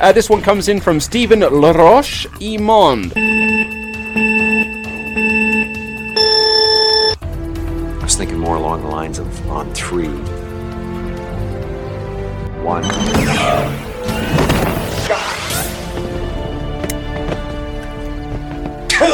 [0.00, 3.12] Uh, this one comes in from Stephen Laroche Imond.
[8.00, 10.08] I was thinking more along the lines of on three.
[12.64, 12.82] One.
[18.88, 19.06] Two.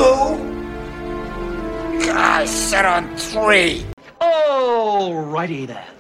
[2.13, 3.85] I said on three.
[4.21, 5.96] Alrighty then.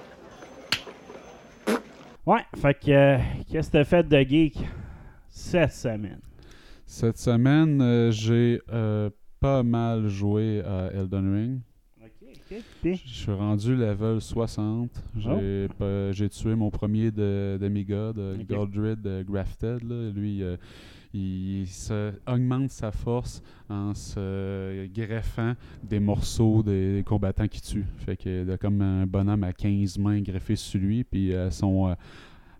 [2.27, 3.19] Ouais, fait que euh,
[3.51, 4.59] qu'est-ce que t'as fait de geek
[5.29, 6.21] cette semaine?
[6.85, 11.61] Cette semaine, euh, j'ai euh, pas mal joué à Elden Ring.
[12.03, 14.91] Ok, Je suis rendu level 60.
[15.19, 18.43] J'ai pas- j'ai tué mon premier de demigod, de.
[18.49, 19.83] Goldred Grafted.
[19.83, 20.11] là.
[20.11, 20.57] Lui, euh,
[21.13, 21.67] il
[22.27, 27.87] augmente sa force en se greffant des morceaux des combattants qui tuent.
[27.99, 31.05] Fait que comme un bonhomme à 15 mains greffé sur lui.
[31.05, 31.95] Puis à son, euh,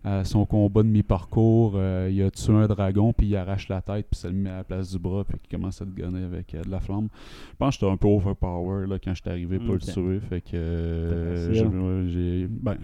[0.07, 3.81] à son combat de mi-parcours, euh, il a tué un dragon, puis il arrache la
[3.81, 5.89] tête, puis ça le met à la place du bras, puis il commence à te
[5.91, 7.07] gonner avec euh, de la flamme.
[7.51, 10.19] Je pense que j'étais un peu overpower là, quand je suis arrivé pour le tuer.
[10.21, 11.69] Fait que euh, C'était
[12.07, 12.77] j'ai ben,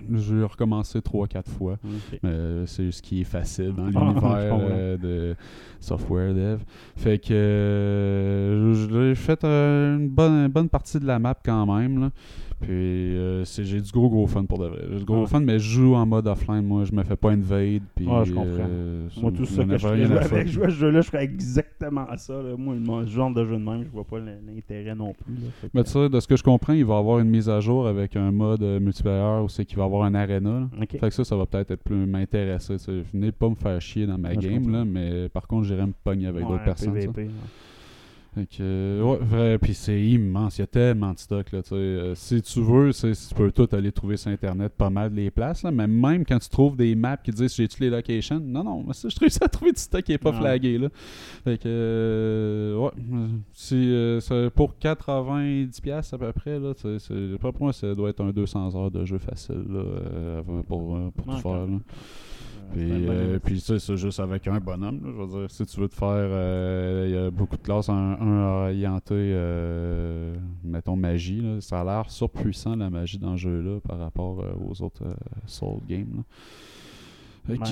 [0.48, 1.74] recommencé 3-4 fois.
[1.84, 2.20] ok.
[2.24, 5.36] Mais euh, c'est ce qui est facile dans Ah, l'univers euh, de
[5.80, 6.60] software dev.
[6.96, 11.66] Fait que euh, j'ai fait euh, une bonne, une bonne partie de la map quand
[11.66, 12.00] même.
[12.02, 12.12] là.
[12.64, 12.72] Puis
[13.18, 14.82] euh, c'est- j'ai du gros gros fun pour de vrai.
[14.92, 15.28] J'ai du gros Ah.
[15.28, 16.62] fun, mais je joue en mode offline.
[16.62, 17.82] Moi, je me fais pas invade.
[17.96, 18.46] Puis, je comprends.
[18.60, 22.06] euh, Moi, tout ça que je jouer avec jouer à ce jeu-là, je ferais exactement
[22.18, 22.34] ça.
[22.42, 22.56] là.
[22.58, 25.34] Moi, le genre de jeu de même, je vois pas l'intérêt non plus.
[25.34, 25.70] là.
[25.74, 27.60] Mais tu sais, de ce que je comprends, il va y avoir une mise à
[27.60, 30.60] jour avec un mode euh, multiplayer où c'est qu'il va y avoir un arena.
[30.62, 30.70] là.
[30.82, 30.92] Ok.
[31.00, 32.76] Fait que ça, ça va peut-être être plus m'intéresser.
[33.14, 36.28] Venez pas me faire chier dans ma game, là, mais par contre, j'irai me pogner
[36.28, 36.94] avec Ouais, d'autres personnes.
[36.94, 37.30] PVP,
[38.36, 41.62] que, euh, ouais, vrai, puis c'est immense, il y a tellement de stock, là.
[41.72, 45.62] Euh, si tu veux, tu peux tout aller trouver sur Internet, pas mal les places,
[45.64, 48.84] là, mais même quand tu trouves des maps qui disent j'ai-tu les locations, non, non,
[48.88, 50.90] mais ça, je réussis à trouver du stock qui est pas flagué, là.
[51.44, 52.92] Fait que, euh, ouais,
[53.54, 54.20] si, euh,
[54.56, 58.76] pour 90$ à peu près, là, c'est- pas pour moi, ça doit être un 200
[58.76, 61.78] heures de jeu facile, là, pour, pour tout faire, là.
[62.74, 65.00] Puis, euh, puis ça, c'est juste avec un bonhomme.
[65.04, 66.08] là, je veux dire, si tu veux te faire.
[66.10, 67.90] euh, Il y a beaucoup de classes.
[67.90, 71.42] Un, un orienté, euh, mettons, magie.
[71.42, 71.62] là.
[71.62, 75.04] Ça a l'air surpuissant, la magie dans ce jeu-là, par rapport aux autres
[75.46, 76.24] Soul Games.
[77.46, 77.66] Fait Ben,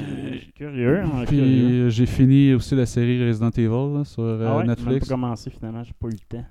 [0.54, 1.00] curieux.
[1.00, 5.08] hein, puis j'ai fini aussi la série Resident Evil là, sur Ah ouais, Netflix.
[5.08, 6.46] pas commencé finalement, j'ai pas eu le temps.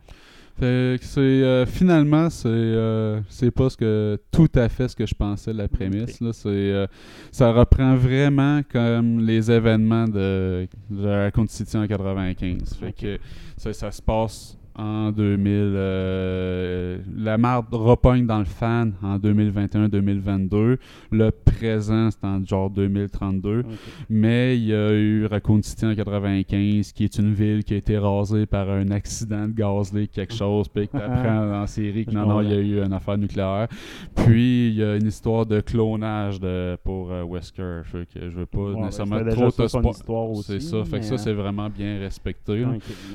[0.60, 4.94] Fait que c'est euh, finalement c'est euh, c'est pas ce que tout à fait ce
[4.94, 6.34] que je pensais la prémisse là.
[6.34, 6.86] C'est euh,
[7.32, 13.18] ça reprend vraiment comme les événements de, de Raccoon City en 95 fait que
[13.56, 20.76] ça, ça se passe en 2000 euh, la marde repogne dans le fan en 2021-2022
[21.10, 23.66] le présent c'est en genre 2032 Ok.
[24.08, 27.76] mais il y a eu Raccoon City en 95, qui est une ville qui a
[27.76, 32.12] été rasée par un accident de gaz quelque chose, puis que t'apprends en série que
[32.12, 33.68] non, non, il y a eu une affaire nucléaire.
[34.14, 37.82] Puis il y a une histoire de clonage de, pour euh, Wesker.
[37.90, 40.84] Que je veux pas Ouais, ben, nécessairement trop te C'est ça.
[40.84, 42.64] Fait que ça, c'est vraiment bien respecté.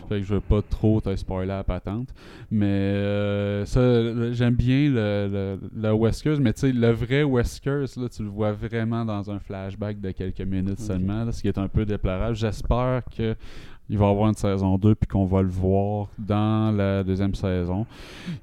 [0.09, 2.09] Fait que je veux pas trop te spoiler la patente.
[2.51, 7.87] Mais euh, ça, j'aime bien le, le, le Weskers, mais tu sais, le vrai Weskers,
[7.97, 11.47] là, tu le vois vraiment dans un flashback de quelques minutes seulement, là, ce qui
[11.47, 12.35] est un peu déplorable.
[12.35, 13.35] J'espère que
[13.87, 17.35] il va y avoir une saison 2 puis qu'on va le voir dans la deuxième
[17.35, 17.85] saison.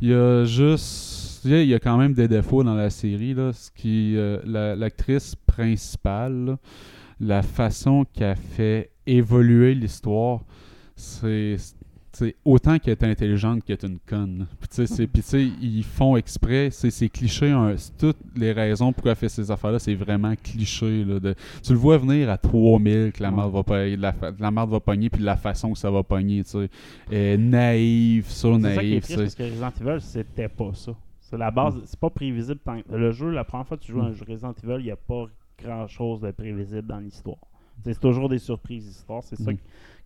[0.00, 1.40] Il y a juste.
[1.44, 3.34] il y a- quand même des défauts dans la série.
[3.34, 6.56] Là, ce qui, euh, la- L'actrice principale, là,
[7.18, 10.42] la façon qu'elle fait évoluer l'histoire,
[10.94, 11.56] c'est
[12.12, 14.46] c'est autant qu'elle est intelligente qu'elle est une conne.
[14.60, 19.28] Puis tu sais, ils font exprès, c'est cliché, hein, toutes les raisons pourquoi elle fait
[19.28, 21.04] ces affaires-là, c'est vraiment cliché.
[21.04, 24.50] Là, de, tu le vois venir à 3000 que la merde va, pogner- la, la
[24.50, 26.68] va pogner, puis la façon que ça va pogner, tu
[27.10, 27.36] sais.
[27.38, 30.92] Naïve, sur C'est ça qui est triste parce que Resident Evil, c'était pas ça.
[31.20, 32.60] C'est la base, c'est pas prévisible.
[32.64, 32.78] Tant...
[32.90, 34.90] Le jeu, la première fois que tu joues à un jeu Resident Evil, il n'y
[34.90, 35.24] a pas
[35.62, 37.38] grand chose de prévisible dans l'histoire.
[37.84, 39.22] C'est toujours des surprises d'histoire.
[39.24, 39.56] C'est ça Mm.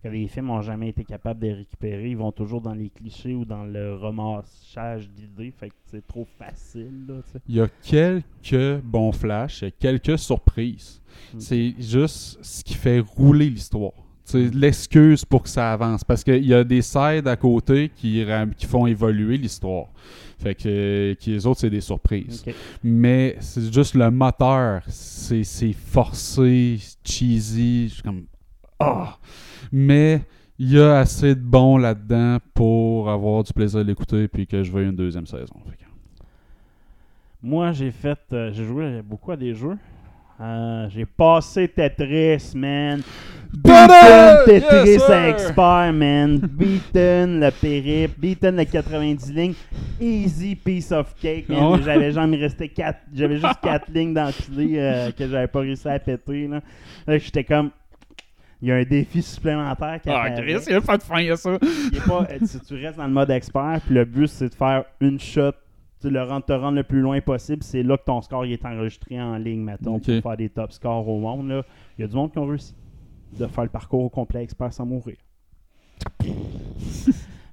[0.07, 2.09] Que, les films n'ont jamais été capables de récupérer.
[2.09, 5.51] Ils vont toujours dans les clichés ou dans le remassage d'idées.
[5.51, 7.05] Fait que c'est trop facile.
[7.07, 7.15] Là.
[7.47, 11.01] Il y a quelques bons flashs, il y a quelques surprises.
[11.33, 11.39] Mm.
[11.39, 13.93] C'est juste ce qui fait rouler l'histoire.
[14.25, 16.03] tu sais, l'excuse pour que ça avance.
[16.03, 18.25] Parce qu'il y a des sides à côté qui,
[18.67, 19.87] font évoluer l'histoire.
[20.39, 22.45] Fait que qui, les autres, c'est des surprises.
[22.83, 27.89] Mais c'est juste le moteur, c'est c'est forcé, cheesy.
[27.89, 28.25] Je suis comme.
[28.79, 29.17] Ah!
[29.71, 30.21] Mais
[30.59, 34.63] il y a assez de bon là-dedans pour avoir du plaisir à l'écouter puis que
[34.63, 35.55] je veuille une deuxième saison.
[37.41, 38.19] Moi, j'ai fait.
[38.33, 39.77] euh, j'ai joué beaucoup à des jeux.
[40.39, 43.01] Euh, j'ai passé Tetris, man.
[43.53, 44.45] Beaten!
[44.45, 46.37] Tetris Yes, expert, man.
[46.39, 48.19] Beaten le périple.
[48.19, 49.53] Beaten le 90 lignes.
[49.99, 51.81] Easy piece of cake, man.
[51.83, 52.99] J'avais genre, il me restait 4.
[53.13, 56.61] J'avais juste 4 lignes d'empilés euh, que j'avais pas réussi à péter, là.
[57.07, 57.71] Là, j'étais comme.
[58.61, 60.31] Il y a un défi supplémentaire qui Ah.
[60.31, 61.57] Chris, il n'y a pas de fin à ça.
[61.61, 64.49] Il est pas, euh, si tu restes dans le mode expert, puis le but c'est
[64.49, 65.51] de faire une shot,
[66.01, 67.61] tu le rendre, te rendre le plus loin possible.
[67.63, 70.71] C'est là que ton score il est enregistré en ligne, mettons, pour faire des top
[70.71, 71.49] scores au monde.
[71.49, 71.63] là.
[71.97, 72.73] Il y a du monde qui ont réussi
[73.37, 75.17] de faire le parcours au complet expert sans mourir.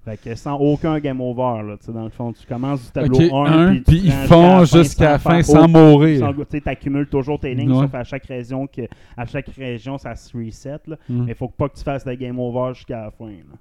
[0.04, 2.90] fait que sans aucun game over, là, tu sais, dans le fond, tu commences du
[2.90, 6.32] tableau Ok, 1, un, puis, puis ils font jusqu'à la fin sans mourir.
[6.50, 7.82] Tu accumules toujours tes lignes, Ouais.
[7.84, 8.82] sauf à chaque région que
[9.16, 10.78] à chaque région ça se reset.
[10.86, 10.96] Là.
[11.08, 11.24] Mm.
[11.24, 13.26] Mais il faut pas que tu fasses le game over jusqu'à la fin.
[13.28, 13.56] là.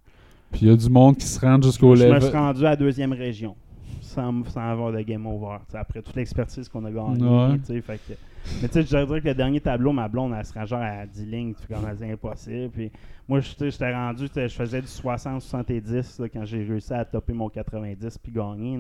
[0.52, 2.22] Puis il y a du monde qui se rend jusqu'au Je me level.
[2.30, 3.56] suis rendu à la deuxième région
[4.02, 5.58] sans, sans avoir de game over.
[5.74, 7.24] Après toute l'expertise qu'on a gagnée.
[7.24, 7.82] Ouais.
[7.82, 8.14] fait que-
[8.62, 11.06] mais tu sais, je dirais que le dernier tableau, ma blonde, elle se genre à
[11.06, 11.54] 10 lignes.
[11.54, 12.70] Tu comme c'est impossible.
[12.70, 12.92] Puis
[13.28, 18.18] moi, j'étais rendu, je faisais du 60-70 là, quand j'ai réussi à topper mon 90
[18.18, 18.80] puis gagner.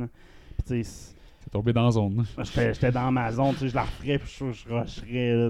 [0.57, 2.23] Puis tu sais, C'est tombé dans la zone.
[2.41, 3.53] j'étais j'étais dans ma zone.
[3.55, 5.49] t'sais, Je la referais puis je, je rusherais.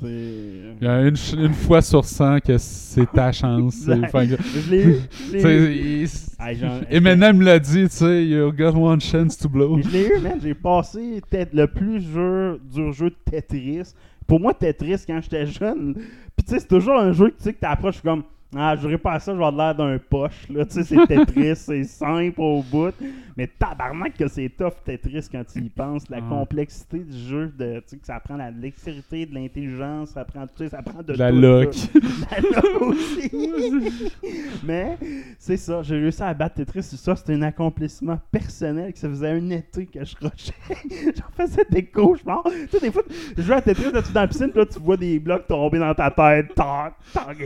[0.00, 3.84] c'est- Il y a une, une fois sur 100 que c'est ta chance.
[3.84, 4.96] Je l'ai eu.
[5.30, 5.40] Tu
[6.06, 9.80] sais, Ah, genre, Eminem l'a dit, tu sais, you got one chance to blow.
[9.82, 10.38] Je l'ai eu, man.
[10.42, 11.20] J'ai passé
[11.52, 13.92] le plus jeu, dur jeu de Tetris.
[14.26, 17.42] Pour moi, Tetris, quand j'étais jeune, puis tu sais, c'est toujours un jeu que tu
[17.44, 18.22] sais que t'approches, comme,
[18.56, 20.64] ah, je pas à ça, je vais avoir l'air d'un poche, là.
[20.64, 22.94] Tu sais, c'est Tetris, c'est simple au bout.
[23.36, 26.08] Mais tabarnak que c'est tough, Tetris, quand tu y penses.
[26.08, 26.28] La Ah.
[26.28, 30.46] complexité du jeu, de, tu sais, que ça prend la dextérité, de l'intelligence, ça prend,
[30.46, 31.74] tu sais, ça prend de La tout, lock.
[32.30, 33.30] La lock aussi.
[34.64, 34.96] Mais
[35.38, 36.82] c'est ça, j'ai réussi à battre Tetris.
[36.82, 41.12] Ça, c'était un accomplissement personnel que ça faisait un été que je rushais.
[41.16, 42.44] J'en faisais des cauchemars.
[42.44, 43.02] Tu sais, des fois,
[43.36, 45.18] je jouais à Tetris, là, tu es dans la piscine, puis là, tu vois des
[45.18, 46.54] blocs tomber dans ta tête.
[46.54, 47.36] Tac, tac,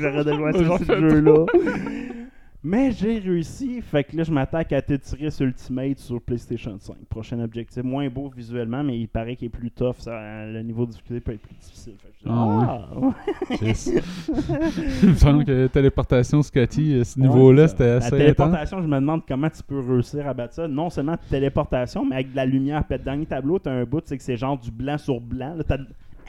[0.00, 0.02] calisse.
[0.02, 0.32] J'aurais de
[0.64, 1.46] jouer à ce jeu-là.
[2.68, 6.96] Mais j'ai réussi, fait que là je m'attaque à Tetris Ultimate sur PlayStation 5.
[7.08, 10.84] Prochain objectif, moins beau visuellement, mais il paraît qu'il est plus tough, ça, le niveau
[10.84, 11.92] de difficulté peut être plus difficile.
[12.02, 13.86] Fait que je dis, Ah ah, Yes.
[15.04, 18.18] Il me semble que téléportation Scotty, à ce niveau-là, Ouais, c'était assez La intense.
[18.18, 20.66] téléportation, je me demande comment tu peux réussir à battre ça.
[20.66, 22.82] Non seulement téléportation, mais avec de la lumière.
[22.84, 25.54] Puis le dernier tableau, t'as un bout, c'est que c'est genre du blanc sur blanc.
[25.54, 25.78] Là, t'as...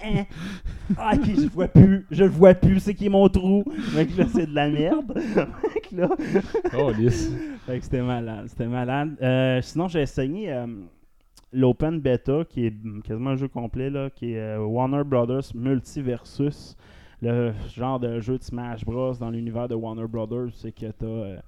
[0.04, 0.26] Hein?
[0.98, 2.06] Ah, ok, je vois plus.
[2.12, 2.80] Je le vois plus.
[2.80, 3.64] C'est qui mon trou?
[3.94, 5.14] Fait que là, c'est de la merde.
[5.74, 6.10] fait que là...
[6.78, 7.32] Oh, yes.
[7.66, 8.46] Fait que c'était malade.
[8.48, 9.18] C'était malade.
[9.22, 10.68] Euh, sinon, j'ai essayé euh,
[11.52, 12.74] l'Open Beta, qui est
[13.04, 16.78] quasiment un jeu complet, là, qui est euh, Warner Brothers Multiversus.
[17.22, 19.14] Le genre de jeu de Smash Bros.
[19.16, 21.42] dans l'univers de Warner Brothers, c'est que t'as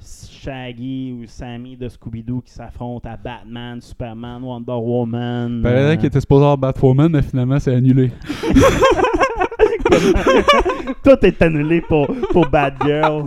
[0.00, 5.62] Shaggy ou Sammy de Scooby-Doo qui s'affrontent à Batman, Superman, Wonder Woman.
[5.62, 8.10] Paraît euh, qu'il était supposé avoir Batwoman, mais finalement, c'est annulé.
[11.04, 13.24] Tout est annulé pour, pour Bad Girl.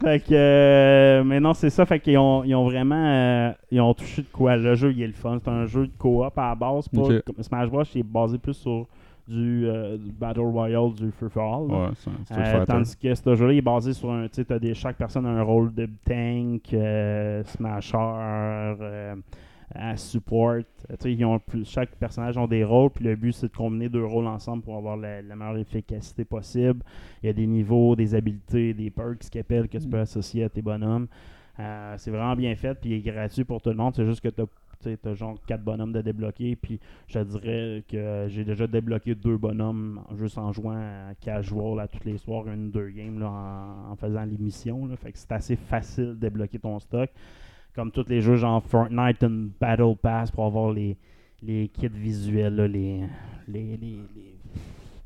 [0.00, 1.84] fait que, euh, mais non, c'est ça.
[1.86, 4.56] Fait qu'ils ont, ils ont vraiment euh, ils ont touché de quoi.
[4.56, 5.38] Le jeu, il est le fun.
[5.42, 6.88] C'est un jeu de coop à la base.
[6.88, 7.02] Pas
[7.42, 7.82] Smash Bros.
[7.82, 8.86] est basé plus sur
[9.26, 11.70] du, euh, du Battle Royale, du Free for All.
[11.70, 14.28] Ouais, c'est Euh, tandis que ce jeu-là il est basé sur un.
[14.28, 19.16] Tu sais, t'as des- chaque personne a un rôle de tank, euh, smasher, euh,
[19.74, 20.58] à support.
[20.88, 23.56] Tu sais, ils ont plus, chaque personnage a des rôles, puis le but c'est de
[23.56, 26.80] combiner deux rôles ensemble pour avoir la, la meilleure efficacité possible.
[27.22, 30.44] Il y a des niveaux, des habiletés, des perks qui appellent que tu peux associer
[30.44, 31.06] à tes bonhommes.
[31.58, 33.94] Euh, c'est vraiment bien fait, puis il est gratuit pour tout le monde.
[33.94, 34.42] C'est juste que tu
[34.86, 39.36] as, genre quatre bonhommes de débloquer, puis je te dirais que j'ai déjà débloqué deux
[39.36, 43.92] bonhommes juste en jouant à casual à tous les soirs, une deux games là, en,
[43.92, 44.96] en faisant là.
[44.96, 47.10] Fait que c'est assez facile de débloquer ton stock.
[47.74, 50.96] Comme tous les jeux genre Fortnite and Battle Pass pour avoir les,
[51.42, 53.00] les kits visuels, là, les,
[53.48, 53.76] les, les-
[54.14, 54.38] les-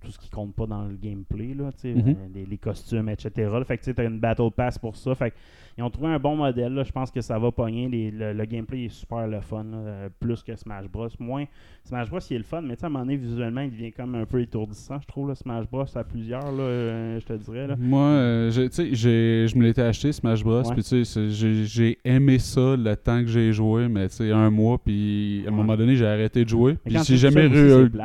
[0.00, 2.08] tout ce qui compte pas dans le gameplay, là, tu Mhm.
[2.08, 3.30] euh, les, les costumes, etc.
[3.52, 3.64] là.
[3.64, 5.14] Fait que tu as une Battle Pass pour ça.
[5.14, 5.36] Fait que
[5.78, 6.74] ils ont trouvé un bon modèle.
[6.74, 6.82] là.
[6.82, 7.88] Je pense que ça va pogner.
[7.88, 9.62] Les- le, le gameplay est super le fun.
[9.64, 11.06] là, euh, plus que Smash Bros.
[11.20, 11.44] Moins.
[11.84, 12.18] Smash Bros.
[12.30, 14.14] il est le fun, mais tu sais, à un moment donné, visuellement, il devient comme
[14.16, 15.28] un peu étourdissant, je trouve.
[15.28, 15.84] Là, Smash Bros.
[15.94, 17.68] à plusieurs, là, euh, je te dirais.
[17.68, 17.76] Là.
[17.78, 20.62] Moi, euh, tu sais, je me l'étais acheté Smash Bros.
[20.62, 20.74] Ouais.
[20.74, 24.50] Puis tu sais, j'ai aimé ça le temps que j'ai joué, mais tu sais, un
[24.50, 25.56] mois, puis à un Ouais.
[25.56, 26.76] moment donné, j'ai arrêté de jouer.
[26.84, 27.48] Puis j'ai jamais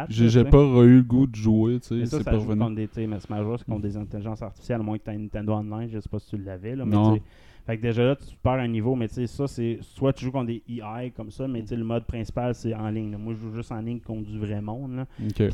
[0.10, 2.06] j'ai pas eu le goût de jouer, tu sais.
[2.06, 5.10] ça, joue contre des, mais Smash Bros, contre des intelligences artificielles, à moins que tu
[5.12, 7.18] aies Nintendo Online, je sais pas si tu l'avais, là, mais Non.
[7.66, 10.26] Fait que déjà là, tu perds un niveau, mais tu sais, ça, c'est soit tu
[10.26, 13.12] joues contre des EI comme ça, mais tu sais, le mode principal, c'est en ligne.
[13.12, 13.18] là.
[13.18, 15.06] Moi, je joue juste en ligne contre du vrai monde, là.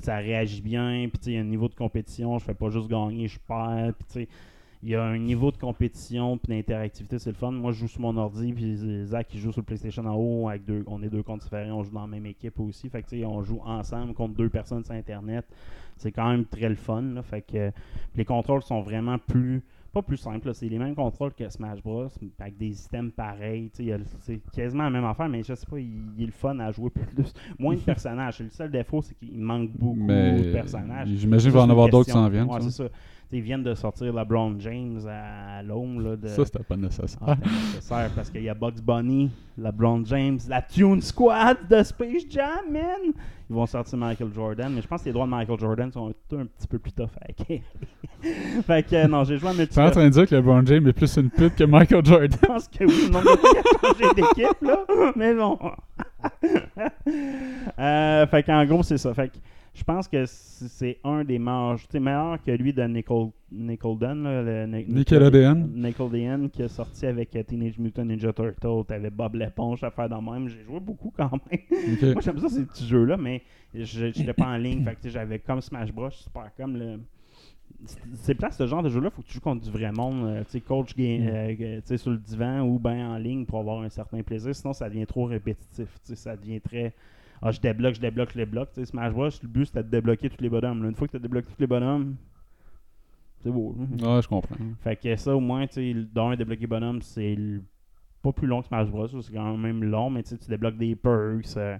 [0.01, 2.55] Ça réagit bien, puis tu sais, il y a un niveau de compétition, je fais
[2.55, 4.27] pas juste gagner, je perds, puis tu sais,
[4.81, 7.51] il y a un niveau de compétition puis d'interactivité, c'est le fun.
[7.51, 10.49] Moi, je joue sur mon ordi, puis Zach, il joue sur le PlayStation en haut,
[10.49, 13.03] avec deux, on est deux comptes différents, on joue dans la même équipe aussi, fait
[13.03, 15.45] que tu sais, on joue ensemble contre deux personnes sur Internet.
[15.97, 17.71] C'est quand même très le fun, là, fait que
[18.15, 21.81] les contrôles sont vraiment plus pas plus simples, là, c'est les mêmes contrôles que Smash
[21.81, 22.07] Bros,
[22.39, 23.71] avec des systèmes pareils,
[24.19, 26.71] c'est quasiment la même affaire, mais je sais pas, il, il est le fun à
[26.71, 27.33] jouer plus.
[27.57, 31.09] Moins de personnages, le seul défaut, c'est qu'il manque beaucoup Mais de personnages.
[31.09, 32.49] j'imagine qu'il va en avoir d'autres qui s'en viennent.
[32.49, 32.85] Ouais, c'est ça.
[33.31, 36.17] Ils viennent de sortir LeBron James à l'homme.
[36.17, 36.27] de...
[36.29, 37.19] Ça, c'était pas nécessaire.
[37.21, 42.23] Ah, nécessaire parce qu'il y a Bugs Bunny, LeBron James, la Tune Squad de Space
[42.27, 43.13] Jam, man!
[43.47, 46.07] Ils vont sortir Michael Jordan, mais je pense que les droits de Michael Jordan sont
[46.07, 47.27] un, un petit peu plus tough à
[48.63, 50.65] fait que euh, non, j'ai joué à Tu es en train de dire que LeBron
[50.65, 52.31] James est plus une pute que Michael Jordan?
[52.31, 54.85] Je pense que oui, fois qu'il a changé d'équipe, là.
[55.15, 55.57] Mais bon.
[57.79, 59.13] Euh, fait qu'en gros, c'est ça.
[59.13, 59.37] Fait que
[59.73, 61.77] je pense que c'est un des meilleurs.
[61.89, 65.69] Tu meilleur que lui de Nickel, Nickelodeon, là, le Ni- Nickelodeon.
[65.73, 68.83] Nickelodeon qui est sorti avec euh, Teenage Mutant Ninja Turtle.
[68.87, 70.47] T'avais Bob l'éponge à faire dans le même.
[70.49, 71.59] J'ai joué beaucoup quand même.
[72.13, 73.41] Moi, j'aime ça, ces petits jeux-là, mais
[73.73, 74.83] je n'étais pas en ligne.
[74.83, 76.09] Fait que, j'avais comme Smash Bros.
[76.11, 76.99] Super comme le.
[78.15, 80.43] c'est- place ce genre de jeu-là, faut que tu joues contre du vrai monde, euh,
[80.43, 83.59] tu sais, coach game, euh, euh, sais, sur le divan ou bien en ligne pour
[83.59, 84.53] avoir un certain plaisir.
[84.55, 85.87] Sinon, ça devient trop répétitif.
[86.03, 86.93] Ça devient très.
[87.41, 88.69] Ah, je débloque, je débloque, je débloque.
[88.73, 90.83] Tu sais, Smash Bros, le but c'était de débloquer tous les bonhommes.
[90.83, 90.89] là.
[90.89, 92.15] Une fois que tu as débloqué tous les bonhommes,
[93.41, 93.75] c'est beau.
[93.99, 94.15] là.
[94.15, 94.55] Ouais, je comprends.
[94.83, 95.65] Fait que ça, au moins,
[96.13, 97.37] dans un débloqué bonhomme, c'est
[98.21, 99.07] pas plus long que Smash Bros.
[99.21, 101.55] C'est quand même long, mais tu débloques des perks.
[101.57, 101.77] euh,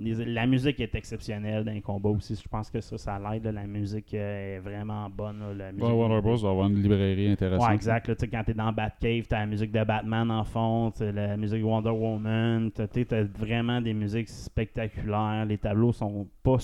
[0.00, 2.34] les- la musique est exceptionnelle dans les combats aussi.
[2.34, 3.44] Je pense que ça, ça l'aide.
[3.46, 5.38] La musique euh, est vraiment bonne.
[5.40, 5.54] là.
[5.66, 6.36] La musique Ouais, Warner Bros.
[6.36, 7.68] va avoir une librairie intéressante.
[7.68, 8.08] Ouais, exact.
[8.08, 11.36] là, tu sais, quand t'es dans Batcave, t'as la musique de Batman en fond, la
[11.36, 15.44] musique de Wonder Woman, t'as t'as vraiment des musiques spectaculaires.
[15.46, 16.58] Les tableaux sont pas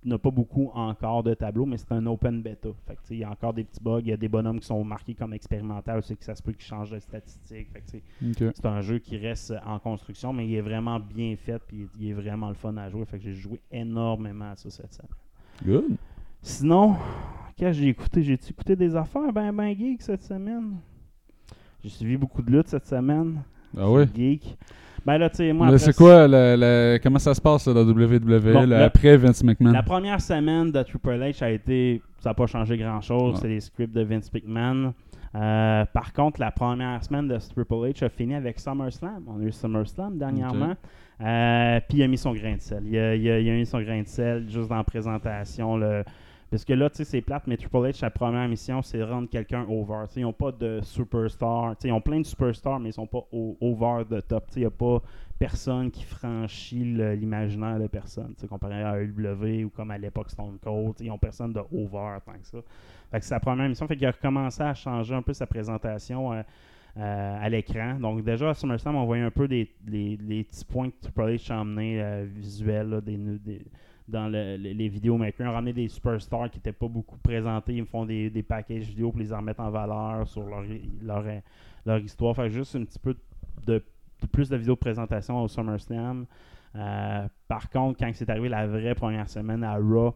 [0.00, 2.68] su- il n'y a pas beaucoup encore de tableaux, mais c'est un open beta.
[2.86, 4.82] Fait il y a encore des petits bugs, il y a des bonhommes qui sont
[4.84, 7.68] marqués comme expérimentaux, c'est que ça se peut qu'ils changent de statistiques.
[8.54, 12.08] C'est un jeu qui reste en construction, mais il est vraiment bien fait, puis il
[12.10, 13.04] est vraiment le fun à jouer.
[13.04, 15.10] Fait que j'ai joué énormément à ça cette semaine.
[15.64, 15.96] Good.
[16.42, 16.96] Sinon,
[17.56, 18.22] qu'est-ce que j'ai écouté?
[18.22, 20.78] J'ai écouté des affaires ben ben geek cette semaine?
[21.82, 23.42] J'ai suivi beaucoup de luttes cette semaine.
[23.76, 24.04] Ah oui?
[24.14, 24.56] Geek.
[25.06, 28.18] Ben là, tu sais, moi, c'est quoi, le- le- comment ça se passe dans WWE
[28.52, 29.72] Bon, là, le- après Vince McMahon?
[29.72, 32.02] La première semaine de Triple H a été.
[32.18, 33.34] Ça n'a pas changé grand-chose.
[33.34, 33.38] Ouais.
[33.40, 34.92] C'est les scripts de Vince McMahon.
[35.34, 39.22] Euh, par contre, la première semaine de Triple H a fini avec SummerSlam.
[39.28, 40.74] On a eu SummerSlam dernièrement.
[41.22, 42.82] Euh, Puis il a mis son grain de sel.
[42.86, 45.76] Il a, il a- il a mis son grain de sel juste dans la présentation.
[45.76, 46.02] Le...
[46.50, 49.28] Parce que là, tu sais, c'est plate, mais Triple H, sa première mission, c'est rendre
[49.30, 50.06] quelqu'un over.
[50.16, 51.76] Ils n'ont pas de superstar.
[51.84, 54.46] Ils ont plein de superstars, mais ils sont pas over the top.
[54.56, 55.00] Il n'y a pas
[55.38, 58.34] personne qui franchit l'imaginaire de personne.
[58.48, 62.32] Comparé à AEW ou comme à l'époque Stone Cold, ils n'ont personne de over tant
[62.32, 62.58] que ça.
[63.12, 63.86] Fait que sa première mission.
[63.86, 66.42] Fait qu'il a recommencé à changer un peu sa présentation euh,
[66.96, 67.94] euh, à l'écran.
[68.00, 71.20] Donc déjà à SummerSlam, on voyait un peu des, les, les petits points que Triple
[71.22, 73.62] H a emmenés euh, visuels des-
[74.10, 77.74] dans le- le- les vidéos ont ramené des superstars qui n'étaient pas beaucoup présentés.
[77.74, 80.62] Ils me font des, des packages vidéo pour les remettre en valeur sur leur,
[81.02, 81.24] leur,
[81.86, 82.34] leur histoire.
[82.36, 83.16] Fait juste un petit peu
[83.66, 83.82] de,
[84.32, 86.26] plus de vidéos de présentation au SummerSlam.
[86.76, 90.14] Euh, par contre, quand c'est arrivé la vraie première semaine à Raw,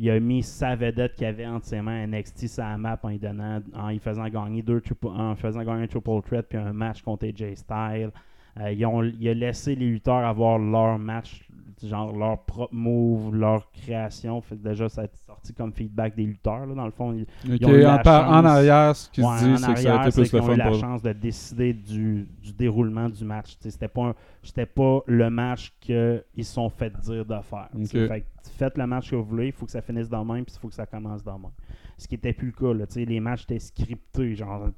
[0.00, 3.98] il a mis sa vedette qu'il avait entre ses mains NXT sa map en lui
[3.98, 8.12] faisant gagner deux en faisant gagner un triple threat puis un match contre AJ Styles.
[8.60, 11.47] Euh, il a laissé les lutteurs avoir leur match,
[11.86, 14.40] genre leur propre move, leur création.
[14.40, 16.66] Fait déjà, ça a été sorti comme feedback des lutteurs.
[16.66, 17.26] Là, dans le fond, ils,
[17.64, 18.02] ont eu la en, en
[18.42, 20.40] chance- arrière, ce qui Ouais, se dit, en c'est que ça a été plus le
[20.40, 23.56] qu'ils ont eu la chance de décider du, du déroulement du match.
[23.60, 27.68] C'était pas, un- pas le match qu'ils se sont fait dire de faire.
[28.08, 28.24] Fait
[28.56, 30.54] faites le match que vous voulez, il faut que ça finisse dans le même, puis
[30.56, 31.50] il faut que ça commence dans le même.
[31.98, 32.72] Ce qui était plus le cas.
[32.78, 34.36] Là, les matchs étaient scriptés.
[34.36, 34.68] Genre,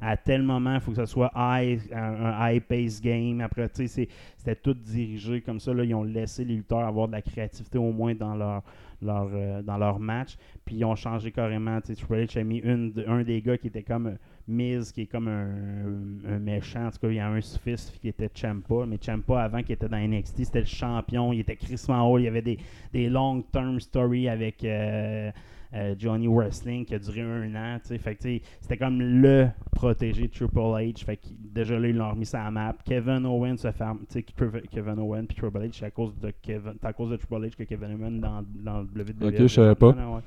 [0.00, 3.40] à tel moment, il faut que ce soit high, un, high-pace game.
[3.40, 5.74] Après, c'était tout dirigé comme ça.
[5.74, 8.62] Là, ils ont laissé les lutteurs avoir de la créativité au moins dans leur,
[9.02, 10.36] leur, euh, dans leur match.
[10.64, 11.80] Puis ils ont changé carrément.
[11.80, 14.14] Triple H a mis un des gars qui était comme euh,
[14.46, 16.86] Miz, qui est comme un, un méchant.
[16.86, 18.86] En tout cas, il y a un fils qui était Champa.
[18.86, 21.32] Mais Champa, avant, qui était dans NXT, c'était le champion.
[21.32, 22.18] Il était Chris haut.
[22.18, 22.58] Il y avait des,
[22.92, 24.62] des long-term stories avec.
[24.62, 25.32] euh,
[25.74, 27.78] euh, Johnny Wrestling qui a duré un an.
[27.82, 31.04] c'était comme le protégé de Triple H.
[31.04, 32.74] Fait que déjà là, ils l'ont remis sur la map.
[32.84, 33.84] Kevin Owens se fait.
[33.84, 36.74] Tu sais, Triple- Kevin Owens puis Triple H, c'est à cause de Kevin.
[36.82, 39.28] À cause de Triple H que Kevin Owens dans, dans le WWE.
[39.28, 39.92] Ok, je savais pas.
[39.94, 40.20] là, ouais.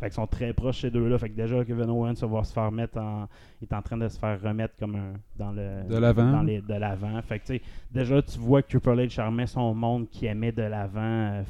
[0.00, 1.18] Fait qu'ils sont très proches ces deux-là.
[1.18, 3.26] Fait que déjà, Kevin Owens va se faire mettre en.
[3.60, 5.12] Il est en train de se faire remettre comme un.
[5.36, 5.88] Dans le.
[5.88, 6.30] De l'avant.
[6.32, 7.20] dans les- de l'avant.
[7.22, 7.62] Fait que tu sais,
[7.92, 11.42] déjà, tu vois que Triple H remet son monde qui aimait de l'avant euh,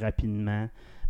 [0.00, 0.68] rapidement.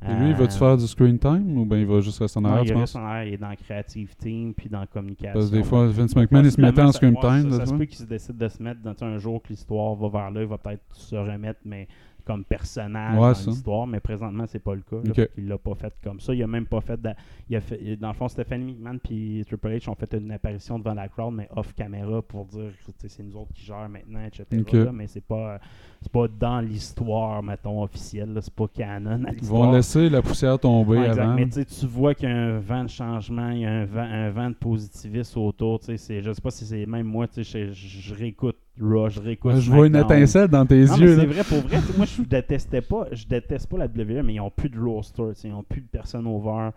[0.08, 2.38] Et lui, il va-tu Euh, faire du screen time ou bien il va juste rester
[2.38, 3.02] en non, arrière, il tu reste penses?
[3.02, 5.32] en arrière, il est dans Creative Team puis dans Communication.
[5.32, 7.50] Parce que des fois, Vince McMahon, il se mettait en screen ça- time.
[7.50, 9.49] là, Ça, tu se peut qu'il se décide de se mettre dans un jour que
[9.49, 11.88] l'histoire va vers là, il va peut-être se remettre, mais
[12.26, 13.50] comme personnage Ouais, dans ça.
[13.50, 14.96] l'histoire, mais présentement, c'est pas le cas.
[14.96, 15.14] là, Ok.
[15.14, 16.32] fait qu'il l'a pas fait comme ça.
[16.32, 16.99] Il a même pas fait.
[16.99, 17.11] de-
[17.50, 20.78] il a fait dans le fond, Stephanie McMahon puis Triple H ont fait une apparition
[20.78, 22.70] devant la crowd, mais off caméra pour dire
[23.06, 24.44] c'est nous autres qui gèrent maintenant, etc.
[24.58, 24.73] Ok.
[24.73, 25.61] là, mais c'est pas,
[26.04, 28.37] c'est pas dans l'histoire, mettons, officielle.
[28.42, 31.34] C'est pas canon à Ils vont laisser la poussière tomber Ouais, avant.
[31.34, 34.02] Mais tu vois qu'il y a un vent de changement, il y a un vent,
[34.02, 35.80] un vent de positivisme autour.
[35.82, 37.42] c'est- Je sais pas si c'est même moi, je,
[37.73, 39.54] je- réécoute Raw, je réécoute.
[39.54, 41.16] Ouais, je vois une étincelle dans tes Non, yeux.
[41.18, 44.40] c'est vrai, pour vrai, moi je détestais pas, je déteste pas la WWE, mais ils
[44.40, 46.70] ont plus de roster, ils ont plus de personnes over.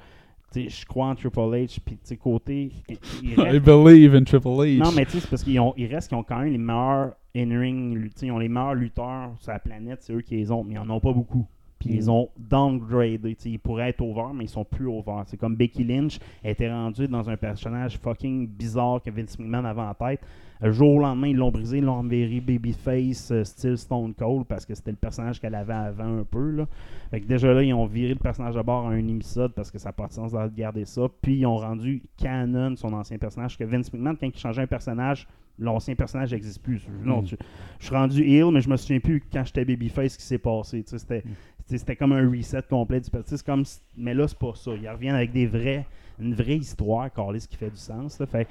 [0.56, 2.72] Je crois en Triple H, puis côté.
[2.88, 4.78] il- il I believe in Triple H.
[4.78, 6.58] non, mais tu sais, c'est parce qu'ils ont, ils restent qu'ils ont quand même les
[6.58, 10.64] meilleurs in-ring, ils ont les meilleurs lutteurs sur la planète, c'est eux qui les ont,
[10.64, 11.46] mais ils en ont pas beaucoup.
[11.80, 12.10] Puis ils Mm.
[12.10, 15.22] ont downgradé, ils pourraient être over, mais ils sont plus over.
[15.28, 19.64] C'est comme Becky Lynch a été rendue dans un personnage fucking bizarre que Vince McMahon
[19.64, 20.22] avait en tête.
[20.60, 24.48] Le jour au lendemain, ils l'ont brisé, ils l'ont enverré Babyface, euh, style Stone Cold,
[24.48, 26.50] parce que c'était le personnage qu'elle avait avant un peu.
[26.50, 26.66] Là.
[27.12, 29.70] Fait que déjà là, ils ont viré le personnage de bord à un épisode parce
[29.70, 31.04] que ça n'a pas de sens de garder ça.
[31.22, 33.56] Puis ils ont rendu canon son ancien personnage.
[33.56, 35.28] Que Vince McMahon, quand il changeait un personnage,
[35.60, 36.82] l'ancien personnage n'existe plus.
[37.04, 37.26] Non, Mm.
[37.26, 37.38] tu-
[37.80, 40.38] je suis rendu heel, mais je me souviens plus quand j'étais Babyface ce qui s'est
[40.38, 40.84] passé.
[40.84, 41.24] Tu sais,
[41.70, 43.10] C'était comme un reset complet du.
[43.26, 43.64] C'est comme
[43.98, 44.72] Mais là, c'est pas ça.
[44.74, 45.86] Ils reviennent avec des vrais,
[46.20, 48.18] une vraie histoire, Carlis, qui fait du sens.
[48.20, 48.26] Là.
[48.26, 48.48] Fait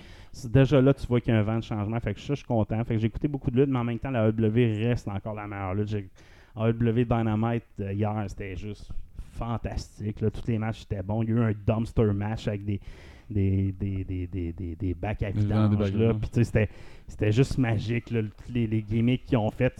[0.51, 1.99] déjà là, tu vois qu'il y a un vent de changement.
[2.01, 2.85] Fait que ça, je suis content.
[2.85, 5.35] Fait que j'ai écouté beaucoup de luttes, mais en même temps, la AEW reste encore
[5.35, 5.97] la meilleure lutte.
[6.57, 8.91] AEW Dynamite euh, hier, c'était juste
[9.33, 10.21] fantastique.
[10.21, 10.31] Là.
[10.31, 11.23] Tous les matchs étaient bons.
[11.23, 12.81] Il y a eu un dumpster match avec des
[13.30, 15.92] des, des, des, des, des, des bacs à vidange.
[16.33, 16.68] c'était,
[17.06, 19.74] c'était juste magique, là, les, les gimmicks qu'ils ont fait.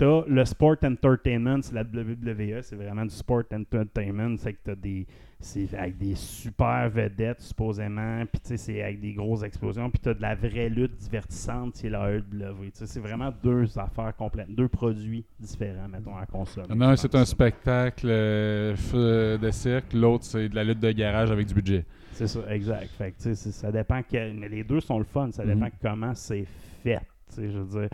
[0.00, 4.34] T'as le sport entertainment, c'est la WWE, c'est vraiment du sport entertainment.
[4.38, 5.06] C'est que t'as des.
[5.42, 8.24] C'est avec des super vedettes, supposément.
[8.24, 9.90] Puis tu sais, c'est avec des grosses explosions.
[9.90, 12.12] Puis t'as de la vraie lutte divertissante, c'est la.
[12.18, 16.74] Tu sais, c'est vraiment deux affaires complètes, deux produits différents, mettons, à consommer.
[16.74, 19.92] Non, c'est un spectacle euh, de cirque.
[19.92, 21.84] L'autre, c'est de la lutte de garage avec du budget.
[22.26, 22.90] C'est ça, exact.
[22.98, 24.02] Fait que, ça dépend.
[24.02, 25.30] que- mais les deux sont le fun.
[25.32, 25.70] Ça dépend Mhm.
[25.82, 26.44] comment c'est
[26.82, 27.00] fait.
[27.36, 27.88] Je veux dire,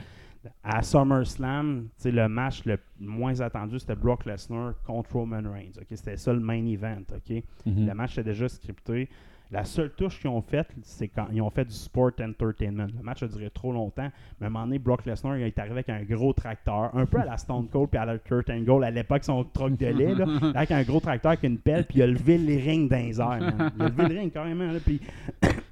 [0.63, 5.73] à SummerSlam, le match le moins attendu, c'était Brock Lesnar contre Roman Reigns.
[5.93, 7.03] C'était ça le main event.
[7.15, 7.43] ok?
[7.67, 7.87] Mhm.
[7.87, 9.09] Le match était déjà scripté.
[9.53, 12.89] La seule touche qu'ils ont faite, c'est quand ils ont fait du sport entertainment.
[12.97, 14.11] Le match a duré trop longtemps.
[14.41, 17.07] Mais à un moment donné, Brock Lesnar il est arrivé avec un gros tracteur, un
[17.07, 19.87] peu à la Stone Cold puis à la Kurt Angle à l'époque, son truc de
[19.87, 22.89] lait, là, avec un gros tracteur avec une pelle, puis il a levé les rings
[22.89, 23.29] dans les airs.
[23.39, 23.73] man.
[23.77, 24.73] Il a levé le ring carrément.
[24.73, 25.01] Là, puis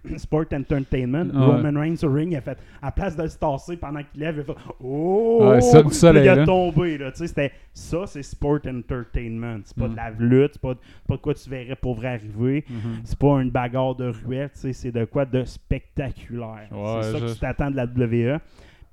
[0.18, 1.46] Sport Entertainment, Ouais.
[1.46, 4.36] Roman Reigns au ring, il a fait, à place de le tasser pendant qu'il lève,
[4.36, 5.38] il a fait Oh!
[5.50, 6.98] Ouais, ça, du Puis soleil, il a tombé.
[6.98, 9.60] Là, tu sais, c'était, ça, c'est Sport Entertainment.
[9.64, 9.92] C'est pas Mm.
[9.92, 10.74] de la lutte, c'est pas,
[11.08, 12.64] pas de quoi tu verrais pour vrai arriver.
[12.68, 13.00] Mhm.
[13.04, 16.68] C'est pas une bagarre de ruelle, tu sais, c'est de quoi de spectaculaire.
[16.72, 18.38] Ouais, c'est ça je- que tu t'attends de la WWE.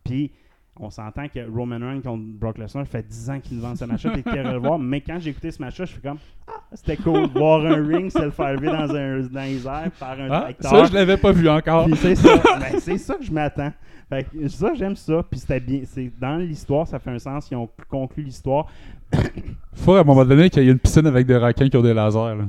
[0.04, 0.32] Puis,
[0.80, 3.84] on s'entend que Roman Reigns contre Brock Lesnar, fait 10 ans qu'il nous vend ce
[3.86, 4.80] t'es curieux de le voir.
[4.80, 7.28] Mais quand j'ai écouté ce match-là, je fais comme Ah, c'était cool.
[7.36, 10.86] Voir un ring, se le faire dans, un, dans les airs par un Ah, ça,
[10.86, 11.88] je l'avais pas vu encore.
[11.96, 12.38] C'est ça.
[12.60, 13.72] Ben, c'est ça que je m'attends.
[14.10, 15.24] Fait que ça, j'aime ça.
[15.30, 15.82] Puis c'était bien.
[15.86, 17.50] C'est, dans l'histoire, ça fait un sens.
[17.52, 18.68] Ils ont conclu l'histoire.
[19.74, 21.82] Faut à un moment donné qu'il y ait une piscine avec des requins qui ont
[21.82, 22.36] des lasers.
[22.38, 22.46] là.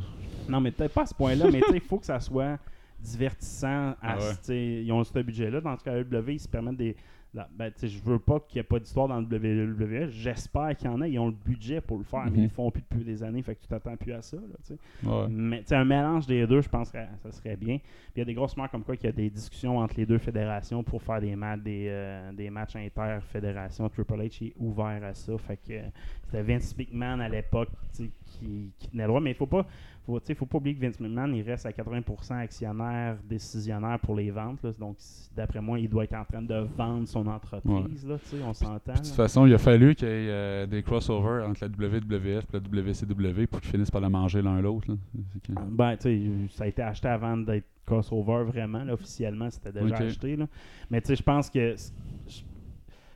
[0.49, 2.59] Non, mais peut-être pas à ce point-là, mais tu sais, il faut que ça soit
[3.01, 3.91] divertissant.
[3.91, 4.83] À, Ah ouais.
[4.83, 5.61] ils ont ce budget-là.
[5.61, 6.97] Dans ce cas, AEW, ils se permettent des.
[7.35, 10.09] La- ben, je veux pas qu'il n'y ait pas d'histoire dans le WWE.
[10.11, 11.09] J'espère qu'il y en a.
[11.09, 12.37] Ils ont le budget pour le faire, mais Mhm.
[12.39, 13.43] ils le font plus depuis des années.
[13.43, 14.37] Fait que tu t'attends plus à ça.
[14.37, 14.77] Là.
[15.11, 15.27] Ouais.
[15.31, 17.79] Mais un mélange des deux, je pense que ça serait bien.
[17.79, 19.95] Puis il y a des grosses marques comme quoi qu'il y a des discussions entre
[19.97, 23.89] les deux fédérations pour faire des, matchs des, euh, des matchs inter-fédérations.
[23.89, 25.37] Triple H est ouvert à ça.
[25.39, 25.83] Fait que euh,
[26.25, 29.21] c'était Vince McMahon à l'époque qui, qui tenait le droit.
[29.21, 29.67] Mais il faut pas.
[30.05, 34.31] Faut, faut pas oublier que Vince McMahon, il reste à 80% actionnaire, décisionnaire pour les
[34.33, 34.61] ventes.
[34.65, 34.71] là.
[34.79, 34.97] Donc,
[35.37, 38.05] d'après moi, il doit être en train de vendre son entreprise.
[38.07, 38.93] Là, on s'entend.
[38.95, 42.45] De toute façon, il a fallu qu'il y ait euh, des crossovers entre la WWF
[42.53, 44.89] et la WCW pour qu'ils finissent par la manger l'un l'autre.
[44.89, 46.21] que- Ben, tu sais,
[46.57, 48.83] ça a été acheté avant d'être crossover vraiment.
[48.85, 50.37] là, officiellement, c'était déjà acheté.
[50.37, 50.47] Là.
[50.91, 51.75] Mais tu sais, je pense que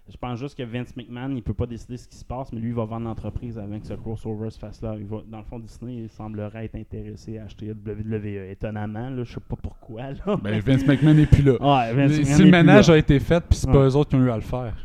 [0.08, 2.60] je- pense juste que Vince McMahon, il peut pas décider ce qui se passe, mais
[2.60, 4.94] lui, il va vendre l'entreprise avant que ce crossover se fasse là.
[4.98, 8.50] Il va, dans le fond, Disney, il semblerait être intéressé à acheter WWE.
[8.50, 10.02] Étonnamment, là, je sais pas pourquoi.
[10.12, 11.52] Là, Ben, Vince McMahon n'est plus là.
[11.60, 13.72] Ouais, Vince si le ménage a été fait, puis c'est Ouais.
[13.74, 14.76] pas eux autres qui ont eu à le faire.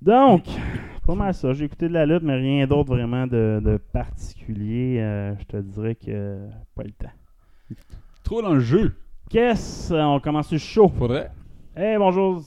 [0.00, 0.44] Donc,
[1.06, 1.52] pas mal ça.
[1.52, 4.98] J'ai écouté de la lutte, mais rien d'autre vraiment de, de particulier.
[5.00, 6.38] Euh, je te dirais que
[6.74, 7.10] pas le temps.
[8.22, 8.94] Trop dans le jeu.
[9.28, 9.92] Qu'est-ce?
[9.92, 10.88] On commence le show.
[10.88, 11.30] Faudrait.
[11.76, 12.42] Hey, bonjour.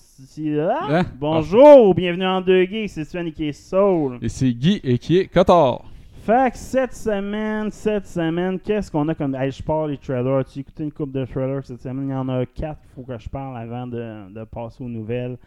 [0.59, 1.05] Ah, Hein?
[1.19, 2.87] Bonjour, bienvenue en 2 gays.
[2.87, 4.19] C'est Sven qui est Soul.
[4.21, 5.85] Et c'est Guy et qui est Cotard.
[6.23, 9.33] Fait que cette semaine, cette semaine, qu'est-ce qu'on a comme.
[9.33, 10.37] Hey, je parle les trailers.
[10.37, 12.09] As-tu écouté une coupe de trailers cette semaine?
[12.09, 12.79] Il y en a quatre.
[12.91, 15.37] Il faut que je parle avant de, de passer aux nouvelles.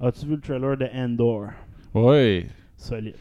[0.00, 1.46] As-tu vu le trailer de Endor?
[1.94, 2.46] Ouais.
[2.76, 3.14] Solide.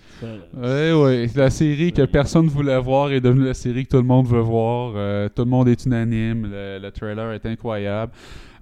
[0.58, 1.28] Ouais, ouais.
[1.36, 4.40] La série que personne voulait voir est devenue la série que tout le monde veut
[4.42, 4.94] voir.
[4.96, 6.48] Euh, tout le monde est unanime.
[6.52, 8.12] Le, le trailer est incroyable.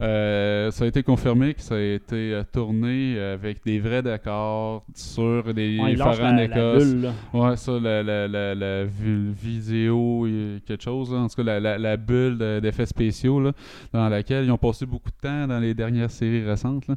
[0.02, 4.84] Euh, ça a été confirmé que ça a été euh, tourné avec des vrais décors
[4.96, 6.84] sur des Ouais, pharaons d'Écosse.
[6.94, 7.12] bulle, là.
[7.34, 11.20] Ouais, ça, la, la, la, la vi- vidéo, euh, quelque chose, là.
[11.20, 13.52] en tout cas, la, bulle de- d'effets spéciaux, là,
[13.94, 16.88] dans laquelle ils ont passé beaucoup de temps dans les dernières séries récentes.
[16.88, 16.96] là.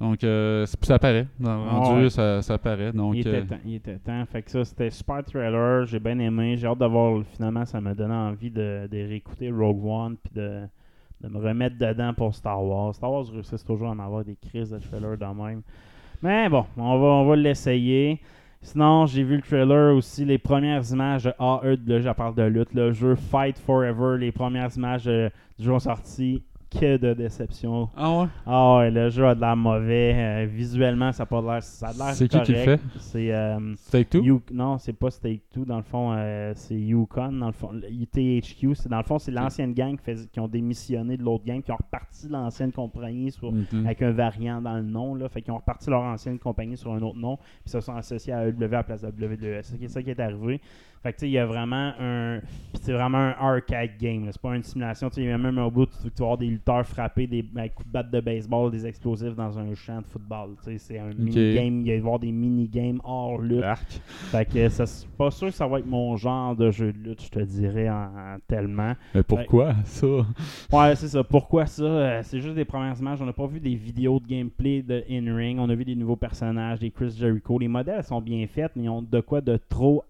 [0.00, 1.26] Donc, euh, ça paraît.
[1.40, 2.10] Dans le rendu, Ouais.
[2.10, 2.92] ça, ça paraît.
[2.92, 4.24] Donc, il euh, était temps, il était temps.
[4.26, 5.86] Fait que ça, c'était super trailer.
[5.86, 6.56] J'ai bien aimé.
[6.56, 7.22] J'ai hâte de voir.
[7.34, 10.62] Finalement, ça m'a donné envie de, de réécouter Rogue One puis de,
[11.24, 12.94] de me remettre dedans pour Star Wars.
[12.94, 15.62] Star Wars réussissent toujours à m'avoir des crises de trailer de même.
[16.22, 18.20] Mais bon, on va, on va l'essayer.
[18.60, 22.42] Sinon, j'ai vu le trailer aussi, les premières images de AE, là, je parle de
[22.42, 26.42] lutte, le jeu Fight Forever, les premières images euh, du jeu ont sorti.
[26.80, 27.88] Que de déception.
[27.96, 28.26] Ah ouais?
[28.46, 30.12] Ah ouais, le jeu a de l'air mauvais.
[30.16, 31.62] Euh, visuellement, ça a pas l'air.
[31.62, 32.82] Ça a l'air C'est qui qui le correct.
[32.82, 32.98] fait?
[32.98, 33.32] C'est.
[33.32, 34.22] euh, Take Two?
[34.24, 35.64] You- non, c'est pas Stake 2.
[35.64, 37.32] Dans le fond, euh, c'est Yukon.
[37.32, 37.70] Dans le fond.
[37.72, 39.96] C'est, dans le fond, c'est l'ancienne gang
[40.32, 43.84] qui, ont démissionné de l'autre gang, qui ont reparti l'ancienne compagnie sur- Mhm.
[43.84, 45.14] avec un variant dans le nom.
[45.14, 47.94] Là, fait qu'ils ont reparti leur ancienne compagnie sur un autre nom, puis se sont
[47.94, 49.60] associés à AEW à la place de WWE.
[49.62, 50.60] C'est ça qui est arrivé.
[51.04, 52.40] Fait que tu sais, il y a vraiment un.
[52.80, 54.26] C'est vraiment un arcade game.
[54.32, 55.10] C'est pas une simulation.
[55.10, 57.26] Tu sais, il y a même un bout où tu, vas avoir des lutteurs frapper
[57.26, 60.56] des avec coups de batte de baseball, des explosifs dans un champ de football.
[60.64, 61.80] Tu sais, c'est un mini-game.
[61.82, 63.62] Il va y avoir des mini-games hors lutte.
[64.30, 67.10] Fait que ça, c'est pas sûr que ça va être mon genre de jeu de
[67.10, 68.94] lutte, je te dirais, en, en tellement.
[69.14, 70.06] Mais pourquoi ça?
[70.72, 71.22] Ouais, c'est ça.
[71.22, 71.82] Pourquoi ça?
[71.82, 73.20] Euh, C'est juste des premières images.
[73.20, 75.58] On n'a pas vu des vidéos de gameplay de in-ring.
[75.58, 77.58] On a vu des nouveaux personnages, des Chris Jericho.
[77.58, 80.02] Les modèles sont bien faits, mais ils ont de quoi de trop.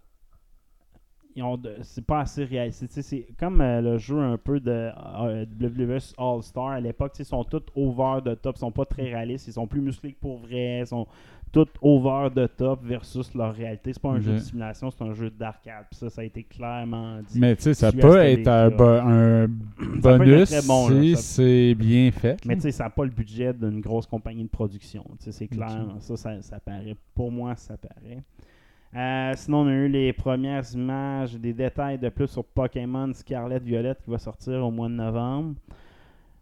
[1.82, 2.86] C'est pas assez réaliste.
[3.02, 5.44] C'est comme euh, le jeu un peu de euh,
[6.18, 7.12] All-Star à l'époque.
[7.18, 8.56] Ils sont tous over de top.
[8.56, 9.48] Ils sont pas très réalistes.
[9.48, 10.80] Ils sont plus musclés que pour vrai.
[10.80, 11.06] Ils sont
[11.54, 13.92] tous over de top versus leur réalité.
[13.92, 15.86] C'est pas un jeu de simulation, c'est un jeu d'arcade.
[15.92, 17.38] Ça, ça a été clairement dit.
[17.38, 19.46] Mais tu sais, ça peut être un, être
[20.00, 22.44] bonus bon, si c'est bien fait.
[22.44, 25.04] Mais tu sais, ça n'a pas le budget d'une grosse compagnie de production.
[25.20, 25.86] C'est clair.
[26.00, 26.96] Ça, ça paraît.
[27.14, 28.18] Pour moi, ça paraît.
[28.96, 33.58] Euh, sinon, on a eu les premières images, des détails de plus sur Pokémon Scarlet
[33.58, 35.54] Violet qui va sortir au mois de novembre.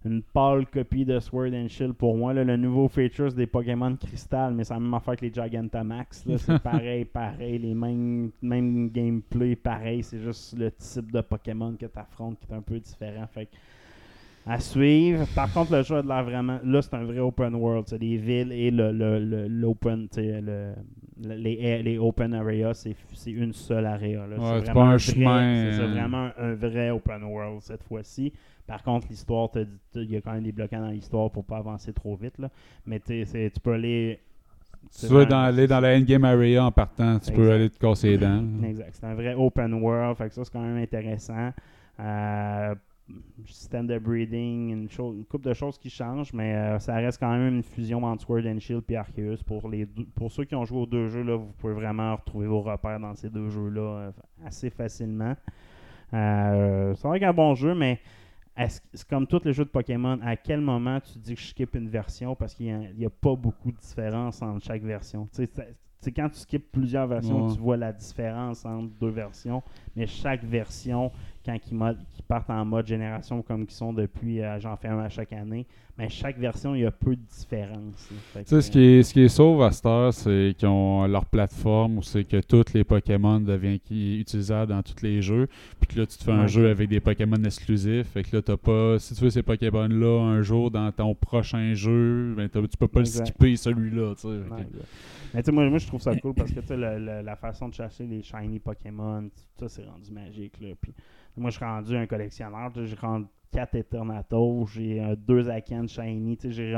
[0.05, 2.35] Une pâle copie de Sword and Shield pour moi.
[2.35, 6.27] là, le nouveau features des Pokémon Crystal, mais c'est la même affaire que les Gigantamax.
[6.27, 6.37] là.
[6.39, 7.59] C'est pareil, pareil.
[7.61, 10.03] Les mêmes, mêmes gameplay, pareil.
[10.03, 13.27] C'est juste le type de Pokémon que tu affrontes qui est un peu différent.
[13.33, 13.51] Fait que
[14.45, 15.25] à suivre.
[15.37, 16.59] Par contre, le jeu a de l'air vraiment.
[16.65, 17.85] Là, c'est un vrai open world.
[17.87, 20.09] C'est des villes et le, le, le- l'open.
[20.11, 20.75] sais, Le, le-
[21.23, 24.27] les, les open areas, c'est, c'est une seule area.
[24.27, 24.37] Là.
[24.37, 25.93] Ouais, c'est pas un vrai- chemin, C'est ça, euh.
[25.93, 28.33] vraiment un, vrai open world cette fois-ci.
[28.67, 29.49] Par contre, l'histoire,
[29.95, 32.39] il y a quand même des bloquants dans l'histoire pour pas avancer trop vite.
[32.39, 32.49] Là.
[32.87, 34.21] Mais tu sais, c'est- tu peux aller.
[34.99, 38.11] Tu veux dans, aller dans la endgame area en partant, tu peux aller te casser
[38.11, 38.43] les dents.
[38.65, 38.91] Exact.
[38.93, 40.17] C'est un vrai open world.
[40.17, 41.53] Fait que ça, c'est quand même intéressant.
[42.01, 42.75] Euh,
[43.47, 47.57] système de breeding, une, couple de choses qui changent, mais euh, ça reste quand même
[47.57, 49.43] une fusion entre Sword and Shield et Arceus.
[49.45, 52.15] Pour, les deux- pour ceux qui ont joué aux deux jeux, là, vous pouvez vraiment
[52.17, 54.11] retrouver vos repères dans ces deux jeux-là euh,
[54.45, 55.35] assez facilement.
[56.15, 58.01] Euh, c'est vrai qu'un bon jeu, mais
[58.93, 61.75] c'est comme tous les jeux de Pokémon, à quel moment tu dis que je skip
[61.75, 65.29] une version parce qu'il n'y a, pas beaucoup de différence entre chaque version?
[65.33, 65.51] C'est-
[66.01, 67.55] c'est quand tu skippes plusieurs versions, Ouais.
[67.55, 69.63] tu vois la différence entre deux versions,
[69.97, 71.13] mais chaque version,
[71.45, 71.79] quand ils,
[72.29, 75.67] partent en mode génération comme ils sont depuis, euh, j'en un à chaque année,
[75.99, 78.09] mais chaque version, il y a peu de différence.
[78.35, 81.07] Tu sais, ce qui est, ce qui est sauve à cette heure, c'est qu'ils ont
[81.07, 85.49] leur plateforme où c'est que tous les Pokémon deviennent qui- utilisables dans tous les jeux.
[85.81, 86.49] Puis que là, tu te fais un Ouais.
[86.49, 88.09] jeu avec des Pokémon exclusifs.
[88.09, 88.99] Fait que là, t'as pas.
[88.99, 93.01] Si tu veux ces Pokémon-là un jour dans ton prochain jeu, ben tu peux pas
[93.01, 93.21] Exact.
[93.21, 94.15] le skipper celui-là.
[94.15, 94.29] tu sais.
[94.29, 94.85] Fait Ouais, que- ouais.
[95.35, 97.69] Mais tu sais, moi, moi, je trouve ça cool parce que tu le- la façon
[97.69, 99.29] de chercher les shiny Pokémon,
[99.59, 100.55] ça, c'est rendu magique.
[100.61, 100.69] Là.
[100.81, 100.93] Puis,
[101.37, 102.71] moi, je suis rendu un collectionneur.
[102.73, 106.37] tu sais, j'ai rendu- 4 Eternatos, j'ai un 2 Aken Shiny.
[106.39, 106.73] tu sais,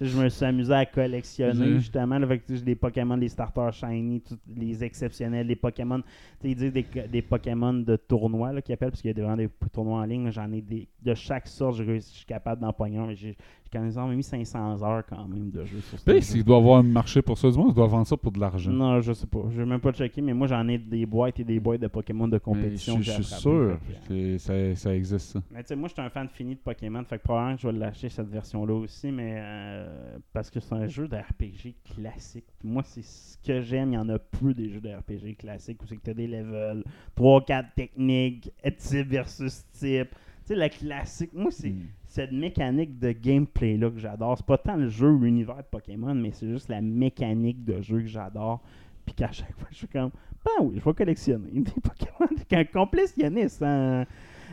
[0.00, 1.78] je me suis amusé à collectionner Mhm.
[1.78, 2.18] justement.
[2.18, 6.00] Là, fait que, des Pokémon, des starters Shiny, tous les exceptionnels, des Pokémon.
[6.00, 6.04] tu
[6.42, 9.24] sais, Ils disent des, des Pokémon de tournoi là, qu'ils appellent, parce qu'il y a
[9.24, 10.30] vraiment des tournois en ligne.
[10.30, 13.12] J'en ai des, de chaque sorte, je suis capable d'en pogner un.
[13.72, 16.20] Quand même mis 500 heures quand même de jeu sur ce Ben, jeu.
[16.20, 18.38] s'il doit avoir un marché pour ça, du moins, il doit vendre ça pour de
[18.40, 18.70] l'argent.
[18.70, 19.40] Non, je sais pas.
[19.50, 21.86] Je vais même pas checker, mais moi j'en ai des boîtes et des boîtes de
[21.88, 23.00] Pokémon de Mais compétition.
[23.00, 25.42] je suis sûr que- ça, ça existe, ça.
[25.50, 27.62] Mais tu sais, moi je suis un fan fini de Pokémon, fait que probablement que
[27.62, 31.74] je vais l'acheter cette version-là aussi, mais euh, parce que c'est un jeu de RPG
[31.94, 32.46] classique.
[32.62, 33.90] Moi, c'est ce que j'aime.
[33.92, 36.14] Il y en a plus des jeux de RPG classiques où c'est que tu as
[36.14, 36.82] des levels,
[37.16, 40.10] 3-4 techniques, type versus type.
[40.10, 41.86] Tu sais, la classique, moi c'est Mm.
[42.12, 44.36] Cette mécanique de gameplay là que j'adore.
[44.36, 47.80] C'est pas tant le jeu ou l'univers de Pokémon, mais c'est juste la mécanique de
[47.80, 48.60] jeu que j'adore.
[49.06, 50.10] Puis qu'à chaque fois, je suis comme,
[50.44, 52.28] ben oui, je vais collectionner des Pokémon.
[52.48, 53.62] Qu'un complétionniste.
[53.62, 54.04] hein.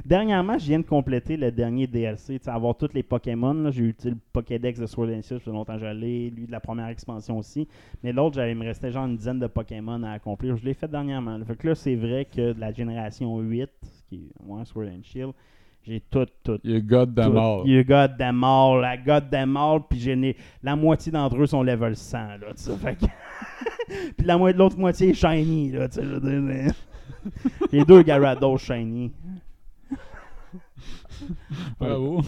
[0.05, 2.39] Dernièrement, je viens de compléter le dernier DLC.
[2.47, 3.69] Avoir tous les Pokémon.
[3.71, 6.29] J'ai sais, le Pokédex de Sword and Shield, ça longtemps que je l'ai.
[6.29, 7.67] Lui de la première expansion aussi.
[8.03, 10.55] Mais l'autre, j'avais- me restait genre une dizaine de Pokémon à accomplir.
[10.55, 11.37] Je l'ai fait dernièrement.
[11.45, 13.69] Fait que là, c'est vrai que de la génération 8,
[14.07, 15.33] qui est ouais, Sword and Shield,
[15.83, 17.21] j'ai tout, tout, Il y a God tout.
[17.21, 17.65] Damar.
[17.65, 21.63] You got them all, I got them all, puis j'ai la moitié d'entre eux sont
[21.63, 23.05] level 100, là, tu sais, fait que-
[24.17, 26.05] puis la mo- l'autre moitié est shiny, là, tu sais,
[27.71, 29.11] Les deux Gyarados shiny.
[31.79, 32.21] Bravo.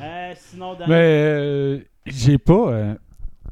[0.00, 0.86] Euh, sinon, dans...
[0.88, 2.68] Mais euh, j'ai pas.
[2.72, 2.94] euh,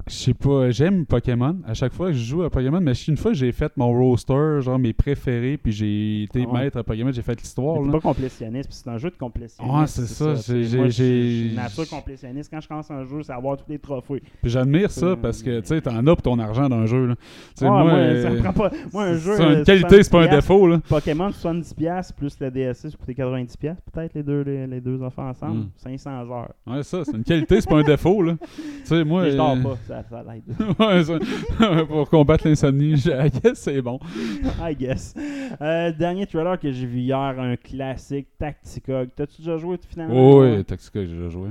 [0.08, 1.56] je sais pas, j'aime Pokémon.
[1.66, 4.60] À chaque fois que je joue à Pokémon, mais une fois j'ai fait mon roster,
[4.60, 6.60] genre mes préférés, puis j'ai été Ah ouais.
[6.64, 7.82] maître à Pokémon, j'ai fait l'histoire.
[7.82, 9.74] T'es pas complétionniste, puis c'est un jeu de complétionniste.
[9.76, 12.50] Ouais, c'est ça, c'est- j'ai- nature complétionniste.
[12.52, 14.22] Quand je commence un jeu, c'est avoir tous les trophées.
[14.42, 16.86] Puis j'admire ça Euh, parce que tu sais, t'en as pour ton argent dans un
[16.86, 17.06] jeu.
[17.06, 17.14] Là.
[17.60, 18.70] Moi, moi, euh, ça me prend pas...
[18.92, 19.34] Moi, un jeu...
[19.36, 20.66] c'est euh, une qualité, c'est pas un 70$, défaut.
[20.66, 20.80] Là.
[20.88, 25.28] Pokémon 70$ plus le DLC, ça coûtait 90$, peut-être les deux, les, les deux enfants
[25.28, 25.58] ensemble.
[25.60, 25.68] Mm.
[25.76, 26.52] 500 heures.
[26.66, 28.22] Ouais, ça, c'est une qualité, c'est pas un défaut.
[28.22, 28.36] Là.
[28.40, 29.28] Tu sais, moi.
[29.28, 30.42] Je dors euh, pas, ça, ça l'aide.
[30.78, 33.98] ouais, ça- pour combattre l'insomnie, je I guess, c'est bon.
[34.60, 35.14] I guess.
[35.60, 39.10] Euh, dernier trailer que j'ai vu hier, un classique, Tacticog.
[39.14, 40.14] T'as-tu déjà joué finalement?
[40.16, 41.48] Oh, oui, Tactica, j'ai déjà joué.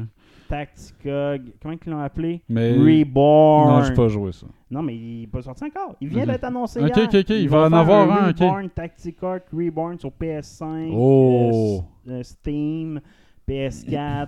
[0.49, 1.53] Tacticog.
[1.61, 2.41] Comment ils l'ont appelé?
[2.49, 2.73] Mais.
[2.73, 3.69] Reborn.
[3.69, 4.47] Non, j'ai pas joué ça.
[4.69, 5.95] Non, mais il n'est pas sorti encore.
[6.01, 6.27] Il vient Ok.
[6.29, 7.05] d'être annoncé Ok, hier.
[7.07, 8.39] ok, ok, il va en faire avoir un, ok.
[8.39, 11.83] Reborn, Tacticog Reborn sur PS5, Oh.
[12.07, 12.99] euh, euh, Steam,
[13.47, 14.27] PS4,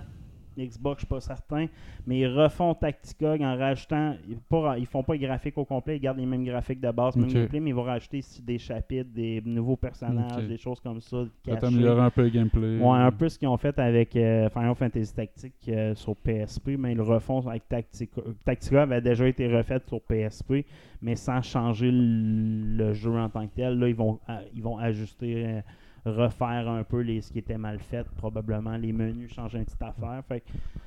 [0.58, 1.66] Xbox, je suis pas certain.
[2.06, 4.14] Mais ils refont Tacticog en rajoutant.
[4.28, 6.90] Ils, pas- ils font pas les graphiques au complet, ils gardent les mêmes graphiques de
[6.90, 10.80] base, même gameplay, mais ils vont rajouter ici des chapitres, des nouveaux personnages, des choses
[10.80, 11.24] comme ça.
[11.60, 12.78] Ça améliorer un peu le gameplay.
[12.78, 16.70] Ouais, un peu ce qu'ils ont fait avec euh, Final Fantasy Tactique euh, sur PSP,
[16.78, 18.20] mais ils le refont avec Tactica.
[18.44, 20.64] Tactica avait déjà été refait sur PSP,
[21.02, 23.78] mais sans changer le, le jeu en tant que tel.
[23.78, 25.60] Là, ils vont, euh, ils vont ajuster, euh,
[26.04, 29.82] refaire un peu les, ce qui était mal fait, probablement les menus, changer une petite
[29.82, 30.22] affaire.
[30.28, 30.42] Fait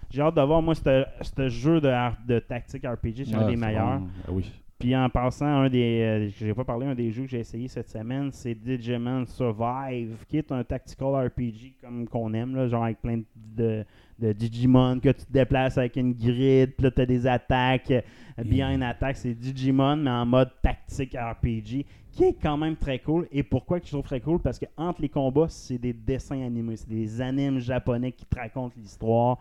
[0.10, 1.92] j'ai hâte de voir, moi, ce jeu de,
[2.28, 4.00] de tactique RPG, c'est un Ouais, des meilleurs.
[4.00, 4.08] bon.
[4.28, 4.52] Ah oui.
[4.80, 6.02] Puis en passant, un des.
[6.02, 10.16] euh, j'ai pas parlé, un des jeux que j'ai essayé cette semaine, c'est Digimon Survive,
[10.30, 13.22] qui est un tactical RPG comme qu'on aime, là, genre avec plein
[13.56, 13.84] de,
[14.20, 17.90] de Digimon que tu te déplaces avec une grid, puis là tu as des attaques.
[17.90, 18.02] euh,
[18.46, 21.84] Bien une attaque, c'est Digimon, mais en mode tactique RPG,
[22.18, 23.28] qui est quand même très cool.
[23.32, 26.42] Et pourquoi que je trouve très cool Parce que entre les combats, c'est des dessins
[26.42, 29.38] animés, c'est des animes japonais qui te racontent l'histoire.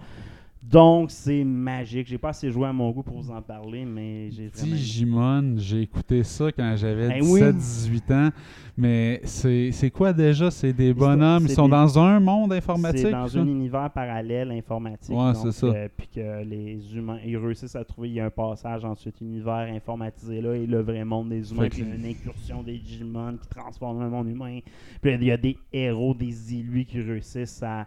[0.62, 2.08] Donc, c'est magique.
[2.08, 4.74] J'ai pas assez joué à mon goût pour vous en parler, mais j'ai vraiment...
[4.74, 7.40] Digimon, j'ai écouté ça quand j'avais Ben oui.
[7.40, 8.30] 17-18 ans.
[8.76, 10.50] Mais c'est quoi déjà?
[10.50, 13.38] C'est des bonhommes, ils sont des- dans un monde informatique C'est dans ça?
[13.38, 15.16] un univers parallèle informatique.
[15.16, 15.66] Ouais, c'est ça.
[15.66, 19.20] euh, puis que les humains, ils réussissent à trouver, il y a un passage cet
[19.20, 21.68] univers informatisé là et le vrai monde des humains.
[21.68, 24.58] Puis il y a que- une incursion des Digimon qui transforme le monde humain.
[25.00, 27.86] Puis il y a des héros, des illus qui réussissent à,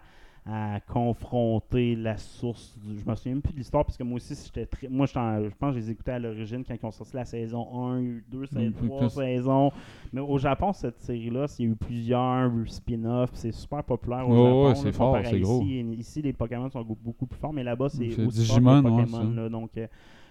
[0.52, 2.76] à confronter la source.
[2.84, 2.98] Du...
[2.98, 4.88] Je me souviens même plus de l'histoire parce que moi aussi, j'étais très.
[4.88, 5.12] Moi, je
[5.58, 8.40] pense que je les écoutais à l'origine quand ils ont sorti la saison 1, 2,
[8.52, 9.10] Mm, 3 plus.
[9.10, 9.70] saisons.
[10.12, 13.30] Mais au Japon, cette série-là, il y a eu plusieurs spin-offs.
[13.34, 14.74] C'est super populaire au Ouais, Japon.
[14.82, 15.62] c'est fort, c'est gros.
[15.62, 19.04] Ici, les Pokémon sont beaucoup plus forts, mais là-bas, c'est aussi Digimon, fort que ouais,
[19.06, 19.34] Pokémon.
[19.34, 19.48] là.
[19.48, 19.86] donc, euh,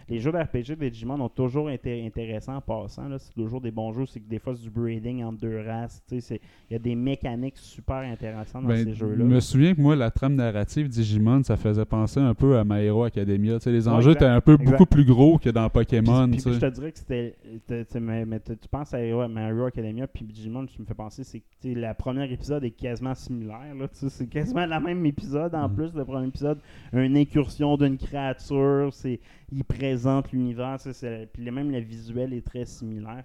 [0.09, 3.03] les jeux d'RPG des Digimon ont toujours été intéressants en passant.
[3.17, 4.05] C'est toujours des bons jeux.
[4.05, 6.01] C'est que des fois, c'est du breeding entre deux races.
[6.11, 6.39] Il
[6.71, 9.23] y a des mécaniques super intéressantes dans Ben, ces je jeux-là.
[9.23, 12.83] me souviens que moi, la trame narrative Digimon, ça faisait penser un peu à My
[12.85, 13.57] Hero Academia.
[13.65, 14.71] Les enjeux étaient un peu Exact.
[14.71, 16.27] beaucoup plus gros que dans Pokémon.
[16.29, 17.35] Puis- puis je te dirais que c'était.
[17.99, 21.39] mais, tu penses à Hero, à Hero Academia, puis Digimon, tu me fais penser, c'est
[21.39, 23.59] que la première épisode est quasiment similaire.
[23.91, 25.75] C'est quasiment le même épisode en Mhm.
[25.75, 25.93] plus.
[25.93, 26.59] Le premier épisode,
[26.93, 29.19] une incursion d'une créature, c'est
[29.51, 30.77] il présente l'univers.
[31.33, 33.23] Puis même le visuel est très similaire.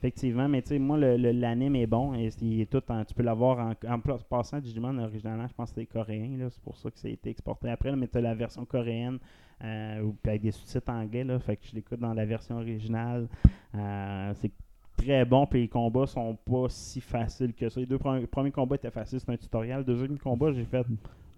[0.00, 2.14] Effectivement, mais tu sais, moi, l'anime est bon.
[2.14, 6.48] Et tout tu peux l'avoir en, passant Digimon originalement, je pense que c'était coréen.
[6.50, 7.94] C'est pour ça que ça a été exporté après.
[7.96, 9.18] mais tu as la version coréenne
[9.64, 11.26] euh, ou- avec des sous-titres anglais.
[11.40, 13.26] Fait que je l'écoute dans la version originale.
[13.74, 14.52] Euh, c'est
[14.96, 15.46] très bon.
[15.46, 17.80] Puis les combats sont pas si faciles que ça.
[17.80, 19.18] Les deux premiers, premiers combats étaient faciles.
[19.18, 19.78] C'est un tutoriel.
[19.78, 20.86] Le deuxième combat, j'ai fait.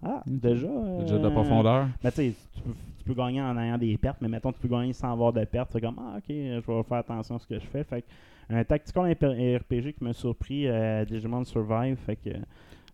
[0.03, 0.67] Ah, déjà.
[0.99, 1.87] Déjà de la euh, profondeur.
[2.03, 4.59] mais tu sais, tu peux, tu peux gagner en ayant des pertes, mais mettons, tu
[4.59, 5.69] peux gagner sans avoir de pertes.
[5.71, 7.83] C'est comme, ah, ok, je vais faire attention à ce que je fais.
[7.83, 8.07] Fait que,
[8.53, 11.97] un tactical RPG qui m'a surpris, euh, Digimon Survive.
[12.05, 12.31] Fait que,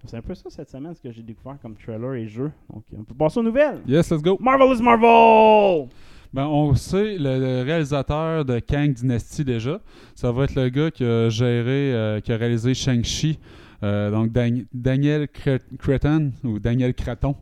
[0.05, 2.51] c'est un peu ça cette semaine, ce que j'ai découvert comme trailer et jeu.
[2.71, 3.79] Donc, on peut passer aux nouvelles.
[3.87, 4.37] Yes, let's go.
[4.39, 5.87] Marvel is Marvel!
[6.33, 9.79] Ben, on sait le, le réalisateur de Kang Dynasty déjà.
[10.13, 13.39] Ça va être le gars qui a géré, euh, qui a réalisé Shang-Chi.
[13.83, 17.35] Euh, donc Dan- Daniel Cre- Creton ou Daniel Craton.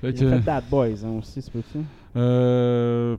[0.00, 1.78] Fait Il a fait Bad Boys hein, aussi, c'est peux-tu?
[2.16, 3.16] euh,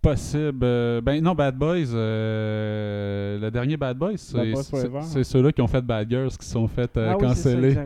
[0.00, 0.60] possible.
[0.62, 1.92] euh, ben non, Bad Boys.
[1.94, 6.96] euh, le dernier Bad Boys, c'est ceux-là qui ont fait Bad Girls qui sont fait
[6.96, 7.76] euh, ah canceller.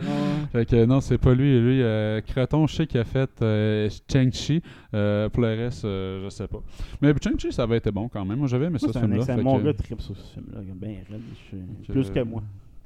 [0.53, 1.59] Fait que non, c'est pas lui.
[1.61, 4.63] Lui, euh, Creton, je sais qu'il a fait euh, Shang-Chi.
[4.95, 6.63] Euh, pour le reste, euh, je sais pas.
[7.01, 8.39] Mais Shang-Chi, ça avait été bon quand même.
[8.39, 9.37] Moi, j'avais aimé ça, ce film-là.
[9.43, 10.61] Mon que- gars tripe sur ce film-là.
[11.87, 12.43] Je Plus que moi.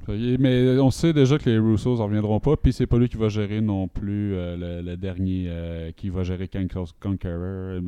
[0.09, 2.57] Mais on sait déjà que les Russos en reviendront pas.
[2.57, 6.09] Puis c'est pas lui qui va gérer non plus euh, le, le dernier euh, qui
[6.11, 7.81] va gérer Kang Cross Conqueror.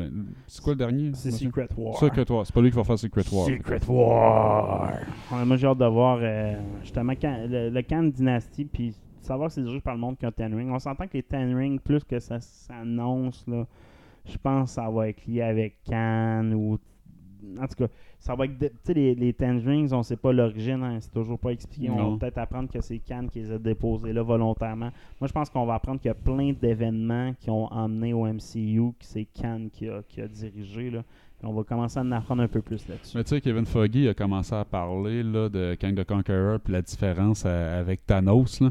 [0.46, 1.11] C'est quoi le dernier?
[1.14, 1.31] C'est?
[1.31, 1.96] Secret War.
[1.98, 2.46] Secret War.
[2.46, 3.46] C'est pas lui qui va faire Secret War.
[3.46, 4.92] Secret War.
[5.33, 9.51] Ouais, moi, j'ai hâte de voir euh, justement quand- le, le Khan Dynasty, puis savoir
[9.51, 10.70] si c'est dirigé par le monde qui a Ten Ring.
[10.72, 13.66] On s'entend que les Ten Ring, plus que ça s'annonce, là,
[14.25, 16.79] je pense que ça va être lié avec Khan ou.
[17.61, 18.59] En tout cas, ça va être.
[18.59, 21.90] Tu sais, les, les Ten Rings, on sait pas l'origine, hein, c'est toujours pas expliqué.
[21.90, 22.11] On Non.
[22.12, 24.90] va peut-être apprendre que c'est Khan qui les a déposés là volontairement.
[25.20, 28.24] Moi, je pense qu'on va apprendre qu'il y a plein d'événements qui ont emmené au
[28.26, 30.90] MCU, que c'est Khan qui a, qui a dirigé.
[30.90, 31.02] Là.
[31.44, 33.16] On va commencer à en apprendre un peu plus là-dessus.
[33.16, 36.72] Mais tu sais, Kevin Foggy a commencé à parler là, de Kang the Conqueror puis
[36.72, 38.62] la différence euh, avec Thanos.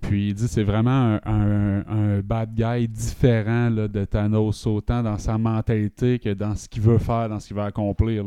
[0.00, 6.18] Puis il dit c'est vraiment un, bad guy différent de Thanos, autant dans sa mentalité
[6.18, 8.24] que dans ce qu'il veut faire, dans ce qu'il veut accomplir.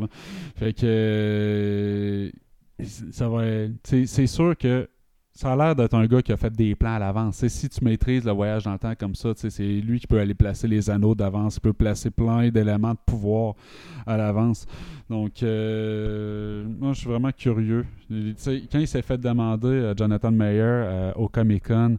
[0.56, 2.32] Fait que euh,
[2.84, 3.44] ça va
[3.84, 4.88] C'est sûr que
[5.38, 7.46] ça a l'air d'être un gars qui a fait des plans à l'avance.
[7.48, 10.34] Si tu maîtrises le voyage dans le temps comme ça, c'est lui qui peut aller
[10.34, 13.54] placer les anneaux d'avance, il peut placer plein d'éléments de pouvoir
[14.08, 14.66] à l'avance.
[15.08, 17.86] Donc, euh, moi, je suis vraiment curieux.
[18.10, 21.98] Quand il s'est fait demander à Jonathan Mayer euh, au Comic-Con,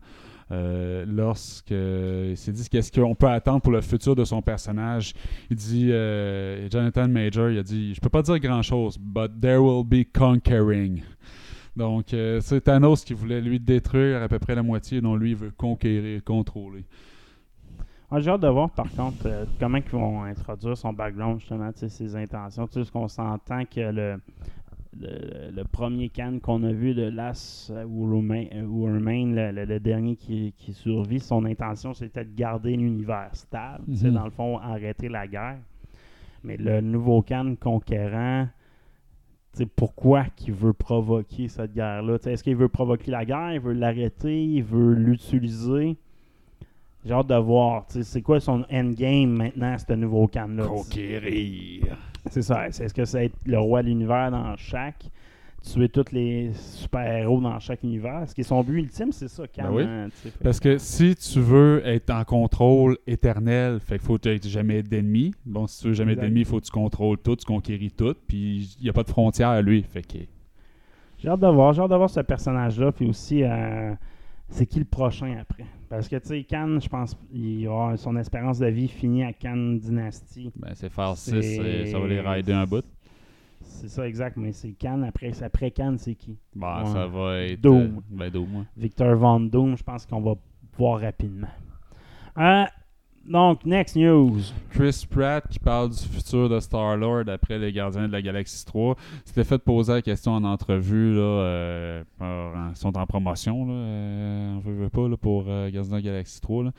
[0.51, 5.15] euh, lorsque il s'est dit qu'est-ce qu'on peut attendre pour le futur de son personnage,
[5.49, 5.93] il dit
[6.73, 10.05] Jonathan Major, il a dit je peux pas dire grand chose, but there will be
[10.13, 11.03] conquering.
[11.77, 15.31] Donc, euh, c'est Thanos qui voulait lui détruire à peu près la moitié, dont lui
[15.31, 16.85] il veut conquérir, contrôler.
[18.11, 21.71] Ah, J'ai hâte de voir par contre euh, comment ils vont introduire son background, justement,
[21.75, 22.67] ses intentions.
[22.67, 24.17] Tu sais, qu'on s'entend que le,
[24.99, 30.17] le, le premier can qu'on a vu de Las ou Romain, le, le- le dernier
[30.17, 34.15] qui, qui survit, son intention c'était de garder l'univers stable, sais, Mhm.
[34.15, 35.59] dans le fond, arrêter la guerre.
[36.43, 38.49] Mais le nouveau can conquérant,
[39.67, 42.17] pourquoi qu'il veut provoquer cette guerre-là?
[42.25, 43.55] Est-ce qu'il veut provoquer la guerre?
[43.55, 44.45] Il veut l'arrêter?
[44.45, 45.97] Il veut l'utiliser?
[47.05, 47.85] J'ai hâte de voir.
[47.89, 50.67] C'est quoi son endgame maintenant, ce nouveau can-là?
[50.67, 51.97] Conquérir.
[52.31, 52.69] C'est ça.
[52.69, 55.05] Est-ce que c'est être le roi de l'univers dans chaque?
[55.73, 59.65] Tuer tous les super-héros dans chaque univers Est-ce que son but ultime, c'est ça, Can?
[59.65, 59.83] Ben oui.
[59.83, 60.09] hein,
[60.43, 64.83] Parce que si tu veux être en contrôle éternel, fait qu'il faut que tu jamais
[64.83, 65.35] d'ennemis.
[65.45, 68.15] Bon, si tu veux jamais d'ennemis, il faut que tu contrôles tout, tu conquéris tout,
[68.27, 69.83] puis il n'y a pas de frontières à lui.
[69.83, 70.19] Fait que
[71.19, 71.73] J'ai hâte de voir.
[71.75, 72.93] J'ai hâte de voir ce personnage-là.
[72.93, 73.93] Puis aussi, euh,
[74.49, 75.67] c'est qui le prochain après?
[75.91, 79.33] Parce que, tu sais, Can, je pense, il aura son espérance de vie finie à
[79.33, 80.51] Can Dynasty.
[80.57, 81.41] ben, c'est faire C'est-
[81.85, 82.85] 6, ça va les rider un bout.
[83.69, 84.37] C'est ça, exact.
[84.37, 85.03] Mais c'est Can.
[85.03, 86.37] Après, après Can, c'est qui?
[86.57, 86.87] Ben, Ouais.
[86.93, 87.61] ça va être.
[87.61, 87.77] Doom.
[87.81, 88.65] euh, ben, Doom, ouais.
[88.77, 90.35] Victor Von Doom, je pense qu'on va
[90.77, 91.49] voir rapidement.
[92.39, 92.65] Euh,
[93.27, 94.39] donc, next news.
[94.71, 98.97] Chris Pratt qui parle du futur de Star-Lord après les Gardiens de la Galaxie 3
[99.27, 103.73] s'était fait poser la question en entrevue là, euh, par- ils sont en promotion là,
[103.75, 106.73] euh, on veut, veut pas là, pour euh, Gardiens de la Galaxie 3 là.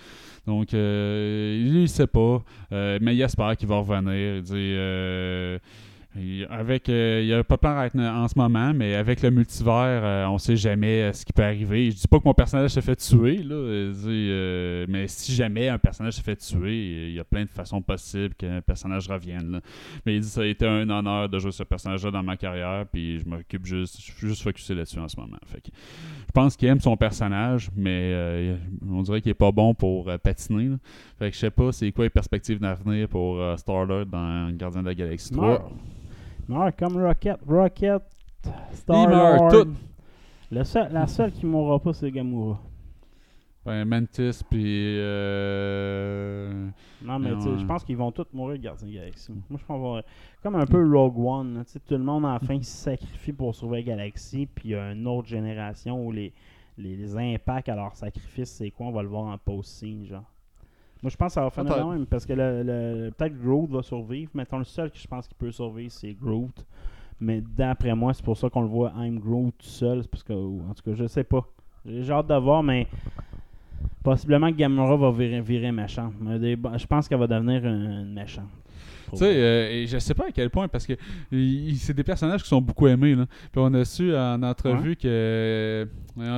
[0.48, 4.54] donc euh, lui il sait pas euh, mais il espère qu'il va revenir il dit
[4.56, 5.60] euh,
[6.50, 9.74] avec, euh, il n'y a plan right now- en ce moment, mais avec le multivers,
[10.04, 11.92] euh, on sait jamais euh, ce qui peut arriver.
[11.92, 15.70] Je dis pas que mon personnage se fait tuer, là, euh, euh, mais si jamais
[15.70, 19.52] un personnage se fait tuer, il y a plein de façons possibles qu'un personnage revienne.
[19.52, 19.62] là.
[20.06, 22.86] Mais il dit ça a été un honneur de jouer ce personnage-là dans ma carrière,
[22.92, 25.38] puis je m'occupe juste, je suis juste focusé là-dessus en ce moment.
[25.46, 28.58] Fait je pense qu'il aime son personnage, mais euh,
[28.90, 30.70] on dirait qu'il est pas bon pour euh, patiner.
[30.70, 30.76] là.
[31.20, 34.82] Fait que je sais pas c'est quoi les perspectives d'avenir pour euh, Star-Lord dans Gardien
[34.82, 35.48] de la Galaxie 3.
[35.48, 35.72] Meurt.
[36.50, 37.38] Meurt comme Rocket.
[37.48, 38.02] Rocket.
[40.52, 42.60] Le seul- la seule qui mourra pas, c'est Gamora.
[43.66, 44.96] Ben, Mantis, puis.
[44.98, 46.70] Euh...
[47.04, 49.32] Non, mais tu sais, je pense qu'ils vont tous mourir, Gardien Galaxie.
[49.32, 50.02] Moi, je pense qu'on va-
[50.42, 51.64] Comme un peu Rogue One.
[51.66, 54.48] tu sais, tout le monde, à la fin, il se sacrifie pour sauver la galaxie.
[54.48, 56.34] Puis il y a une autre génération où les,
[56.78, 60.24] les, les impacts à leur sacrifice, c'est quoi On va le voir en post-scene, genre.
[61.02, 62.06] Moi, je pense que ça va faire de même.
[62.06, 64.32] Parce que le, le- peut-être Groot va survivre.
[64.34, 66.66] Mettons, le seul que je pense qui peut survivre, c'est Groot.
[67.22, 70.04] Mais d'après moi, c'est pour ça qu'on le voit I'm Groot tout seul.
[70.08, 71.46] Parce que, en tout cas, je sais pas.
[71.86, 72.88] J'ai hâte de voir, mais
[74.04, 75.72] possiblement que Gamora va virer, virer
[76.40, 78.46] des- Je pense qu'elle va devenir une méchante.
[79.12, 80.94] Tu sais, euh, et je sais pas à quel point, parce que
[81.32, 83.16] c'est des personnages qui sont beaucoup aimés.
[83.16, 83.26] Là.
[83.52, 85.86] Puis on a su en entrevue que euh,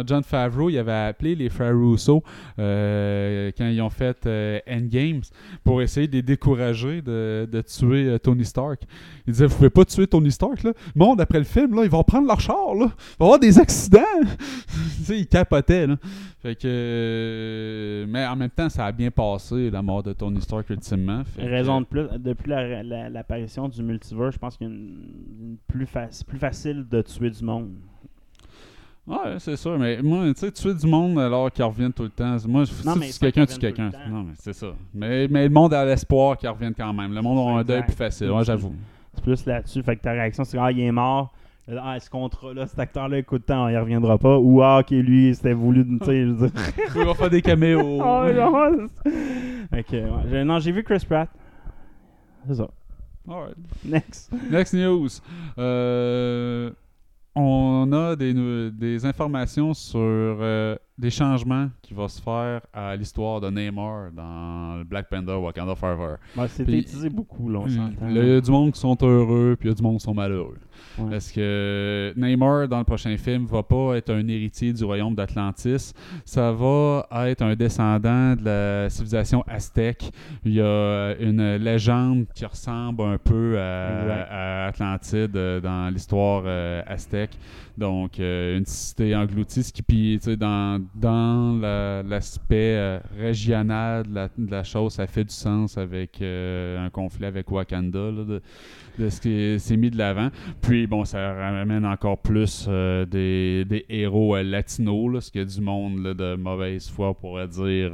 [0.05, 2.24] John Favreau, il avait appelé les frères Russo
[2.59, 4.28] euh, quand ils ont fait
[4.69, 5.22] Endgames
[5.63, 8.82] pour essayer de les décourager de, de tuer Tony Stark.
[9.28, 10.72] Il disait Vous pouvez pas tuer Tony Stark, là.
[10.95, 12.86] Le monde, après le film, là, ils vont prendre leur char, là.
[12.86, 14.01] Il va y avoir des accidents.
[14.97, 15.97] tu sais, il capotait, là.
[16.41, 18.05] Fait que.
[18.09, 21.21] mais en même temps, ça a bien passé, la mort de Tony Stark, ultimement.
[21.37, 24.73] Que- Raison de plus, depuis la- la- l'apparition du multivers, je pense qu'il y a
[24.73, 24.79] une,
[25.39, 25.87] une plus,
[26.27, 27.73] plus facile de tuer du monde.
[29.05, 32.09] Ouais, c'est sûr, mais moi, tu sais, tuer du monde alors qu'ils reviennent tout le
[32.09, 32.37] temps.
[32.47, 33.91] Moi, je- si tu quelqu'un, tu quelqu'un.
[34.09, 34.73] Non, mais c'est ça.
[34.93, 37.13] Mais, mais le monde a l'espoir qu'ils reviennent quand même.
[37.13, 38.73] Le monde a un deuil plus facile, ouais, j'avoue.
[39.13, 39.83] C'est plus là-dessus.
[39.83, 41.33] Fait que ta réaction, c'est Ah, il est mort.
[41.82, 44.38] Ah, ce contrat-là, cet acteur-là, écoute temps, il reviendra pas.
[44.38, 45.86] Ou Ah, ok, lui, c'était voulu.
[45.99, 46.61] Tu sais, je veux dire.
[46.95, 48.01] Il va faire des caméos.
[48.03, 49.91] Oh, non, c'est- ok,
[50.32, 50.43] ouais.
[50.43, 51.30] Non, j'ai vu Chris Pratt.
[52.47, 52.67] C'est ça.
[53.30, 53.55] Alright.
[53.86, 54.32] Next.
[54.49, 55.07] Next news.
[55.57, 56.72] Euh,
[57.36, 63.49] on a des informations sur euh, des changements qui vont se faire à l'histoire de
[63.49, 66.15] Neymar dans le Black Panther Wakanda Forever.
[66.37, 68.09] Ouais, c'est utilisé beaucoup, là, on s'entend.
[68.09, 70.03] Il y a du monde qui sont heureux, puis il y a du monde qui
[70.03, 70.57] sont malheureux.
[70.97, 71.11] Ouais.
[71.11, 75.93] Parce que Neymar, dans le prochain film, va pas être un héritier du royaume d'Atlantis.
[76.25, 80.11] Ça va être un descendant de la civilisation aztèque.
[80.43, 86.81] Il y a une légende qui ressemble un peu à, Atlantide euh, dans l'histoire euh,
[86.85, 87.37] aztèque.
[87.77, 90.37] Donc, euh, une cité engloutie, ce qui, puis, tu sais,
[90.93, 94.03] dans, dans la- l'aspect euh, régional
[94.37, 98.39] de la, chose, ça fait du sens avec euh, un conflit avec Wakanda, là,
[98.97, 100.29] de, ce qui s'est mis de l'avant.
[100.61, 105.61] Puis, bon, ça ramène encore plus euh, des, des héros latinos, là, ce a du
[105.61, 107.91] monde de mauvaise foi, pourrait dire.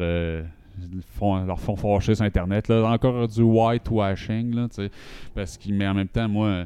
[1.16, 2.68] font, leur font fâcher sur Internet.
[2.68, 2.84] Là.
[2.92, 4.68] Encore du whitewashing, là,
[5.34, 6.66] parce qu'il mais en même temps, moi,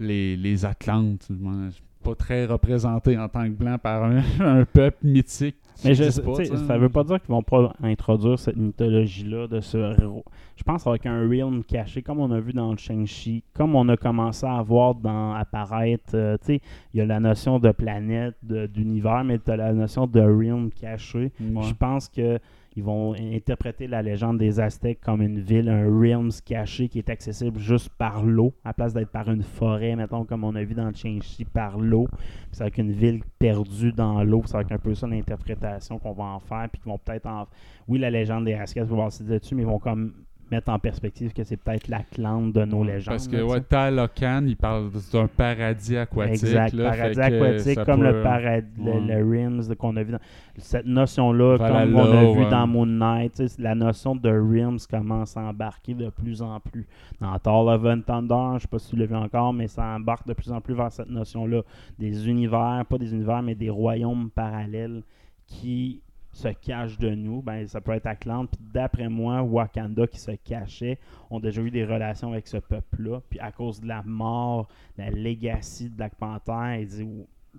[0.00, 1.54] les, les Atlantes, moi,
[2.02, 5.56] pas très représenté en tant que blanc par un, un peuple mythique.
[5.84, 10.00] Mais je, pas, ça veut pas dire qu'ils vont pas introduire cette mythologie-là de ce
[10.00, 10.24] héros.
[10.56, 13.88] Je pense avec un realm caché, comme on a vu dans le Shang-Chi, comme on
[13.88, 16.60] a commencé à voir dans apparaître, euh, tu sais,
[16.94, 20.70] il y a la notion de planète, d'univers, mais tu as la notion de realm
[20.70, 21.32] caché.
[21.40, 21.62] Ouais.
[21.62, 22.38] Je pense que
[22.74, 27.10] ils vont interpréter la légende des Aztèques comme une ville, un realms caché qui est
[27.10, 30.74] accessible juste par l'eau, à place d'être par une forêt, mettons, comme on a vu
[30.74, 32.06] dans le Shang-Chi, par l'eau.
[32.50, 34.42] C'est avec une ville perdue dans l'eau.
[34.46, 36.68] C'est avec un peu ça l'interprétation qu'on va en faire.
[36.70, 37.46] Puis qu'ils vont peut-être en.
[37.88, 40.14] Oui, la légende des Aztèques va voir dessus, mais ils vont comme
[40.52, 43.14] mettre en perspective que c'est peut-être l'Atlante de nos légendes.
[43.14, 43.60] Parce que, là, ouais.
[43.62, 46.44] Talocan, il parle d'un paradis aquatique.
[46.44, 49.00] Exact, là, paradis aquatique, comme peut- le, paradis, le, ouais.
[49.00, 50.18] le Rims qu'on a vu dans
[50.58, 55.40] cette notion-là, comme on a vu dans Moon Knight, la notion de Rims commence à
[55.40, 56.86] embarquer de plus en plus.
[57.20, 59.84] Dans Thor Love and Thunder, je sais pas si tu l'as vu encore, mais ça
[59.84, 61.62] embarque de plus en plus vers cette notion-là
[61.98, 65.02] des univers, pas des univers, mais des royaumes parallèles
[65.46, 67.42] qui se cachent de nous.
[67.42, 70.98] Ben, ça peut être Atlante, puis d'après moi, Wakanda qui se cachait
[71.30, 73.20] ont déjà eu des relations avec ce peuple-là.
[73.28, 77.06] Puis à cause de la mort, la legacy de Black Panther, dit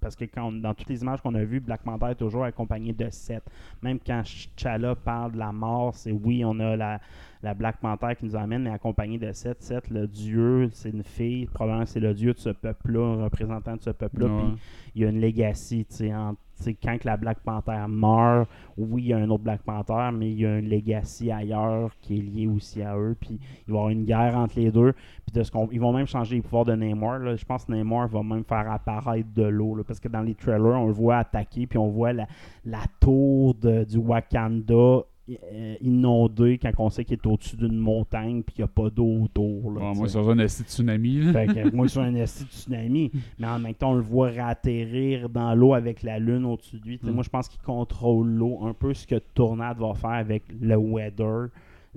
[0.02, 2.94] parce que quand, dans toutes les images qu'on a vues, Black Panther est toujours accompagné
[2.94, 3.44] de Seth.
[3.82, 7.00] Même quand T'Challa parle de la mort, c'est oui, on a la,
[7.44, 9.62] la Black Panther qui nous emmène, mais accompagné de Seth.
[9.62, 11.46] Seth, le dieu, c'est une fille.
[11.46, 14.28] Probablement c'est le dieu de ce peuple-là, un représentant de ce peuple-là.
[14.28, 14.42] Ouais.
[14.54, 14.58] Puis
[14.96, 16.36] il y a une legacy, tu sais, en-
[16.82, 20.32] quand que la Black Panther meurt, oui, il y a un autre Black Panther, mais
[20.32, 23.18] il y a une legacy ailleurs qui est lié aussi à eux.
[23.20, 24.94] Puis il va y avoir une guerre entre les deux.
[25.26, 27.18] Puis de ce qu'on, ils vont même changer les pouvoirs de Namor.
[27.18, 27.36] là.
[27.36, 29.76] Je pense que Namor va même faire apparaître de l'eau.
[29.76, 32.28] là, parce que dans les trailers, on le voit attaquer, puis on voit la,
[32.64, 38.44] la tour de- du Wakanda euh, inondée quand on sait qu'il est au-dessus d'une montagne,
[38.44, 39.72] puis qu'il n'y a pas d'eau autour.
[39.72, 41.22] là, Ouais, tu moi, sur un esti de tsunami.
[41.22, 41.32] là.
[41.32, 44.32] Fait que moi, sur un esti de tsunami, mais en même temps, on le voit
[44.40, 47.00] atterrir dans l'eau avec la lune au-dessus de lui.
[47.02, 47.12] Mm.
[47.12, 50.76] Moi, je pense qu'il contrôle l'eau, un peu ce que Tournade va faire avec le
[50.76, 51.48] weather.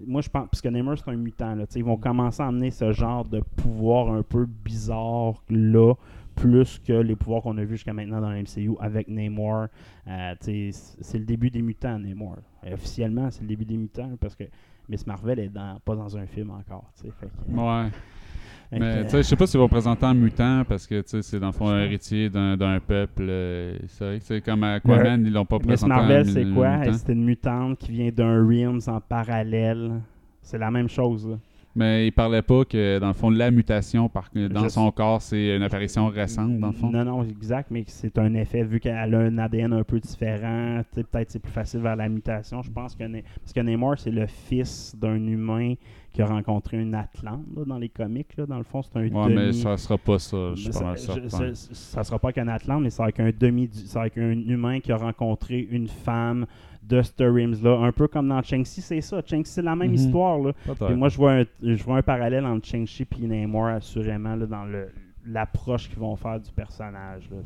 [0.06, 2.70] Moi, je pense, parce que Namor, c'est un mutant, là, ils vont commencer à amener
[2.70, 5.94] ce genre de pouvoir un peu bizarre là
[6.36, 9.68] plus que les pouvoirs qu'on a vus jusqu'à maintenant dans la MCU avec Namor.
[10.06, 12.36] Euh, c'est le début des mutants, Namor.
[12.66, 14.44] Euh, officiellement, c'est le début des mutants parce que
[14.88, 16.90] Miss Marvel est dans, pas dans un film encore.
[16.94, 17.90] fait que- Ouais.
[18.70, 21.02] fait Mais que- tu sais, je sais pas s'ils vont présenter en mutant parce que
[21.04, 23.22] c'est dans le fond un héritier d'un peuple.
[23.28, 26.50] euh, c'est vrai que c'est comme Aquaman, ils l'ont pas Miss présenté en Marvel, c'est
[26.52, 26.92] quoi?
[26.92, 30.00] C'est une mutante qui vient d'un Realms en parallèle?
[30.42, 31.28] C'est la même chose.
[31.28, 31.36] là.
[31.78, 35.20] Mais il parlait pas que dans le fond la mutation par, dans Je son corps
[35.20, 36.90] c'est une apparition récente dans le fond.
[36.90, 40.80] Non, non, exact, mais c'est un effet vu qu'elle a un ADN un peu différent.
[40.94, 42.62] Peut-être c'est plus facile vers la mutation.
[42.62, 45.74] Je pense que Ne- parce que Namor, c'est le fils d'un humain
[46.12, 48.34] qui a rencontré une Atlante là, dans les comics.
[48.38, 48.46] Là.
[48.46, 49.34] Dans le fond, c'est un Ouais, demi.
[49.34, 51.54] mais ça sera pas ça, je suis pas ça, je- certain.
[51.54, 53.68] ça- ça sera pas qu'un Atlante, mais c'est avec un demi,
[54.16, 56.46] un humain qui a rencontré une femme
[56.88, 59.20] de ce Realms-là, un peu comme dans Shang-Chi, c'est ça.
[59.24, 59.94] Shang-Chi, c'est la même Mhm.
[59.94, 60.38] histoire.
[60.38, 60.52] Là.
[60.86, 64.46] Puis moi, je vois un, je vois un parallèle entre Shang-Chi et Namor, assurément, là,
[64.46, 64.88] dans le,
[65.26, 67.28] l'approche qu'ils vont faire du personnage.
[67.30, 67.38] Là,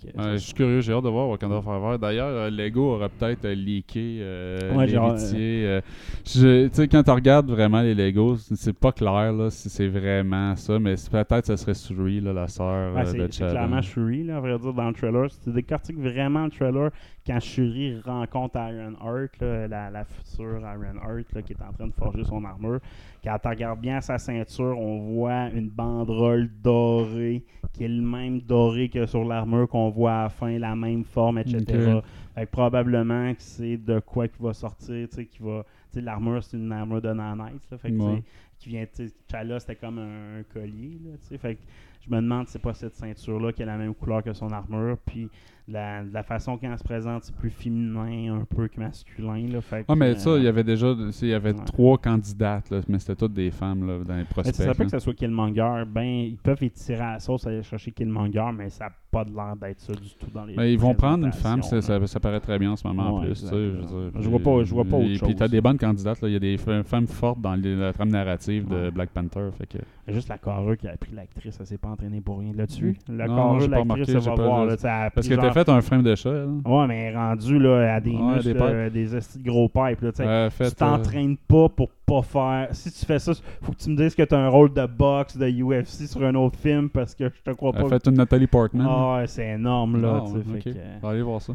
[0.00, 1.98] que, Ouais, je suis curieux, j'ai hâte de voir Wakanda Forever.
[1.98, 5.66] D'ailleurs, euh, Lego aura peut-être euh, leaké euh, Ouais, l'héritier.
[5.66, 5.80] euh,
[6.24, 10.54] Tu sais, quand tu regardes vraiment les Legos, c'est pas clair là, si c'est vraiment
[10.54, 14.36] ça, mais peut-être ce serait Suri, là, la sœur Ouais, de c'est clairement Shuri, là,
[14.36, 15.28] à vrai dire, dans le trailer.
[15.32, 16.90] Si tu décortiques vraiment le trailer,
[17.26, 21.72] quand Shuri rencontre Iron Heart, là, la, la future Iron Heart, là, qui est en
[21.72, 22.80] train de forger son armure,
[23.22, 28.40] quand tu regardes bien sa ceinture, on voit une banderole dorée, qui est le même
[28.40, 32.00] doré que sur l'armure qu'on voit à la fin, la même forme, etc.
[32.34, 35.64] Fait que probablement que c'est de quoi qui va sortir, tu sais, qui va...
[35.92, 38.22] Tu sais, l'armure, c'est une armure de nanites, là, fait que, Ouais.
[38.58, 41.60] qui vient, c'était comme un, un collier, là, tu sais, fait que
[42.00, 44.50] je me demande si c'est pas cette ceinture-là qui a la même couleur que son
[44.50, 45.28] armure, puis
[45.68, 49.84] la, la façon qu'elle se présente, c'est plus féminin un peu que masculin, là, fait
[49.88, 51.64] Ah, mais que, ça, il y avait déjà il y avait ouais.
[51.64, 54.54] trois candidates, là, mais c'était toutes des femmes là, dans les mais prospects.
[54.54, 57.90] ça peut que ce soit Killmonger, ben, ils peuvent étirer à la sauce, aller chercher
[57.92, 60.78] Killmonger, mais ça n'a pas de l'air d'être ça du tout dans les Mais ils
[60.78, 61.82] vont prendre une femme, ça, là.
[61.82, 63.40] ça, ça paraît très bien en ce moment en plus.
[63.40, 64.20] tu sais, je.
[64.20, 65.34] Je vois pas- je vois pas autre Et Puis chose.
[65.36, 68.66] t'as des bonnes candidates, il y a des femmes fortes dans les- la trame narrative
[68.68, 68.90] de.
[68.90, 69.48] Black Panther.
[69.56, 69.78] Fait que...
[70.12, 72.52] Juste la carrure qui a pris l'actrice, elle s'est pas entraînée pour rien.
[72.54, 74.76] Là-dessus, la pas l'actrice, elle va pas- voir.
[74.76, 76.32] tu Parce que genre- fait un frame de chat.
[76.32, 76.46] là?
[76.64, 80.00] Ouais, mais rendue là, à des Ouais, muscles, des euh, des gros pipes.
[80.00, 82.68] Là, tu fait, euh, t'entraînes pas pour pas faire.
[82.72, 83.32] Si tu fais ça,
[83.62, 86.22] faut que tu me dises que tu as un rôle de boxe, de UFC sur
[86.24, 87.88] un autre film parce que je te crois pas.
[87.88, 88.86] fait une Nathalie Portman.
[88.88, 90.22] Ah, ouais, c'est énorme là.
[90.24, 91.52] Ouais, que, aller voir ça.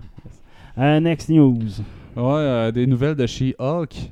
[0.77, 1.57] euh, next news.
[2.15, 4.11] Ouais, des nouvelles de She-Hulk.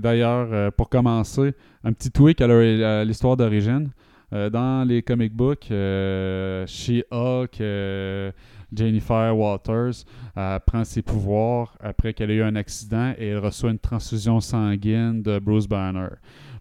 [0.00, 1.52] D'ailleurs, pour commencer,
[1.84, 3.90] un petit tweak à l'histoire d'origine.
[4.32, 8.30] Euh, dans les comic books, euh, She-Hulk, euh,
[8.74, 10.04] Jennifer Walters,
[10.36, 14.40] elle prend ses pouvoirs après qu'elle ait eu un accident et elle reçoit une transfusion
[14.40, 16.08] sanguine de Bruce Banner.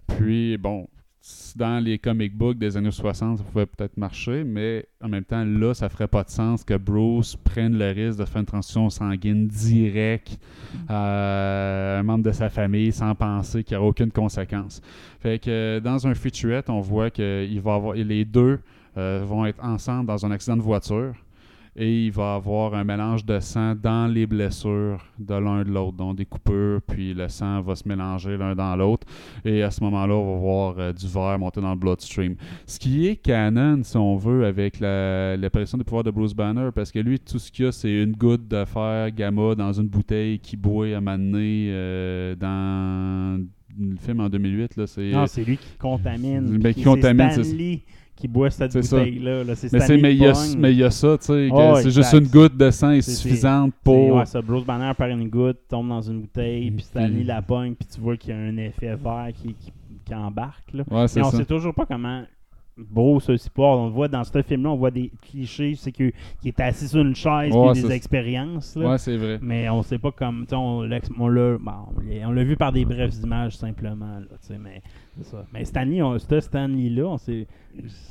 [0.07, 0.87] Puis, bon,
[1.55, 5.43] dans les comic books des années 60, ça pouvait peut-être marcher, mais en même temps,
[5.43, 8.89] là, ça ferait pas de sens que Bruce prenne le risque de faire une transfusion
[8.89, 10.39] sanguine directe
[10.87, 14.81] à un membre de sa famille sans penser qu'il n'y aura aucune conséquence.
[15.19, 18.59] Fait que euh, dans un featurette, on voit que il va avoir, les deux
[18.97, 21.13] euh, vont être ensemble dans un accident de voiture
[21.79, 25.95] et il va avoir un mélange de sang dans les blessures de l'un de l'autre,
[25.95, 29.05] donc des coupures, puis le sang va se mélanger l'un dans l'autre.
[29.45, 32.35] Et à ce moment-là, on va voir euh, du verre monter dans le bloodstream.
[32.65, 36.69] Ce qui est canon, si on veut, avec la- l'apparition des pouvoirs de Bruce Banner,
[36.73, 39.71] parce que lui, tout ce qu'il y a, c'est une goutte de fer gamma dans
[39.71, 41.67] une bouteille qui boit à m'amener
[42.39, 43.39] dans
[43.79, 44.75] le film en 2008.
[44.77, 46.57] Là, c'est, Non, c'est lui qui contamine.
[46.57, 47.43] Ben, qui contamine, C'est
[48.17, 49.43] qui boit cette bouteille-là.
[49.43, 49.55] là.
[49.55, 50.55] C'est mais, il y a, pogne.
[50.57, 53.01] mais il y a ça, tu sais, Oh, c'est juste une goutte de sang est
[53.01, 54.15] suffisante pour.
[54.15, 57.75] Ouais, ça, Bruce Banner perd une goutte, tombe dans une bouteille, puis Stanley la pogne,
[57.75, 59.71] puis tu vois qu'il y a un effet vert qui, qui,
[60.03, 60.73] qui embarque.
[60.73, 60.83] Là.
[60.89, 61.37] Ouais, Mais on ça.
[61.37, 62.23] sait toujours pas comment
[62.95, 63.77] A aussi pouvoir.
[63.79, 66.11] On voit dans ce film-là, on voit des clichés, c'est que-
[66.41, 68.75] qu'il est assis sur une chaise, Ouais, puis des expériences.
[68.75, 68.89] là.
[68.91, 69.39] Ouais, c'est vrai.
[69.41, 70.45] Mais on sait pas comme.
[70.51, 71.27] On l'a on
[72.31, 74.19] l'a vu par des brèves images simplement.
[74.19, 74.81] Là, mais
[75.23, 75.45] ça.
[75.53, 77.47] Mais Stanley, on, ce Stanley-là, on sait,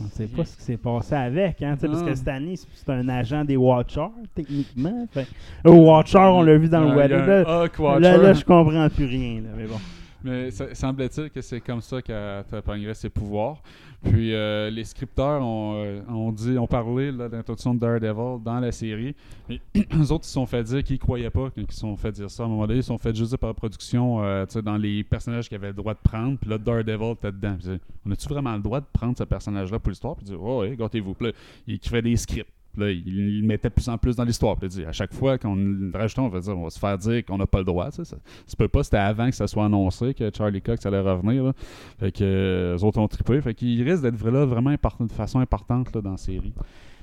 [0.02, 1.62] on sait pas ce qui s'est passé avec.
[1.62, 2.04] Hein, parce Ah.
[2.04, 5.06] que Stanley, c'est un agent des Watchers, techniquement.
[5.12, 5.26] Fait,
[5.64, 8.00] le Watcher, on l'a vu dans le Ouais, a Weather.
[8.00, 9.42] Là, là, je comprends plus rien.
[9.42, 9.78] Là, mais bon.
[10.24, 13.62] Mais semblait-il que c'est comme ça qu'elle t'apprendrait ses pouvoirs.
[14.10, 18.42] Puis euh, les scripteurs ont, euh, ont dit, ont parlé là, de l'introduction de Daredevil
[18.42, 19.14] dans la série.
[19.48, 21.96] Et les autres, ils se sont fait dire qu'ils croyaient pas quand ils se sont
[21.96, 22.44] fait dire ça.
[22.44, 25.04] À un moment donné, ils se sont fait juger par la production euh, dans les
[25.04, 26.38] personnages qu'ils avaient le droit de prendre.
[26.38, 27.56] Puis là, Daredevil était dedans.
[28.04, 30.16] On a-tu vraiment le droit de prendre ce personnage-là pour l'histoire?
[30.16, 31.14] Puis disaient, oh, ouais, gâtez-vous.
[31.14, 31.32] Puis
[31.66, 32.55] ils écrivaient des scripts.
[32.78, 34.56] Il, il mettait plus en plus dans l'histoire.
[34.86, 37.46] À chaque fois qu'on le rajoutait, on va, dire, va se faire dire qu'on n'a
[37.46, 37.90] pas le droit.
[37.90, 38.16] Ça, ça
[38.58, 41.44] peut pas, c'était avant que ça soit annoncé que Charlie Cox allait revenir.
[41.44, 41.52] là.
[41.98, 43.40] Fait que euh, autres ont trippé.
[43.40, 46.52] Fait qu'il risque d'être là vraiment de façon importante là, dans la série.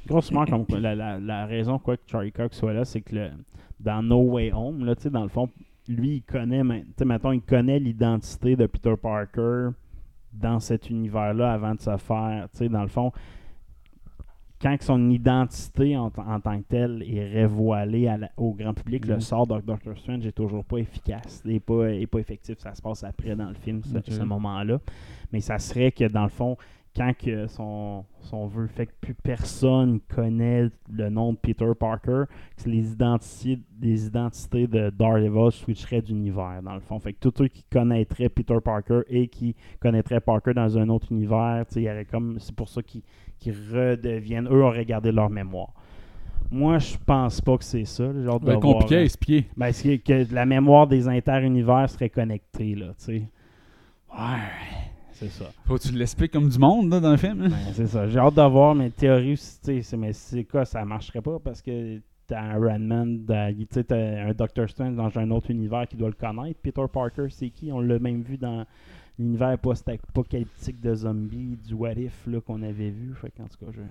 [0.08, 3.30] Grossièrement, comme la, la, la raison quoi que Charlie Cox soit là, c'est que
[3.80, 5.50] dans No Way Home, là, dans le fond,
[5.88, 9.70] lui, il connaît, main- tu sais, mettons, il connaît l'identité de Peter Parker
[10.34, 13.12] dans cet univers-là avant de se faire, dans le fond,
[14.64, 19.06] quand son identité en, en tant que telle est révoilée à la- au grand public,
[19.06, 19.20] le Mhm.
[19.22, 22.58] sort de Doctor Strange est toujours pas efficace, n'est pas, est pas effectif.
[22.60, 24.80] Ça se passe après dans le film, ce, ce moment-là.
[25.34, 26.56] Mais ça serait que, dans le fond,
[26.96, 32.26] quand que son, son vœu fait que plus personne connaît le nom de Peter Parker,
[32.64, 37.00] que les identités, les identités de Daredevil switcheraient d'univers, dans le fond.
[37.00, 41.12] Fait que tous ceux qui connaîtraient Peter Parker et qui connaîtraient Parker dans un autre
[41.12, 42.38] univers, il y aurait comme.
[42.40, 43.02] C'est pour ça qu'ils
[43.44, 44.48] qu'ils redeviennent.
[44.48, 45.70] Eux auraient gardé leur mémoire.
[46.52, 48.04] Moi, je pense pas que c'est ça.
[48.06, 49.48] le Genre de Ben, voir, compliqué à euh, expliquer.
[49.58, 53.22] ben, c'est que la mémoire des inter-univers serait connectée, là, tu sais.
[54.12, 54.52] Ouais,
[55.14, 55.46] c'est ça.
[55.66, 57.42] Faut que tu l'expliques comme du monde là, dans le film.
[57.44, 57.50] hein?
[57.50, 58.08] Ben, c'est ça.
[58.08, 61.62] J'ai hâte de voir, mais théorie, tu sais, mais c'est quoi, ça marcherait pas parce
[61.62, 65.98] que t'as un Redman, tu sais, t'as un Doctor Strange dans un autre univers qui
[65.98, 66.60] doit le connaître.
[66.62, 67.72] Peter Parker, c'est qui?
[67.72, 68.64] On l'a même vu dans
[69.20, 73.14] l'univers post-apocalyptique de zombies, du What If qu'on avait vu.
[73.16, 73.82] Fait qu'en tout cas, je.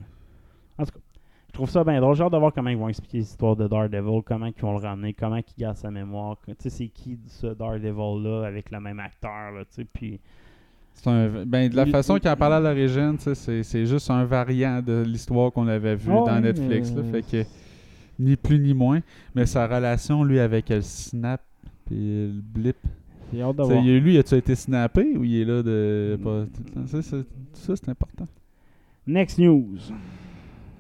[0.79, 0.99] En tout cas.
[1.49, 2.17] Je trouve ça bien drôle.
[2.17, 4.79] J'ai hâte de voir comment ils vont expliquer l'histoire de Daredevil, comment ils vont le
[4.79, 6.39] ramener, comment il garde sa mémoire.
[6.47, 10.19] Tu sais, c'est qui ce Daredevil-là avec le même acteur, là, tu sais, puis...
[11.05, 14.25] Un- ben, de la Il- façon il- qu'il en parlait à l'origine, c'est juste un
[14.25, 16.91] variant de l'histoire qu'on avait vu Ouais, dans Netflix.
[16.95, 17.45] là, fait que
[18.19, 19.01] ni plus ni moins.
[19.35, 21.43] Mais sa relation, lui, avec le snap
[21.91, 21.95] et
[22.29, 22.77] le blip.
[23.33, 23.85] J'ai hâte de Tu sais, voir.
[23.87, 26.19] il- lui, as-tu été snappé ou il est là de.
[26.23, 26.87] Pas, tout le temps?
[26.87, 28.27] Ça, c'est- tout ça, c'est important.
[29.07, 29.79] Next news.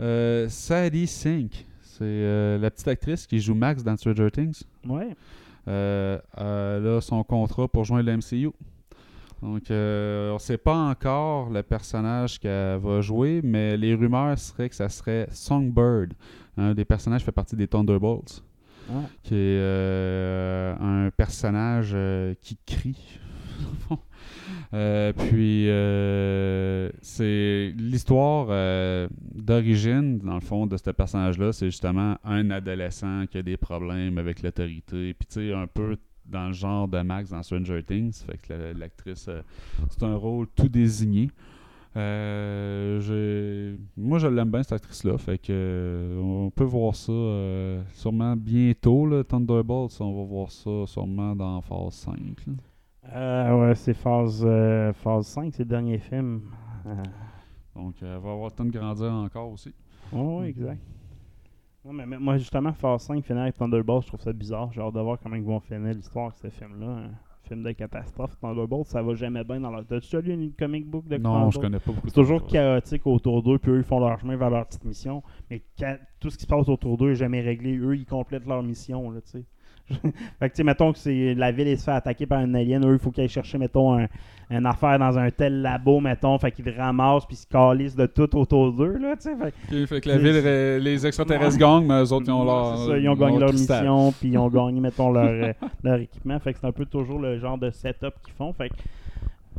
[0.00, 4.62] Euh, Sadie Sink, c'est euh, la petite actrice qui joue Max dans Stranger Things.
[4.88, 5.14] Ouais.
[5.68, 8.50] Euh, elle a son contrat pour joindre le MCU.
[9.42, 14.38] Donc, euh, on ne sait pas encore le personnage qu'elle va jouer, mais les rumeurs
[14.38, 16.12] seraient que ça serait Songbird.
[16.56, 18.42] Un des personnages fait partie des Thunderbolts,
[19.22, 23.18] Qui est euh, un personnage euh, qui crie.
[24.74, 25.66] Euh, puis,
[27.02, 28.46] c'est l'histoire
[29.34, 31.52] d'origine, dans le fond, de ce personnage-là.
[31.52, 35.12] C'est justement un adolescent qui a des problèmes avec l'autorité.
[35.12, 38.24] Puis, tu sais, un peu dans le genre de Max dans Stranger Things.
[38.24, 39.28] Fait que la- l'actrice,
[39.90, 41.28] c'est un rôle tout désigné.
[41.96, 45.18] Euh, moi, je l'aime bien, cette actrice-là.
[45.18, 50.00] Fait que euh, on peut voir ça euh, sûrement bientôt, là, Thunderbolts.
[50.00, 52.16] On va voir ça sûrement dans phase 5.
[52.46, 52.52] là.
[53.14, 56.42] Euh, ouais, c'est phase, euh, phase 5, c'est le dernier film.
[57.74, 59.74] Donc, elle va avoir le temps de grandir encore aussi.
[60.12, 60.80] ouais, ouais, exact.
[61.84, 64.72] Non, mais, mais moi, justement, phase 5, finir avec Thunderbolt, je trouve ça bizarre.
[64.72, 66.86] J'ai hâte de voir comment ils vont finir l'histoire de ce film-là.
[66.86, 67.10] Un
[67.52, 68.36] film de catastrophe.
[68.40, 69.84] Thunderbolt, ça va jamais bien dans leur.
[69.86, 73.06] T'as-tu déjà lu une comic book de Non, je connais pas beaucoup C'est toujours chaotique
[73.06, 75.22] autour d'eux, puis eux, ils font leur chemin vers leur petite mission.
[75.50, 77.76] Mais quand- tout ce qui se passe autour d'eux est jamais réglé.
[77.76, 79.44] Eux, ils complètent leur mission, là, tu sais.
[79.90, 80.00] fait
[80.40, 82.84] que, tu sais, mettons que c'est la ville se fait attaquer par un alien.
[82.86, 84.06] Eux, il faut qu'ils aillent chercher, mettons, un,
[84.50, 86.38] une affaire dans un tel labo, mettons.
[86.38, 89.36] Fait qu'ils ramassent, puis se calissent de tout autour d'eux, là, tu sais.
[89.36, 92.40] Fait que- Ok, fait que la ville, les extraterrestres gagnent, mais eux autres, ils ont
[92.40, 92.78] Ouais, leur.
[92.78, 95.52] ça, ils ont gagné leur mission, puis ils ont gagné, mettons, leur, euh,
[95.82, 96.38] leur équipement.
[96.38, 98.52] Fait que c'est un peu toujours le genre de setup qu'ils font.
[98.52, 98.74] Fait que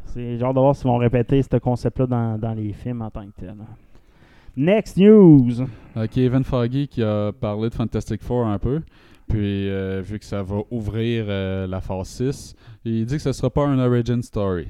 [0.06, 3.26] c'est genre de voir s'ils vont répéter ce concept-là dans, dans les films en tant
[3.26, 3.54] que tel.
[4.56, 5.66] Next news!
[5.98, 8.82] Euh, Kevin Foggy qui a parlé de Fantastic Four un peu.
[9.28, 12.56] Puis, euh, vu que ça va ouvrir euh, la phase 6,
[12.86, 14.68] il dit que ce sera pas un origin story.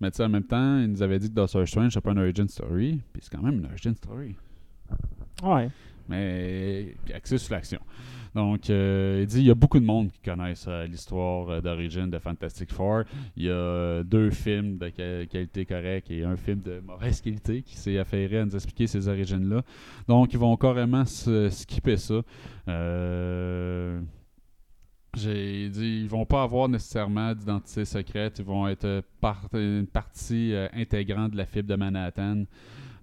[0.00, 2.12] Mais tu sais, en même temps, il nous avait dit que Doctor Strange, c'est pas
[2.12, 3.00] un origin story.
[3.12, 4.36] Puis c'est quand même une origin story.
[5.42, 5.70] Ouais.
[6.08, 7.80] mais axé sur l'action.
[8.34, 11.60] Donc, euh, il dit il y a beaucoup de monde qui connaissent euh, l'histoire euh,
[11.60, 13.04] d'origine de Fantastic Four.
[13.36, 17.62] Il y a deux films de qua- qualité correcte et un film de mauvaise qualité
[17.62, 19.62] qui s'est affairé à nous expliquer ces origines-là.
[20.06, 22.22] Donc, ils vont carrément se skipper ça.
[22.68, 24.00] Euh,
[25.16, 28.38] j'ai dit, ils vont pas avoir nécessairement d'identité secrète.
[28.38, 29.02] Ils vont être
[29.54, 32.44] une partie intégrante de la fibre de Manhattan.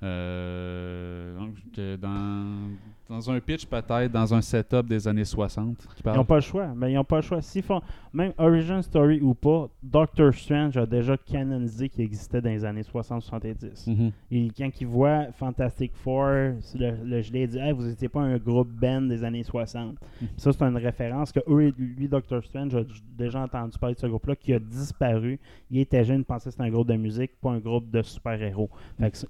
[0.01, 1.55] Donc,
[1.99, 2.69] dans,
[3.07, 5.77] dans un pitch peut-être, dans un setup des années 60.
[5.77, 6.67] qui Ils n'ont pas le choix.
[6.75, 7.41] Mais ils n'ont pas le choix.
[7.41, 7.81] S'ils font,
[8.13, 12.81] même Origin Story ou pas, Doctor Strange a déjà canonisé qu'il existait dans les années
[12.81, 13.89] 60-70.
[13.89, 14.11] Mhm.
[14.31, 18.37] Et quand ils voient Fantastic Four, le, le gelé dit hey, Vous n'étiez pas un
[18.37, 19.97] groupe band des années 60.
[20.17, 22.81] Puis Ça, c'est une référence que eux, lui, Doctor Strange, a
[23.15, 25.39] déjà entendu parler de ce groupe-là qui a disparu.
[25.69, 28.01] Il était jeune, il pensait que c'était un groupe de musique, pas un groupe de
[28.01, 28.69] super-héros.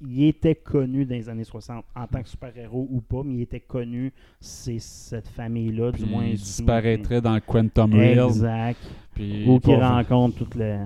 [0.02, 3.36] Il était était connu dans les années 60 en tant que super-héros ou pas, mais
[3.36, 6.26] il était connu, c'est cette famille-là, du moins.
[6.26, 8.28] il sous- disparaîtrait dans le Quantum Realm.
[8.30, 8.80] Exact.
[9.14, 10.80] Puis Ou qu'il pas- rencontre toutes les,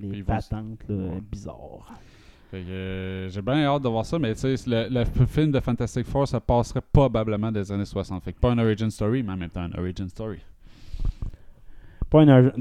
[0.00, 1.22] les- patentes là, Ouais.
[1.30, 1.92] bizarres.
[2.54, 6.26] Euh, j'ai bien hâte de voir ça, mais tu sais, le, film de Fantastic Four,
[6.28, 8.22] ça passerait probablement des années 60.
[8.22, 10.38] Fait que pas un origin story, mais en même temps un origin story.
[12.08, 12.52] Pas une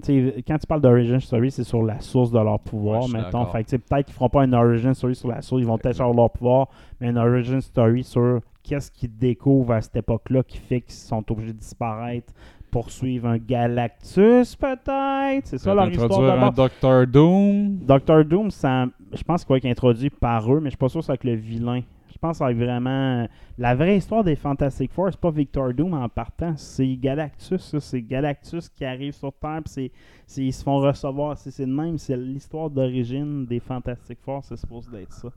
[0.48, 3.46] quand tu parles d'origin story, c'est sur la source de leur pouvoir, Ouais, mettons.
[3.52, 6.16] Fait peut-être qu'ils feront pas une origin story sur la source, ils vont peut-être avoir
[6.16, 6.68] leur pouvoir,
[7.00, 11.24] mais une origin story sur qu'est-ce qu'ils découvrent à cette époque-là qui fait qu'ils sont
[11.32, 12.34] obligés de disparaître
[12.72, 15.46] pour suivre un Galactus, peut-être?
[15.48, 16.52] C'est ça leur histoire Introduire un.
[16.52, 17.78] Doctor Doom.
[17.78, 20.90] Doctor Doom, ça, je pense qu'il va être introduit par eux, mais je suis pas
[20.90, 21.82] sûr que c'est avec le vilain.
[22.12, 23.28] Je pense que vraiment.
[23.58, 27.76] La vraie histoire des Fantastic Four, c'est pas Victor Doom en partant, c'est Galactus.
[27.80, 29.92] C'est Galactus qui arrive sur Terre, puis c'est,
[30.26, 31.38] c'est- ils se font recevoir.
[31.38, 35.30] C'est, c'est de même, c'est l'histoire d'origine des Fantastic Four, c'est supposé d'être ça.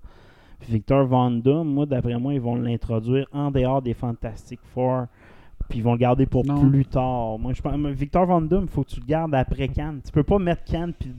[0.61, 5.07] Puis Victor Von Doom, moi, d'après moi, ils vont l'introduire en dehors des Fantastic Four.
[5.69, 6.69] Puis ils vont le garder pour Non.
[6.69, 7.39] plus tard.
[7.39, 10.01] Moi, je pense, Victor Von Doom, il faut que tu le gardes après Cannes.
[10.05, 11.13] Tu peux pas mettre Cannes puis,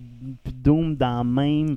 [0.43, 1.75] puis Doom dans le même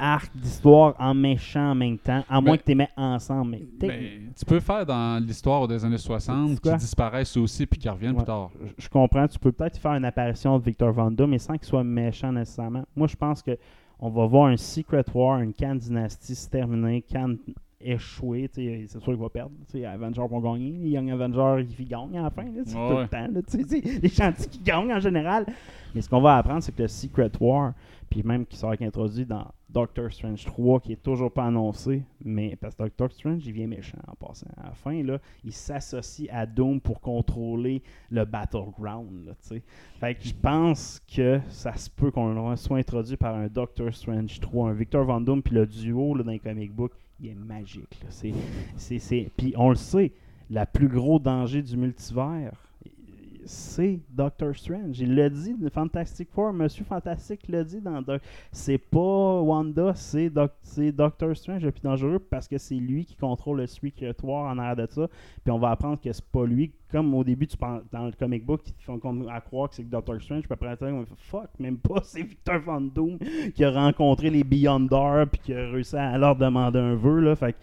[0.00, 3.50] arc d'histoire en méchant en même temps, à moins Mais- que tu les mets ensemble.
[3.50, 6.72] Mais, Mais techniquement, tu peux faire dans l'histoire des années 60 C'est quoi?
[6.72, 8.18] qui disparaissent aussi puis qui reviennent Ouais.
[8.18, 8.50] plus tard.
[8.64, 11.54] je- je comprends, tu peux peut-être faire une apparition de Victor Von Doom, mais sans
[11.54, 12.84] qu'il soit méchant nécessairement.
[12.96, 13.58] Moi, je pense que
[14.00, 17.38] on va voir un Secret War, une Cannes Dynasty se terminer, Cannes
[17.80, 19.52] échouer, c'est sûr qu'il va perdre.
[19.70, 22.76] tu sais, Avengers vont gagner, les Young Avengers ils gagnent à la fin, là, c'est
[22.76, 23.28] Ouais, tout le temps.
[23.32, 25.46] là, les gentils qui gagnent en général.
[25.94, 27.72] Mais ce qu'on va apprendre, c'est que le Secret War,
[28.08, 32.56] puis même qui sera introduit dans Doctor Strange 3, qui est toujours pas annoncé, mais
[32.56, 34.46] parce que Doctor Strange, il vient méchant en passant.
[34.56, 39.34] À la fin, là, il s'associe à Doom pour contrôler le Battleground.
[40.00, 44.40] Fait que je pense que ça se peut qu'on soit introduit par un Doctor Strange
[44.40, 47.34] 3, un Victor Von Doom, puis le duo là, dans les comic books, il est
[47.34, 48.00] magique.
[49.36, 50.12] Puis on le sait,
[50.50, 52.67] le plus gros danger du multivers,
[53.48, 55.00] c'est Doctor Strange.
[55.00, 58.02] Il l'a dit, le Fantastic Four, Monsieur Fantastique l'a dit dans
[58.52, 63.06] C'est pas Wanda, c'est, Doc- c'est Doctor Strange le plus dangereux parce que c'est lui
[63.06, 65.08] qui contrôle le Secret War en arrière de ça.
[65.42, 66.72] Puis on va apprendre que c'est pas lui.
[66.90, 68.98] Comme au début, tu penses, dans le comic book, ils te font
[69.30, 70.44] à croire que c'est Doctor Strange.
[70.44, 73.18] Puis après, on fait fuck, même pas, c'est Victor Von Doom
[73.54, 77.20] qui a rencontré les Beyonders puis qui a réussi à leur demander un vœu.
[77.20, 77.34] Là.
[77.36, 77.58] Fait que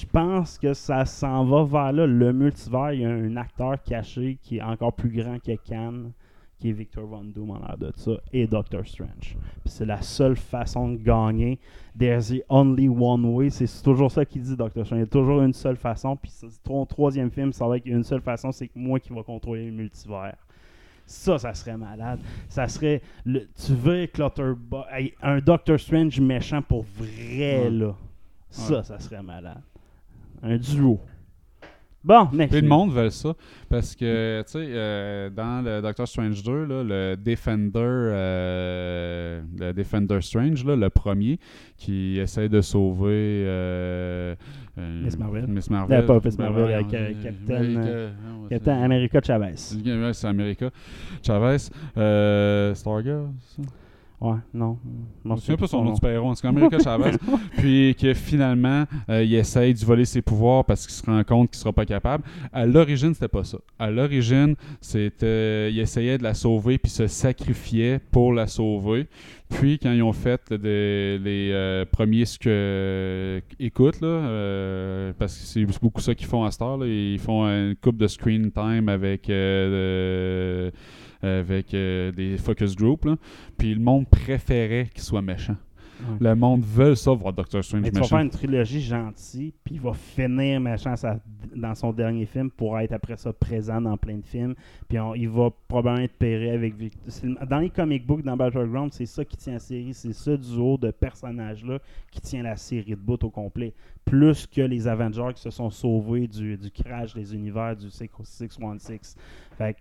[0.00, 2.06] je pense que ça s'en va vers là.
[2.06, 6.10] Le multivers, il y a un acteur caché qui est encore plus grand que Khan,
[6.58, 9.36] qui est Victor Von Doom en l'air de ça, et Doctor Strange.
[9.64, 11.58] C'est la seule façon de gagner.
[11.98, 13.50] There's the only one way.
[13.50, 14.98] C'est toujours ça qu'il dit, Doctor Strange.
[15.00, 16.16] Il y a toujours une seule façon.
[16.16, 16.32] Puis
[16.64, 19.66] ton troisième film, ça va être une seule façon, c'est que moi qui va contrôler
[19.66, 20.36] le multivers.
[21.06, 22.20] Ça, ça serait malade.
[22.50, 23.00] Ça serait.
[23.24, 24.84] Le, tu veux Clutterbuck.
[25.22, 27.70] un Doctor Strange méchant pour vrai, Ouais.
[27.70, 27.94] là.
[28.50, 28.82] Ça, Ouais.
[28.84, 29.60] ça serait malade.
[30.42, 31.00] Un duo.
[32.04, 32.52] Bon, next.
[32.52, 33.34] Puis le monde veut ça
[33.68, 39.72] parce que, tu sais, euh, dans le Doctor Strange 2, là, le Defender, euh, le
[39.72, 41.38] Defender Strange, là, le premier,
[41.76, 44.34] qui essaie de sauver euh,
[44.76, 45.48] Miss Marvel.
[45.48, 46.06] Miss Marvel.
[46.06, 48.12] Pas Miss Ben, Marvel, euh, Captain,
[48.48, 49.56] Captain America Chavez.
[49.56, 50.70] C'est America.
[51.22, 51.58] Chavez.
[52.74, 53.62] Stargirl, ça?
[54.20, 54.78] Ouais, non.
[55.24, 57.12] Je me souviens pas son nom de super-héros, c'est comme America Chavez.
[57.56, 61.50] puis que finalement, euh, il essaye de voler ses pouvoirs parce qu'il se rend compte
[61.50, 62.24] qu'il sera pas capable.
[62.52, 63.58] À l'origine, c'était pas ça.
[63.78, 69.06] À l'origine, c'était il essayait de la sauver puis se sacrifiait pour la sauver.
[69.50, 75.12] Puis quand ils ont fait là, des- les euh, premiers ce que écoute là, euh,
[75.16, 78.08] parce que c'est beaucoup ça qu'ils font à Star, là, ils font une coupe de
[78.08, 80.70] screen time avec euh,
[81.22, 83.16] avec euh, des focus group là.
[83.56, 85.56] Puis le monde préférait qu'il soit méchant.
[86.20, 88.16] Le monde veut ça voir Doctor Strange Mais tu vas méchant.
[88.18, 91.18] faire une trilogie gentille, puis il va finir méchant sa-
[91.56, 94.54] dans son dernier film pour être après ça présent dans plein de films.
[94.88, 96.74] Puis on- il va probablement être pairé avec
[97.50, 99.92] Dans les comic books, dans Battleground, c'est ça qui tient la série.
[99.92, 101.80] C'est ce duo de personnages-là
[102.12, 103.74] qui tient la série de bout au complet.
[104.04, 109.16] Plus que les Avengers qui se sont sauvés du, du crash des univers du 616.
[109.56, 109.78] Fait que,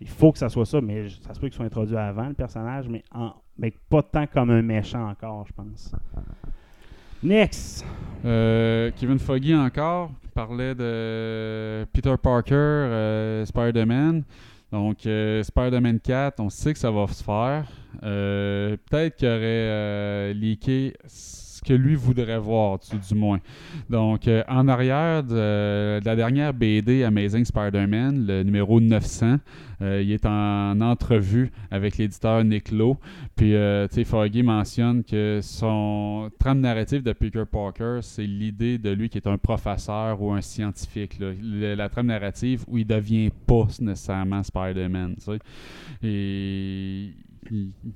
[0.00, 2.34] il faut que ça soit ça, mais ça se peut qu'il soit introduit avant le
[2.34, 5.92] personnage, mais, en, mais pas tant comme un méchant encore, je pense.
[7.22, 7.84] Next!
[8.24, 14.24] Euh, Kevin Foggy encore parlait de Peter Parker, euh, Spider-Man.
[14.72, 17.66] Donc, euh, Spider-Man 4, on sait que ça va se faire.
[18.00, 20.94] Peut-être qu'il aurait leaké
[21.60, 23.40] ce que lui voudrait voir, du, moins.
[23.90, 29.36] Donc, euh, en arrière de, de la dernière BD Amazing Spider-Man, le numéro 900,
[29.82, 32.96] euh, il est en entrevue avec l'éditeur Nick Lowe.
[33.36, 38.78] Puis, euh, tu sais, Foggy mentionne que son trame narrative de Peter Parker, c'est l'idée
[38.78, 41.18] de lui qui est un professeur ou un scientifique.
[41.20, 45.16] la trame narrative où il devient pas nécessairement Spider-Man.
[46.02, 47.10] Et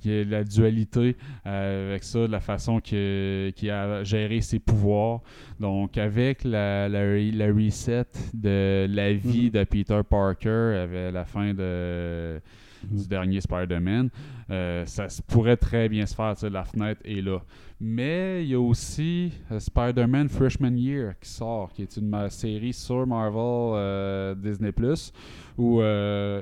[0.05, 5.21] la dualité euh, avec ça, la façon qu'il a géré ses pouvoirs.
[5.59, 9.49] Donc, avec la, la, re- la reset de la vie Mhm.
[9.51, 12.39] de Peter Parker à la fin de,
[12.83, 14.09] du dernier Spider-Man,
[14.49, 16.33] euh, ça pourrait très bien se faire.
[16.51, 17.39] La fenêtre est là.
[17.79, 22.71] Mais il y a aussi euh, Spider-Man Freshman Year qui sort, qui est une série
[22.73, 25.11] sur Marvel euh, Disney Plus,
[25.57, 26.41] où euh,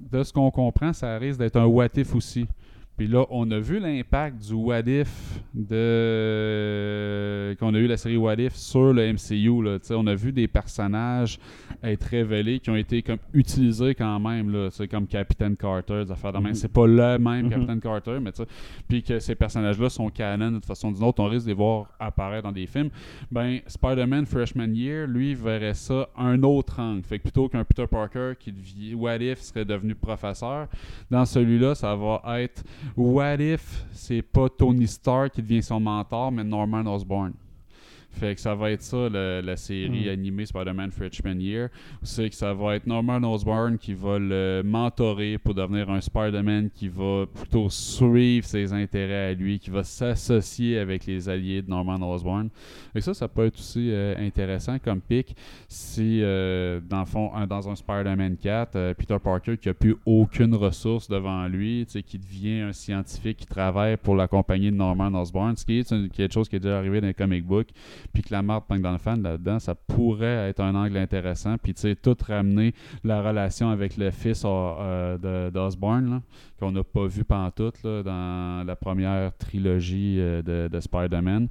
[0.00, 2.46] de ce qu'on comprend, ça risque d'être un what if aussi.
[2.96, 8.16] Puis là, on a vu l'impact du What If de qu'on a eu la série
[8.16, 9.62] What If sur le MCU.
[9.62, 11.38] Là, on a vu des personnages
[11.82, 16.32] être révélés qui ont été comme utilisés quand même, là, comme Captain Carter, des affaires
[16.32, 16.38] de.
[16.38, 16.54] Mhm.
[16.54, 17.50] C'est pas le même Mhm.
[17.50, 18.30] Captain Carter, mais
[18.88, 21.50] puis que ces personnages-là sont canon de toute façon ou d'une autre, on risque de
[21.50, 22.90] les voir apparaître dans des films.
[23.30, 27.02] Ben, Spider-Man Freshman Year, lui, verrait ça un autre angle.
[27.02, 30.68] Fait que plutôt qu'un Peter Parker qui devient What If serait devenu professeur,
[31.10, 32.64] dans celui-là, ça va être
[32.96, 37.32] What If c'est pas Tony Stark qui devient son mentor, mais Norman Osborn?
[38.18, 40.10] Fait que ça va être ça, le- la série Mm.
[40.10, 41.68] animée Spider-Man Freshman Year.
[42.02, 46.70] C'est que ça va être Norman Osborn qui va le mentorer pour devenir un Spider-Man
[46.74, 51.68] qui va plutôt suivre ses intérêts à lui, qui va s'associer avec les alliés de
[51.68, 52.48] Norman Osborn.
[52.94, 55.36] Et ça, ça peut être aussi euh, intéressant comme pic
[55.68, 59.96] si, euh, dans fond, un- dans un Spider-Man 4, euh, Peter Parker qui a plus
[60.06, 65.12] aucune ressource devant lui, qui devient un scientifique qui travaille pour la compagnie de Norman
[65.20, 67.68] Osborn, ce qui est une- quelque chose qui est déjà arrivé dans les comic books,
[68.12, 71.56] puis que la marque Punk dans le fan là-dedans, ça pourrait être un angle intéressant,
[71.58, 72.72] puis tu sais, tout ramener
[73.04, 76.22] la relation avec le fils euh, de- d'Osborn, là,
[76.58, 81.48] qu'on n'a pas vu pantoute là, dans la première trilogie euh, de, de Spider-Man.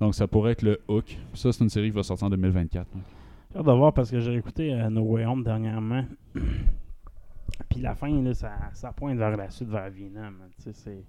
[0.00, 1.16] Donc ça pourrait être le hook.
[1.34, 2.86] Ça, c'est une série qui va sortir en 2024.
[2.94, 3.00] là.
[3.54, 6.04] J'ai de voir parce que j'ai écouté euh, No Way Home dernièrement.
[7.68, 10.32] Puis la fin, ça, ça pointe vers la suite, vers Venom.
[10.56, 11.04] Tu sais, c'est.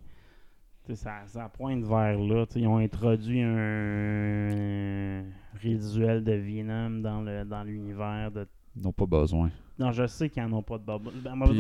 [0.94, 2.46] Ça, ça pointe vers là.
[2.56, 5.24] Ils ont introduit un
[5.62, 8.46] rituel de Venom dans le dans l'univers de.
[8.76, 9.50] Ils n'ont pas besoin.
[9.78, 10.84] Non, je sais qu'ils n'en ont pas de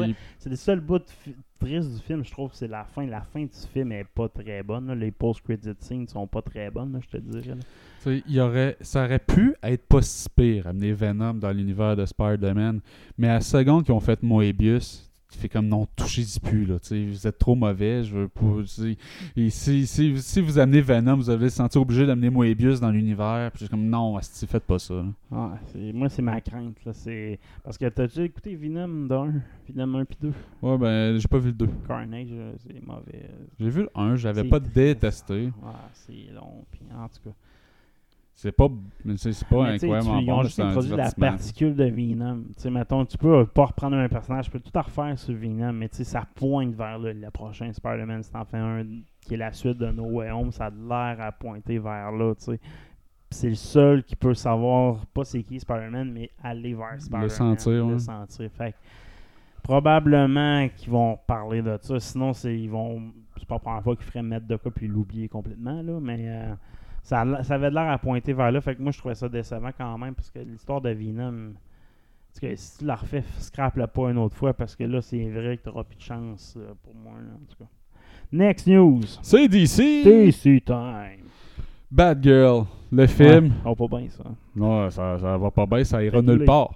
[0.03, 2.86] Puis, C'est les seuls bouts de fi- tristes du film, je trouve que c'est la
[2.86, 3.05] fin.
[3.05, 4.88] La fin du film est pas très bonne.
[4.88, 4.95] là.
[4.95, 7.55] Les post-credit scenes sont pas très bonnes, là, je te dirais.
[7.55, 7.55] là.
[7.55, 7.63] tu
[7.99, 11.95] sais, il y aurait, ça aurait pu être pas si pire, amener Venom dans l'univers
[11.97, 12.80] de Spider-Man.
[13.17, 16.65] Mais à la seconde qu'ils ont fait Moebius, tu fais comme non, touchez-y plus.
[16.65, 18.03] Là, vous êtes trop mauvais.
[18.03, 18.61] Je veux pas.
[19.38, 22.91] Et si, si, si vous amenez Venom, vous allez se sentir obligé d'amener Moebius dans
[22.91, 23.49] l'univers.
[23.53, 25.03] Puis comme non, asti, faites pas ça.
[25.32, 25.53] Ah,
[25.93, 26.77] moi, c'est ma crainte.
[26.86, 26.91] Là.
[27.63, 29.34] Parce que t'as-tu écouté Venom 1,
[29.69, 31.69] Venom 1 puis 2 Ouais, ben, j'ai pas vu le 2.
[31.88, 33.29] Carnage, euh, c'est mauvais.
[33.59, 35.49] J'ai vu le 1, j'avais pas détesté.
[35.63, 36.65] Ah, c'est long.
[36.69, 37.36] Puis en tout cas.
[38.42, 38.68] C'est pas,
[39.18, 42.44] c'est pas incroyablement tu- Ils ont bon, juste introduit la particule de Venom.
[42.48, 45.36] Tu sais, mettons, tu peux pas reprendre un personnage, tu peux tout en refaire sur
[45.36, 48.24] Venom, mais tu sais, ça pointe vers le, le prochain Spider-Man.
[48.24, 48.84] Si t'en fais un
[49.22, 52.34] qui est la suite de No Way Home, ça a l'air à pointer vers là,
[52.34, 52.58] tu sais.
[52.58, 57.30] Puis C'est le seul qui peut savoir, pas c'est qui Spider-Man, mais aller vers Spider-Man.
[57.30, 58.50] sentir, Le sentir.
[58.58, 58.78] Fait que
[59.62, 62.00] probablement qu'ils vont parler de ça.
[62.00, 63.02] Sinon, c'est ils vont.
[63.38, 66.26] C'est pas la première fois qu'ils feraient mettre de quoi puis l'oublier complètement, là, mais.
[66.28, 66.54] euh,
[67.04, 68.62] ça, a- ça avait l'air à pointer vers là.
[68.62, 70.14] Fait que moi, je trouvais ça décevant quand même.
[70.16, 71.54] Parce que l'histoire de Venom.
[72.39, 74.54] Que si tu la refais, scrape-la pas une autre fois.
[74.54, 77.14] Parce que là, c'est vrai que tu plus de chance euh, pour moi.
[77.20, 77.70] là, en tout cas.
[78.32, 79.02] Next news.
[79.22, 80.04] C'est DC!
[80.06, 81.26] DC Time.
[81.91, 83.45] Bad Girl, le film.
[83.47, 84.24] Ouais, on pas bien ça.
[84.56, 86.72] Non, ça, ça va pas bien, ça ira nulle part.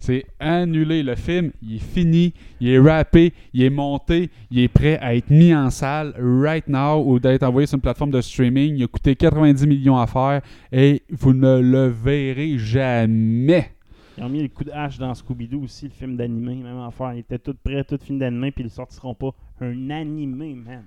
[0.00, 1.02] C'est annulé.
[1.02, 5.14] Le film, il est fini, il est rappé, il est monté, il est prêt à
[5.14, 8.76] être mis en salle right now ou d'être envoyé sur une plateforme de streaming.
[8.76, 10.40] Il a coûté 90 millions à faire
[10.72, 13.70] et vous ne le verrez jamais.
[14.16, 17.12] Ils ont mis le coup de hache dans Scooby-Doo aussi, le film d'animé, même affaire.
[17.14, 19.30] Il était tout prêt, tout film d'animé, puis ils sortiront pas
[19.60, 20.84] un animé, man.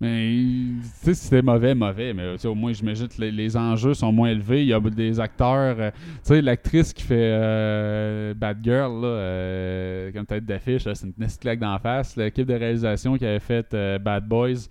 [0.00, 2.14] Mais, tu c'était mauvais, mauvais.
[2.14, 4.62] Mais au moins, j'imagine que les, les enjeux sont moins élevés.
[4.62, 5.76] Il y a des acteurs.
[5.78, 11.06] euh, tu sais, l'actrice qui fait euh, Bad Girl, là, euh, comme tête d'affiche, c'est
[11.06, 12.16] une petite d'en face.
[12.16, 14.68] L'équipe de réalisation qui avait fait euh, Bad Boys,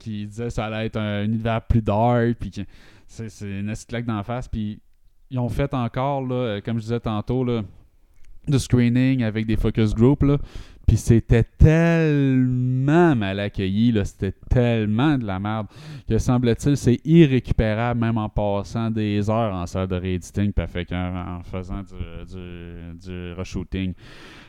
[0.00, 2.34] qui disait que ça allait être un univers plus dark.
[2.40, 2.50] Puis
[3.06, 4.48] c'est une petite d'en face.
[4.48, 4.80] Puis
[5.30, 7.62] ils ont fait encore, là, comme je disais tantôt, là,
[8.48, 10.22] de screening avec des focus group.
[10.22, 10.38] Là.
[10.86, 15.66] Puis c'était tellement mal accueilli, là, c'était tellement de la merde
[16.08, 20.64] que semble-t-il, c'est irrécupérable même en passant des heures en salle de réediting puis
[20.94, 23.94] en faisant du, du, du reshooting.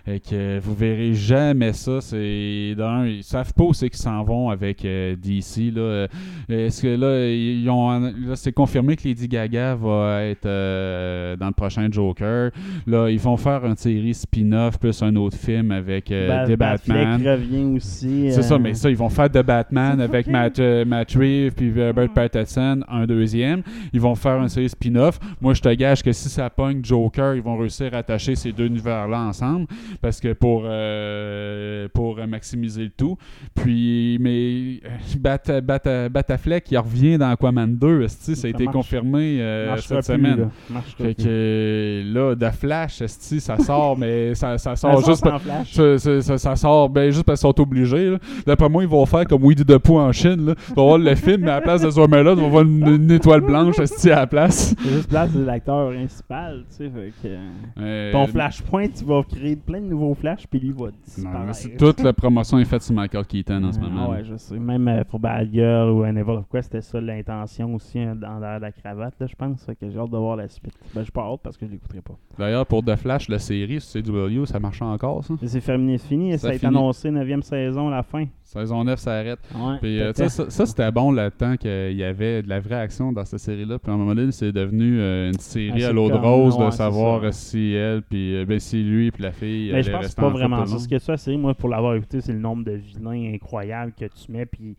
[0.08, 1.99] Et que vous verrez jamais ça.
[1.99, 5.74] C'est d'un, ils savent pas où c'est qu'ils s'en vont avec euh, DC.
[5.76, 5.82] Là.
[5.82, 6.08] Euh,
[6.47, 11.47] Est-ce que là, ils ont, là, c'est confirmé que Lady Gaga va être euh, dans
[11.47, 12.51] le prochain Joker.
[12.86, 16.56] Là, ils vont faire une série spin-off plus un autre film avec euh, Ba- des
[16.56, 17.28] Batfleck Batman.
[17.39, 18.28] revient aussi.
[18.32, 20.28] C'est ça, mais ça, ils vont faire The Batman avec.
[20.28, 23.64] Matt, euh, Matt Reeves puis Robert Pattinson, un deuxième.
[23.93, 25.20] Ils vont faire une série spin-off.
[25.41, 28.51] Moi, je te gage que si ça pogne Joker, ils vont réussir à attacher ces
[28.51, 29.66] deux univers-là ensemble
[30.02, 33.18] parce que pour, euh, pour maximiser le tout.
[33.54, 38.02] Puis, mais euh, Bat, Bat, Batafleck, il revient dans Aquaman 2.
[38.04, 38.76] esti, Ça a Ça été marche.
[38.76, 40.50] confirmé euh, cette semaine.
[40.74, 40.82] là.
[40.98, 45.39] Fait que là, The Flash, ça sort, mais ça, ça Ça sort juste sans pa-
[45.39, 45.74] flash.
[45.74, 48.10] ça, ça- ça- ça sort ben, juste parce qu'ils sont obligés.
[48.12, 48.18] là.
[48.46, 50.46] D'après moi, ils vont faire comme Weedy de Pooh en Chine.
[50.48, 50.56] Là.
[50.70, 52.64] Ils vont voir le film, mais à la place de ce là ils vont voir
[52.64, 54.76] une, une étoile blanche à la place.
[54.82, 56.89] C'est juste place de l'acteur principal, tu sais.
[56.89, 57.36] Fait que,
[57.80, 61.78] Euh, ton Flashpoint, tu vas créer plein de nouveaux flashs, puis lui va disparaître.
[61.78, 64.10] toute la promotion est faite sur Michael Keaton en ce Ah, moment.
[64.12, 64.58] ouais, je sais.
[64.60, 68.60] Même euh, pour Bad Girl ou n'importe quoi, c'était ça l'intention aussi hein, dans la,
[68.60, 69.66] la cravate, là, je pense.
[69.80, 70.74] Que j'ai hâte de voir la suite.
[70.94, 72.16] Ben, je pas hâte parce que je l'écouterai pas.
[72.38, 75.34] D'ailleurs, pour The Flash, la série sur CW, ça marche encore, ça?
[75.46, 76.32] C'est fini, c'est fini.
[76.34, 78.26] Ça, Ça a été annoncé 9e saison, la fin.
[78.46, 79.39] Saison 9, ça arrête.
[79.56, 82.76] Ouais, Puis, euh, ça, ça, c'était bon le temps qu'il y avait de la vraie
[82.76, 83.80] action dans cette série-là.
[83.80, 86.56] Puis à un moment donné, c'est devenu euh, une série Ah, à l'eau de rose
[86.56, 89.70] ouais, de savoir euh, si elle, puis euh, ben, si lui, puis la fille.
[89.70, 90.78] Mais allaient je pense que c'est pas vraiment ça.
[90.78, 94.06] Ce que ça, c'est moi, pour l'avoir écouté, c'est le nombre de vilains incroyables que
[94.06, 94.78] tu mets, puis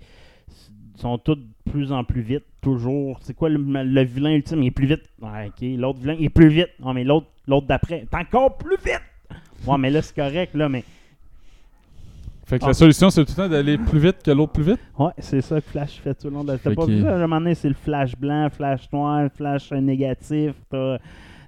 [0.95, 3.19] ils sont tous de plus en plus vite, toujours.
[3.21, 4.63] C'est quoi le, le vilain ultime?
[4.63, 5.03] Il est plus vite.
[5.21, 5.67] Ouais, ok.
[5.77, 6.71] L'autre vilain, il est plus vite.
[6.79, 9.03] Non, mais l'autre l'autre d'après, t'es encore plus vite!
[9.67, 10.85] Ouais, mais là, c'est correct, là, mais.
[12.47, 12.69] Fait que Ah.
[12.69, 14.79] la solution, c'est tout le temps d'aller plus vite que l'autre plus vite.
[14.99, 17.05] Ouais, c'est ça que Flash fait tout le long de T'as Fait pas vu?
[17.05, 20.53] À un moment donné, c'est le flash blanc, flash noir, flash négatif.
[20.71, 20.99] T'as.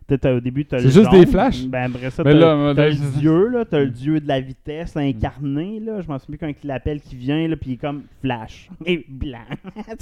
[0.08, 1.20] T'as- t'as- au début, t'as C'est juste jaune.
[1.20, 1.64] des flashs?
[1.66, 3.64] Ben, après ça, t'as, là, t'as là, le dieu, là.
[3.64, 6.00] T'as le dieu de la vitesse incarné, là.
[6.00, 8.68] Je m'en souviens plus quand il l'appelle qui vient, là, puis il est comme flash.
[8.86, 9.38] Et blanc.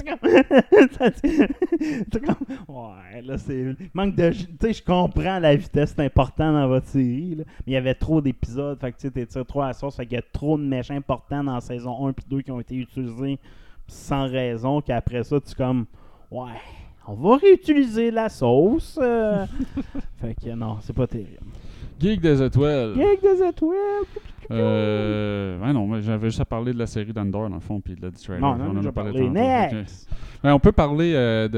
[1.23, 2.37] c'est comme.
[2.69, 3.77] Ouais, là, c'est.
[3.95, 4.31] Manque de.
[4.31, 7.45] Tu sais, je comprends la vitesse, c'est important dans votre série, là.
[7.67, 8.79] Mais il y avait trop d'épisodes.
[8.81, 9.97] Fait que, tu sais, t'es trop à la sauce.
[9.97, 12.61] Fait qu'il y a trop de méchants importants dans saison 1 puis 2 qui ont
[12.61, 13.39] été utilisés
[13.89, 14.81] sans raison.
[14.81, 15.87] Qu'après ça, tu comme.
[16.31, 16.51] Ouais.
[17.09, 18.99] On va réutiliser la sauce.
[19.03, 19.47] euh.
[20.21, 21.39] fait que non, c'est pas terrible.
[22.01, 22.95] Geek des étoiles.
[22.95, 24.05] Geek des étoiles.
[24.51, 25.61] Euh.
[25.61, 28.03] Ouais, non, j'avais juste à parler de la série d'Andor, dans le fond, puis de
[28.03, 28.41] la trailer.
[28.41, 29.31] Non, On non, en a parlé tantôt.
[29.31, 30.09] Next.
[30.45, 31.49] Ouais, on peut parler euh,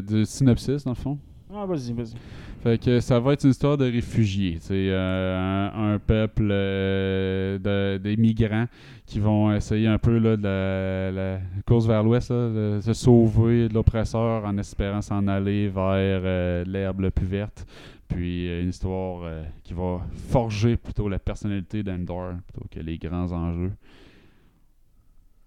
[0.00, 1.18] de, du synopsis, dans le fond.
[1.54, 2.14] Ah, vas-y, vas-y.
[2.62, 4.58] Fait que ça va être une histoire de réfugiés.
[4.60, 8.66] C'est un, un peuple euh, de, des migrants
[9.06, 15.00] qui vont essayer un peu la, course vers l'ouest, se sauver de l'oppresseur en espérant
[15.02, 17.66] s'en aller vers euh, l'herbe la plus verte.
[18.08, 20.00] Puis euh, une histoire euh, qui va
[20.30, 23.72] forger plutôt la personnalité d'Endor plutôt que les grands enjeux.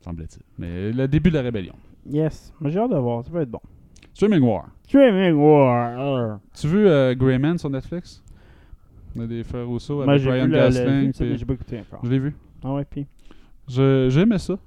[0.02, 0.44] Semble-t-il.
[0.58, 1.76] Mais le début de la rébellion.
[2.10, 2.54] Yes.
[2.66, 3.24] J'ai hâte de voir.
[3.24, 3.62] Ça va être bon.
[4.14, 4.68] Streaming War.
[4.84, 6.40] Streaming War.
[6.54, 8.24] Tu veux euh, Greyman sur Netflix?
[9.16, 11.14] On a des frères Rousseau avec le Gosling.
[11.38, 12.00] j'ai pas écouté encore.
[12.04, 12.36] Je l'ai vu.
[12.64, 13.08] Ah ouais, puis?
[13.68, 14.58] J'aimais ça.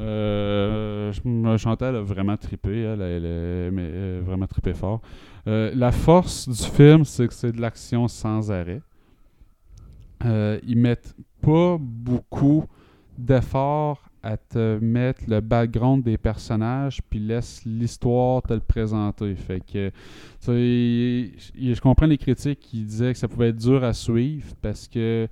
[0.00, 1.12] Euh,
[1.58, 5.02] Chantal a vraiment trippé, elle, elle, elle, mais, euh, vraiment trippé fort.
[5.46, 8.80] Euh, la force du film, c'est que c'est de l'action sans arrêt.
[10.24, 12.64] Euh, ils mettent pas beaucoup
[13.18, 19.34] d'efforts à te mettre le background des personnages, puis laissent l'histoire te le présenter.
[19.34, 19.92] Fait que, tu
[20.40, 24.86] sais, je comprends les critiques qui disaient que ça pouvait être dur à suivre parce
[24.86, 25.26] que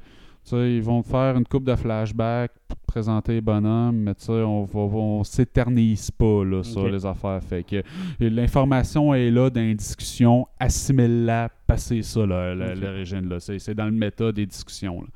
[0.45, 3.97] tu sais, ils vont te faire une coupe de flashback pour te présenter les bonhommes,
[3.97, 7.43] mais tu sais, on, va, on s'éternise pas là, sur les affaires.
[7.43, 7.83] Fait que
[8.19, 13.29] l'information est là dans les discussions, assimile-la, passez ça, là, l'origine.
[13.29, 13.39] là.
[13.39, 15.03] C'est, c'est dans le méta des discussions.
[15.03, 15.07] là.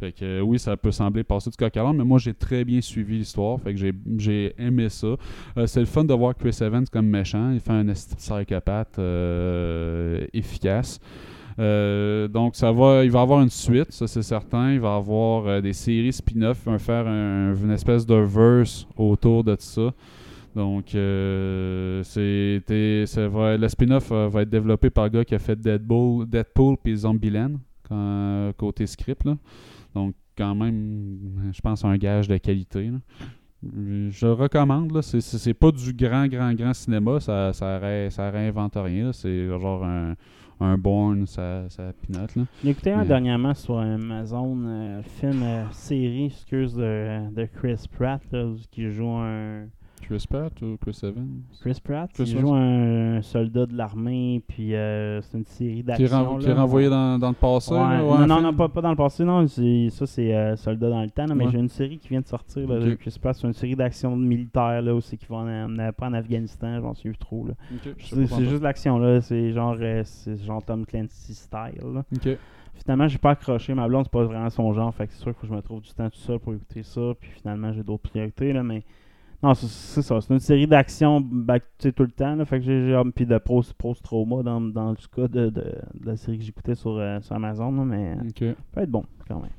[0.00, 2.64] Fait que euh, oui, ça peut sembler passer du coq à mais moi j'ai très
[2.64, 3.58] bien suivi l'histoire.
[3.60, 5.06] Fait que j'ai, j'ai aimé ça.
[5.56, 7.52] Euh, c'est le fun de voir Chris Evans comme méchant.
[7.52, 11.00] Il fait un psychopathe euh, efficace.
[11.58, 14.72] Euh, donc, ça va, il va y avoir une suite, ça c'est certain.
[14.72, 18.14] Il va y avoir euh, des séries spin-off, il va faire un- une espèce de
[18.14, 19.92] verse autour de ça.
[20.54, 25.34] Donc, euh, c'était- ça va, le spin-off euh, va être développé par le gars qui
[25.34, 27.52] a fait Deadpool, Deadpool puis Zombieland,
[27.88, 29.24] quand- côté script.
[29.24, 29.36] là.
[29.94, 31.18] Donc, quand même,
[31.52, 32.90] je pense un gage de qualité.
[32.90, 32.98] là.
[33.62, 34.92] Je le recommande.
[34.92, 35.02] là.
[35.02, 37.20] C'est- pas du grand, grand, grand cinéma.
[37.20, 39.12] Ça, ça, ré- ça réinvente rien.
[39.12, 40.14] C'est genre un,
[40.60, 42.34] un Bourne, ça, ça pinote.
[42.64, 47.84] J'ai écouté un Mais- dernièrement sur Amazon, euh, film, euh, série, excuse, de, de Chris
[47.96, 49.66] Pratt, là, qui joue un...
[50.00, 51.42] Chris Pratt ou Chris Evans?
[51.60, 52.46] Chris Pratt, Chris qui Pratt.
[52.46, 56.38] joue un, soldat de l'armée, puis euh, c'est une série Qui d'action.
[56.38, 56.52] qui là.
[56.52, 57.72] est renvoyé dans, dans le passé.
[57.72, 59.46] Ouais, là, non, ouais, non, pas, pas dans le passé, non.
[59.46, 61.26] Ça, c'est euh, Soldat dans le temps.
[61.26, 62.94] là, mais j'ai une série qui vient de sortir là, de.
[62.94, 63.36] Chris Pratt.
[63.36, 67.16] C'est une série d'action militaire là, c'est qu'ils vont en, pas en Afghanistan, j'en suis
[67.16, 67.46] trop.
[67.46, 67.54] Là.
[67.98, 69.20] C'est juste l'action, là.
[69.20, 71.80] C'est genre, euh, c'est genre Tom Clancy style.
[72.12, 72.38] Ok.
[72.74, 73.74] Finalement, j'ai pas accroché.
[73.74, 74.94] Ma blonde, c'est pas vraiment son genre.
[74.94, 76.54] Fait que c'est sûr qu'il faut que je me trouve du temps tout seul pour
[76.54, 77.00] écouter ça.
[77.20, 78.52] Puis finalement, j'ai d'autres priorités.
[78.52, 78.82] Là, mais
[79.42, 80.20] non, c'est- ça.
[80.20, 81.28] C'est une série d'action tu
[81.78, 82.34] sais, tout le temps.
[82.36, 86.06] Là, fait que j'ai puis de post- post-trauma dans, dans le cas de, de, de
[86.06, 87.72] la série que j'écoutais sur, euh, sur Amazon.
[87.72, 89.50] là, mais ça peut être bon quand même.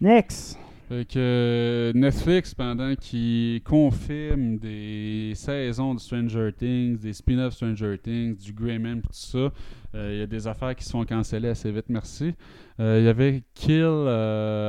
[0.00, 0.58] Next!
[0.88, 7.96] Fait que euh, Netflix, pendant qu'il confirme des saisons de Stranger Things, des spin-offs Stranger
[7.98, 9.50] Things, du Greyman, tout ça,
[9.94, 12.34] euh, il y a des affaires qui se font canceller assez vite, merci.
[12.80, 13.82] Euh, Il y avait Kill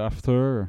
[0.05, 0.63] After,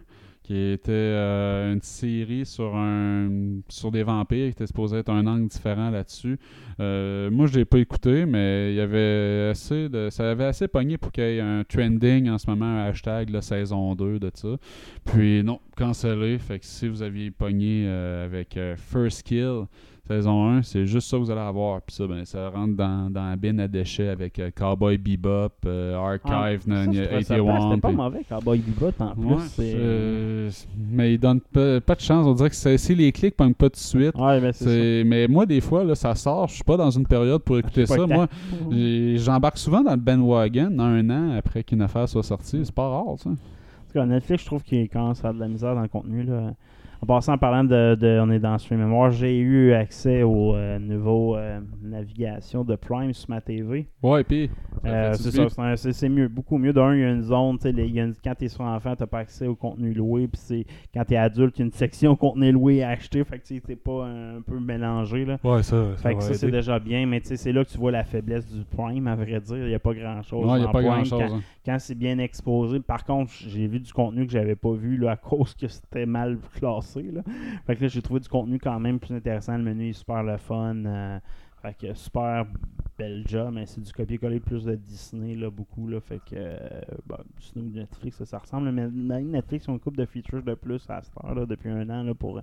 [0.46, 3.28] qui était euh, une série sur un
[3.68, 6.38] sur des vampires, qui était supposé être un angle différent là-dessus.
[6.78, 10.68] Euh, moi, je l'ai pas écouté, mais il y avait assez de, ça avait assez
[10.68, 14.20] pogné pour qu'il y ait un trending en ce moment, un hashtag la saison 2
[14.20, 14.56] de ça.
[15.04, 16.38] Puis non, cancellé.
[16.38, 19.64] Fait que si vous aviez pogné euh, avec First Kill,
[20.08, 21.80] saison 1, c'est juste ça que vous allez avoir.
[21.82, 25.52] Puis ça, ben, ça rentre dans, dans la bin à déchets avec euh, Cowboy Bebop,
[25.66, 27.44] euh, Archive, Ah, ça, je trouvais ça 81.
[27.44, 27.62] plate.
[27.70, 29.58] C'était pas mauvais, Cowboy Bebop en plus.
[29.58, 30.50] Ouais, euh,
[30.90, 32.26] mais il donne pas, pas de chance.
[32.26, 34.14] On dirait que c'est- si les clics pognent pas tout de suite.
[34.16, 36.48] Ouais, ben c'est Mais moi, des fois, là, ça sort.
[36.48, 38.06] Je suis pas dans une période pour écouter ça.
[38.06, 38.28] Moi,
[39.16, 42.60] j'embarque souvent dans le bandwagon un an après qu'une affaire soit sortie.
[42.64, 43.30] C'est pas rare, ça.
[43.30, 45.88] En tout cas, Netflix, je trouve qu'il commence à avoir de la misère dans le
[45.88, 46.22] contenu.
[46.22, 46.52] Là.
[47.02, 50.54] En passant, en parlant de, de- On est dans Stream Mémoire, j'ai eu accès au
[50.54, 53.86] euh, nouveau euh, navigation de Prime sur ma TV.
[54.02, 54.50] Ouais, puis.
[54.84, 55.30] Euh, c'est
[55.76, 56.72] ça, c'est mieux, beaucoup mieux.
[56.72, 58.94] D'un, il y a une zone, les- y a une- quand tu es sur enfant,
[58.96, 60.26] tu n'as pas accès au contenu loué.
[60.28, 63.22] Puis c'est- quand tu es adulte, il y a une section contenu loué à acheter.
[63.24, 65.24] Fait que tu n'es pas un, peu mélangé.
[65.24, 65.38] Là.
[65.44, 65.76] Ouais, ça.
[65.96, 68.04] Fait que ça, c'est déjà bien, mais tu sais, c'est là que tu vois la
[68.04, 69.56] faiblesse du Prime, à vrai dire.
[69.58, 70.46] Il n'y a pas grand-chose.
[70.46, 71.22] Ouais, il n'y a pas Prime grand chose.
[71.30, 72.80] quand- quand c'est bien exposé.
[72.80, 76.06] Par contre, j'ai vu du contenu que j'avais pas vu là, à cause que c'était
[76.06, 76.85] mal classé.
[76.94, 77.22] Là.
[77.66, 79.56] Fait que là, j'ai trouvé du contenu quand même plus intéressant.
[79.56, 80.84] Le menu est super le fun.
[80.84, 81.18] euh,
[81.62, 82.46] fait que super
[82.98, 85.88] bel job, mais c'est du copier-coller plus de Disney, là, beaucoup.
[85.88, 86.58] Là, fait que euh,
[87.06, 87.20] bah,
[87.56, 88.70] Netflix, ça, ça ressemble.
[88.72, 91.70] Mais mais Netflix ont une couple de features de plus à cette heure, là, depuis
[91.70, 92.38] un an là, pour.
[92.38, 92.42] euh,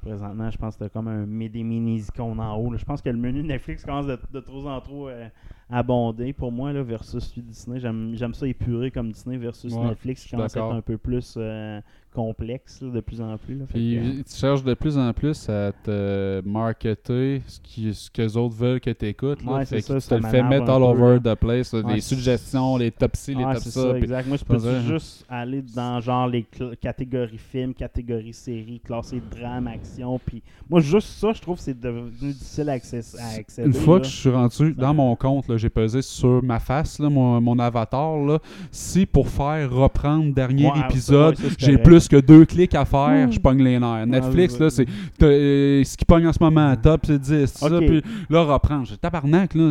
[0.00, 2.70] Présentement, je pense que t'as comme un mi- des mini-icônes en haut.
[2.70, 2.76] là.
[2.78, 5.28] Je pense que le menu Netflix commence de, de trop en trop euh,
[5.70, 7.80] abondé pour moi là, versus celui de Disney.
[7.80, 11.34] J'aime ça épuré comme Disney versus Ouais, Netflix qui commence à être un peu plus
[11.38, 11.80] euh,
[12.14, 13.56] complexe là, de plus en plus.
[13.56, 13.64] là.
[13.68, 18.22] Puis que, tu cherches de plus en plus à te marketer ce, qui, ce que
[18.22, 19.44] les autres veulent que tu écoutes.
[19.44, 21.72] Ouais, fait c'est que ça, te le mettre all peu, over the place.
[21.72, 23.82] Ouais, les suggestions, les top ci, les top c'est ça.
[23.82, 24.28] ça, puis- exact.
[24.28, 26.46] Moi, je peux juste aller dans genre les
[26.80, 30.20] catégories films, catégories séries, classées drame, action.
[30.24, 33.66] Puis moi, juste ça, je trouve que c'est devenu difficile à, accéder.
[33.66, 34.00] Une fois là.
[34.02, 38.16] que je suis rendu dans mon compte, j'ai pesé sur ma face, mon, mon avatar.
[38.18, 38.38] Là,
[38.70, 41.82] si pour faire reprendre dernier épisode, j'ai correct.
[42.08, 44.06] Plus que deux clics à faire, je pogne les nerfs.
[44.06, 44.60] Netflix, ouais.
[44.60, 44.86] là, c'est
[45.22, 47.28] euh, ce qui pogne en ce moment, top, c'est 10.
[47.30, 47.86] c'est ça, Ok.
[47.86, 48.86] puis là, reprendre.
[48.86, 49.70] J'ai tabarnak, là.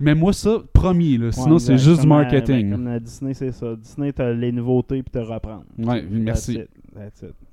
[0.00, 2.70] Mais moi, ça, premier, là, Ouais, sinon, c'est juste du marketing.
[2.70, 3.74] ben, comme euh, Disney, c'est ça.
[3.76, 5.64] Disney, t'as les nouveautés puis te reprendre.
[5.78, 6.54] Ouais, merci.
[6.56, 6.70] That's it.
[6.94, 7.47] That's it.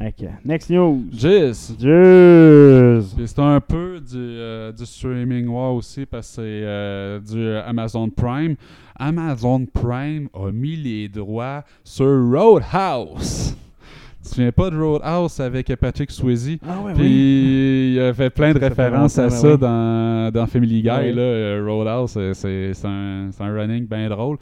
[0.00, 0.28] Ok.
[0.44, 1.06] Next news.
[1.10, 1.74] Jizz.
[1.78, 3.16] Jizz.
[3.26, 8.08] C'est un peu du, euh, du streaming war aussi parce que c'est euh, du Amazon
[8.08, 8.54] Prime.
[8.96, 13.56] Amazon Prime a mis les droits sur Roadhouse.
[14.20, 16.58] Tu te souviens pas de Roadhouse avec Patrick Swayze?
[16.68, 17.88] Ah ouais, Puis oui.
[17.90, 20.88] il y avait plein de Ça références à ça dans, dans Family Guy.
[20.88, 21.12] Ouais.
[21.12, 24.36] Là, euh, Roadhouse, euh, c'est un, running bien drôle.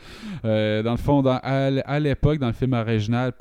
[0.47, 3.33] Euh, dans le fond, dans- à, l'époque, dans le film original,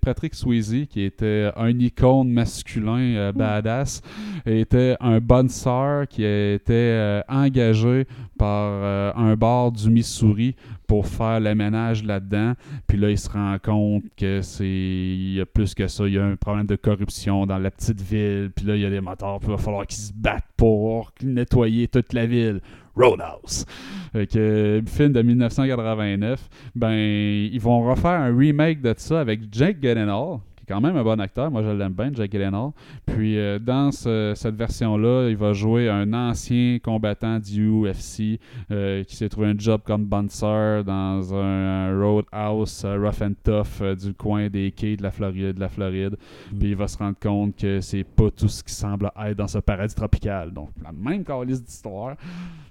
[0.00, 4.02] Patrick Swayze, qui était un icône masculin euh, badass,
[4.46, 11.54] était un bouncer qui était euh, engagé par un bar du Missouri pour faire le
[11.54, 12.54] ménage là-dedans.
[12.86, 16.06] Puis là, il se rend compte que c'est il y a plus que ça.
[16.06, 18.50] Il y a un problème de corruption dans la petite ville.
[18.54, 19.40] Puis là, il y a des motards.
[19.40, 22.60] Puis il va falloir qu'ils se battent pour nettoyer toute la ville.
[22.96, 23.66] Roadhouse.
[24.12, 26.48] Fait que, film de 1989.
[26.76, 30.96] Ben, ils vont refaire un remake de ça avec Jake Gyllenhaal, qui est quand même
[30.96, 31.50] un bon acteur.
[31.50, 32.70] Moi, je l'aime bien, Jack Gyllenhaal.
[33.06, 38.38] Puis euh, dans ce- cette version-là, il va jouer un ancien combattant du UFC
[38.70, 43.34] euh, qui s'est trouvé un job comme bouncer dans un, un roadhouse euh, rough and
[43.42, 45.54] tough du coin des quais de la Floride.
[45.54, 46.16] De la Floride.
[46.58, 49.48] Puis il va se rendre compte que c'est pas tout ce qui semble être dans
[49.48, 50.52] ce paradis tropical.
[50.52, 52.16] Donc, la même calice d'histoire,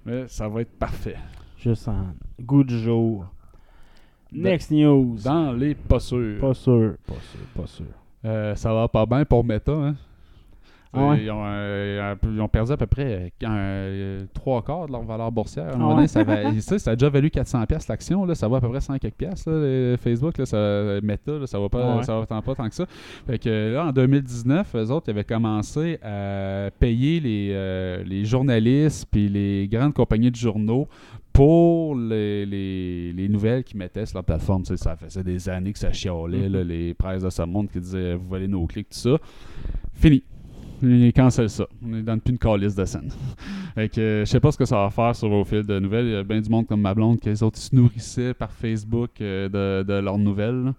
[0.06, 1.15] mais ça va être parfait.
[1.57, 2.07] Juste en
[2.41, 3.26] goût du jour.
[4.34, 5.18] Next news.
[5.23, 6.39] Dans les pas sûrs.
[6.39, 6.95] Pas sûr.
[7.05, 7.39] Pas sûr.
[7.61, 7.85] Pas sûr.
[8.26, 9.72] Euh, ça va pas bien pour Meta.
[9.72, 9.95] Hein?
[10.95, 11.24] Ah ouais?
[11.24, 15.02] ils, ont, euh, ils ont perdu à peu près euh, euh, trois quarts de leur
[15.03, 15.70] valeur boursière.
[15.70, 16.07] À un moment donné, ouais?
[16.07, 18.26] ça, va- ça, ça a déjà valu 400 pièces l'action.
[18.26, 19.22] là, Ça va à peu près 100 quelques.
[19.22, 20.57] Là, les Facebook, là, ça,
[21.02, 22.03] Meta, là, ça va pas, Ouais.
[22.03, 22.86] ça va tant pas tant que ça.
[23.26, 28.24] Fait que là, en 2019, eux autres, ils avaient commencé à payer les, euh, les
[28.26, 30.88] journalistes puis les grandes compagnies de journaux
[31.32, 34.61] pour les, les, les nouvelles qu'ils mettaient sur leur plateforme.
[34.61, 37.70] Tu sais, ça faisait des années que ça chialait, là, les presses de ce monde
[37.72, 39.18] qui disaient vous volez nos clics, tout ça.
[39.94, 40.24] Fini.
[40.84, 41.65] Ils cancellent ça.
[41.84, 43.10] On ne donne plus une calice de scène.
[43.76, 46.05] fait que, je sais pas ce que ça va faire sur vos fils de nouvelles.
[46.07, 48.51] Il y a bien du monde comme ma blonde qui les autres se nourrissaient par
[48.51, 50.73] Facebook euh, de, de leurs nouvelles.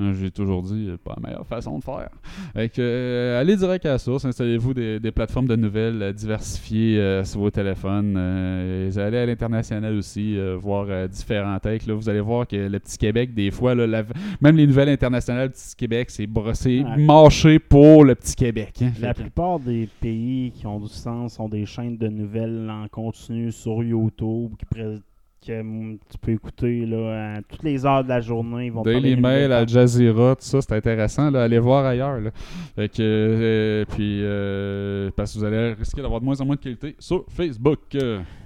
[0.00, 2.10] Euh, J'ai toujours dit, euh, pas la meilleure façon de faire.
[2.54, 6.12] Fait que, euh, allez direct à la source, installez-vous des, des plateformes de nouvelles euh,
[6.12, 8.14] diversifiées euh, sur vos téléphones.
[8.16, 11.58] euh, et allez à l'international aussi, euh, voir euh, différents.
[11.64, 14.04] Là, vous allez voir que le petit Québec, des fois, là, la-
[14.40, 18.74] même les nouvelles internationales du petit Québec, c'est brossé, mâché pour le petit Québec.
[18.82, 18.92] hein.
[19.00, 22.86] La Fait plupart des pays qui ont du sens ont des chaînes de nouvelles en
[22.88, 24.98] continu sur YouTube qui pré-
[25.46, 28.66] que mm, tu peux écouter là, à toutes les heures de la journée.
[28.66, 29.52] Ils vont Daily des Mail.
[29.52, 31.30] Al Jazeera, tout ça, c'est intéressant.
[31.30, 32.18] Là, allez voir ailleurs.
[32.20, 32.30] Là.
[32.76, 36.56] Fait que, euh, puis, euh, parce que vous allez risquer d'avoir de moins en moins
[36.56, 37.80] de qualité sur Facebook.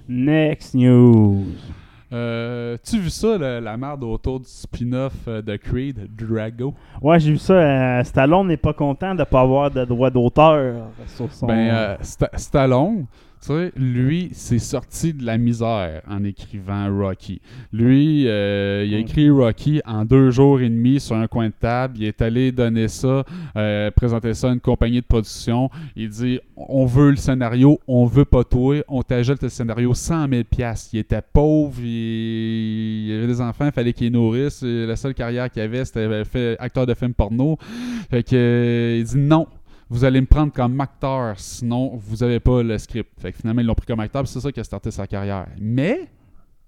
[0.07, 1.45] Next news.
[2.11, 6.73] euh, tu vu ça, la, la merde autour du spin-off de Creed, Drago?
[7.01, 7.53] Ouais, j'ai vu ça.
[7.53, 11.47] euh, Stallone n'est pas content de ne pas avoir de droit d'auteur sur son.
[11.47, 13.05] Ben, euh, Sta- Stallone,
[13.75, 17.41] lui, s'est sorti de la misère en écrivant Rocky.
[17.71, 19.01] Lui, euh, il a Mm.
[19.01, 21.95] écrit Rocky en deux jours et demi sur un coin de table.
[21.97, 23.23] Il est allé donner ça,
[23.55, 25.69] euh, présenter ça à une compagnie de production.
[25.95, 30.29] Il dit On veut le scénario, on veut pas toi, on t'ajoute le scénario 100
[30.29, 30.43] 000
[30.93, 34.63] Il était pauvre, il, il avait des enfants, il fallait qu'il nourrisse.
[34.63, 37.57] La seule carrière qu'il avait, c'était fait acteur de film porno.
[38.09, 39.47] Fait que, euh, il dit non
[39.93, 43.11] vous allez me prendre comme acteur, sinon vous avez pas le script.
[43.21, 45.45] Fait que finalement, ils l'ont pris comme acteur, c'est ça qui a starté sa carrière.
[45.61, 46.09] Mais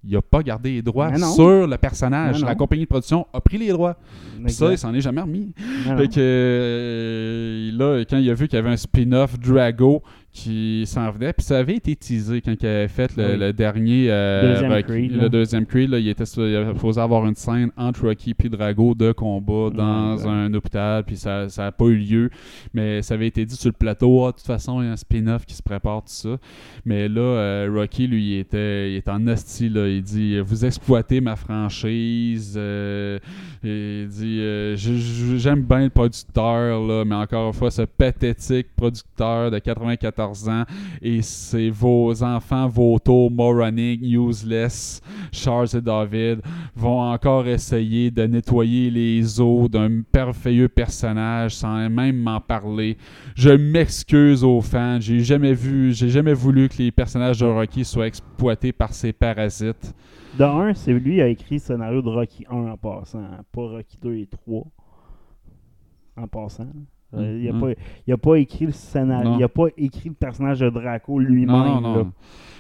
[0.04, 2.44] il a pas gardé les droits sur le personnage.
[2.44, 3.98] La compagnie de production a pris les droits.
[4.44, 5.54] Puis ça, il s'en est jamais remis.
[5.98, 10.04] Fait que euh, là, quand il a vu qu'il y avait un spin-off Drago
[10.36, 13.38] qui s'en venait, puis ça avait été teasé quand il avait fait le, Oui.
[13.40, 15.30] le dernier euh, Deuxième Rocky- Creed, le là.
[15.30, 19.70] deuxième Creed, là, il était supposé avoir une scène entre Rocky et Drago de combat
[19.74, 22.30] dans un hôpital, puis ça n'a pas eu lieu,
[22.74, 24.92] mais ça avait été dit sur le plateau, Ah, de toute façon, il y a
[24.92, 26.38] un spin-off qui se prépare, tout ça.
[26.84, 29.88] Mais là, euh, Rocky, lui, il était, il était en hostie, là.
[29.88, 32.56] Il dit Vous exploitez ma franchise.
[32.58, 33.20] euh,
[33.64, 39.60] il dit J'aime bien le producteur, là, mais encore une fois, ce pathétique producteur de
[39.60, 40.64] 94 ans
[41.02, 46.42] et c'est vos enfants, vos tours, moronic, useless, Charles et David
[46.76, 52.98] vont encore essayer de nettoyer les eaux d'un merveilleux personnage sans même m'en parler.
[53.36, 55.00] Je m'excuse aux fans.
[55.00, 59.14] J'ai jamais vu, j'ai jamais voulu que les personnages de Rocky soient exploités par ces
[59.14, 59.94] parasites.
[60.38, 63.62] De un, c'est lui qui a écrit le scénario de Rocky 1 en passant, pas
[63.62, 64.64] Rocky 2 et 3
[66.18, 66.68] en passant.
[67.18, 67.60] Euh, il, a Mm.
[67.62, 67.68] pas,
[68.08, 69.38] il a pas écrit le scénario, Non.
[69.40, 72.12] il a pas écrit le personnage de Draco lui-même.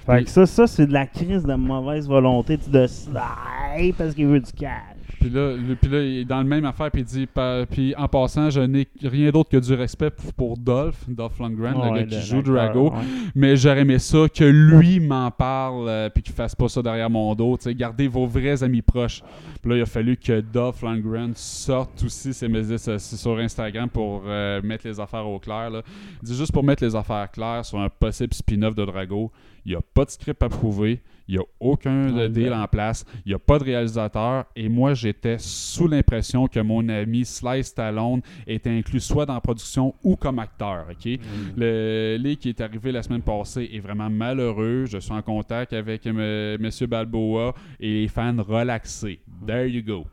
[0.05, 4.13] Fait que ça, ça c'est de la crise de mauvaise volonté tu, de slide parce
[4.13, 4.94] qu'il veut du cash.
[5.25, 7.95] Puis là, puis là, il est dans le même affaire, puis il dit, pa- puis
[7.95, 11.79] en passant, je n'ai rien d'autre que du respect pour, pour Dolph, Dolph Lundgren, le
[11.79, 12.91] Ouais, gars qui le- joue Drago.
[12.91, 13.01] ouais.
[13.33, 17.09] Mais j'aurais aimé ça que lui m'en parle, euh, puis qu'il fasse pas ça derrière
[17.09, 17.57] mon dos.
[17.69, 19.23] Gardez vos vrais amis proches.
[19.63, 24.21] Puis là, il a fallu que Dolph Lundgren sorte aussi ses so- sur Instagram pour
[24.27, 25.71] euh, mettre les affaires au clair.
[25.71, 25.81] Là.
[26.21, 29.31] Il dit juste pour mettre les affaires claires sur un possible spin-off de Drago.
[29.65, 31.01] Il n'y a pas de script à prouver.
[31.27, 33.03] Il n'y a aucun Ouais, deal en place.
[33.25, 34.45] Il n'y a pas de réalisateur.
[34.55, 39.41] Et moi, j'étais sous l'impression que mon ami Sly Stallone était inclus soit dans la
[39.41, 40.85] production ou comme acteur.
[40.91, 41.19] ok?
[41.57, 44.85] Le leak qui est arrivé la semaine passée est vraiment malheureux.
[44.87, 46.59] Je suis en contact avec M.
[46.87, 49.19] Balboa et les fans relaxés.
[49.47, 50.05] There you go.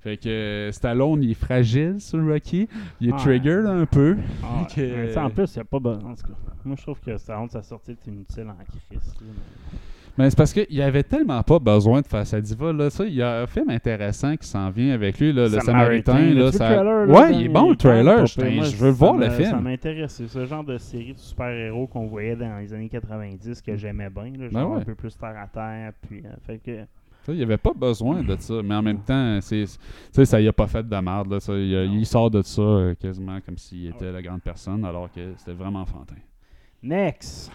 [0.00, 2.68] Fait que Stallone, il est fragile sur Rocky.
[3.00, 3.18] Il est Ah.
[3.18, 4.16] trigger là, un peu.
[4.44, 6.10] Ah, que- en plus, il n'y a pas besoin.
[6.12, 6.34] En tout cas,
[6.64, 9.14] moi, je trouve que honte sa sortie est inutile en crise.
[10.18, 12.72] Mais c'est parce qu'il n'y avait tellement pas besoin de faire sa diva.
[12.72, 12.90] Là.
[12.90, 16.12] Ça, il y a un film intéressant qui s'en vient avec lui, là, le Samaritain,
[16.12, 16.34] Samaritain.
[16.34, 18.16] Là, le ça- trailer, là, ouais, il est bon le trailer.
[18.18, 19.60] Moi, je veux ça voir le Ça film.
[19.60, 20.12] m'intéresse.
[20.14, 24.10] C'est ce genre de série de super-héros qu'on voyait dans les années 90 que j'aimais
[24.10, 24.24] bien.
[24.24, 24.80] Là, Ben genre ouais.
[24.80, 25.92] un peu plus terre à terre.
[26.08, 26.78] Puis, euh, fait que,
[27.24, 29.78] Ça, Il n'y avait pas besoin de ça, mais en même temps, c'est, tu
[30.12, 31.30] sais, ça y a pas fait de merde.
[31.30, 34.40] Là, ça, il, a- il sort de ça euh, quasiment comme s'il était la grande
[34.42, 36.14] personne, alors que c'était vraiment enfantin.
[36.82, 37.52] next.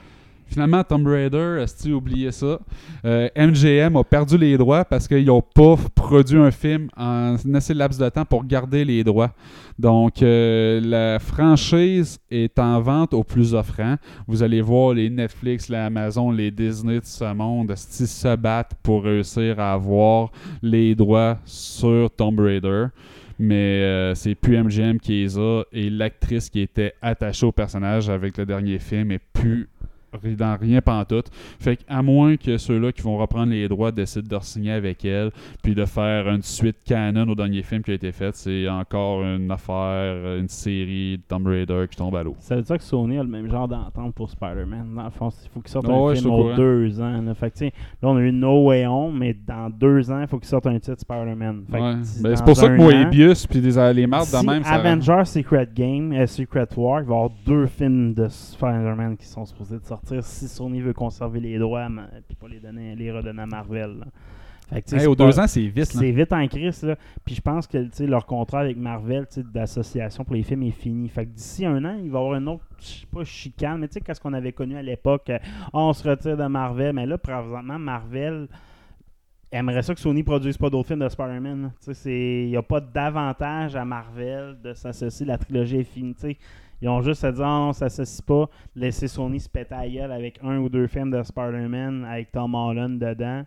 [0.47, 2.59] Finalement, Tomb Raider, est-ce oublié ça?
[3.05, 7.73] Euh, MGM a perdu les droits parce qu'ils n'ont pas produit un film en assez
[7.73, 9.31] laps de temps pour garder les droits.
[9.79, 13.95] Donc, euh, la franchise est en vente au plus offrant.
[14.27, 19.03] Vous allez voir les Netflix, les Amazon, les Disney de ce monde se battent pour
[19.03, 22.87] réussir à avoir les droits sur Tomb Raider.
[23.39, 28.09] Mais euh, c'est plus MGM qui les a et l'actrice qui était attachée au personnage
[28.09, 29.67] avec le dernier film est plus
[30.37, 31.29] dans rien pantoute.
[31.59, 35.31] Fait qu'à moins que ceux-là qui vont reprendre les droits décident de signer avec elle,
[35.61, 39.23] puis de faire une suite canon au dernier film qui a été fait, c'est encore
[39.23, 42.35] une affaire, une série de Tomb Raider qui tombe à l'eau.
[42.39, 44.93] Ça veut dire que Sony a le même genre d'entente pour Spider-Man.
[44.95, 47.21] Dans le fond, il faut qu'il sorte un ouais, film aux deux ans.
[47.21, 47.33] Là.
[47.33, 47.71] Fait que, là,
[48.03, 50.79] on a eu No Way Home, mais dans deux ans, il faut qu'il sorte un
[50.79, 51.65] titre Spider-Man.
[51.71, 51.79] Ouais.
[51.79, 54.73] Ben, c'est pour ça que Moebius, puis des, les marques de si même, ça...
[54.73, 59.25] Avengers Secret Game, euh, Secret War, il va y avoir deux films de Spider-Man qui
[59.25, 61.87] sont supposés de sortir si Sony veut conserver les droits
[62.27, 63.97] puis pas les donner les redonner à Marvel.
[63.99, 64.05] là.
[64.69, 65.85] Fait que, tu sais, Hey, c'est aux pas- deux ans, c'est vite.
[65.85, 66.95] c'est vite en crise, là.
[67.25, 71.09] Puis je pense que leur contrat avec Marvel d'association pour les films est fini.
[71.09, 73.81] Fait que d'ici un an, il va y avoir une autre, je sais pas, chicane,
[73.81, 76.45] mais tu sais, qu'est-ce qu'on avait connu à l'époque, euh, Ah, on se retire de
[76.47, 78.47] Marvel, mais là, présentement, Marvel
[79.51, 81.71] aimerait ça que Sony produise pas d'autres films de Spider-Man.
[82.05, 86.15] Il n'y a pas d'avantage à Marvel de s'associer, la trilogie est finie.
[86.83, 89.87] Ils ont juste à dire, Ah, non, on s'associe pas, laisser Sony se péter à
[89.87, 93.43] gueule avec un ou deux films de Spider-Man avec Tom Holland dedans.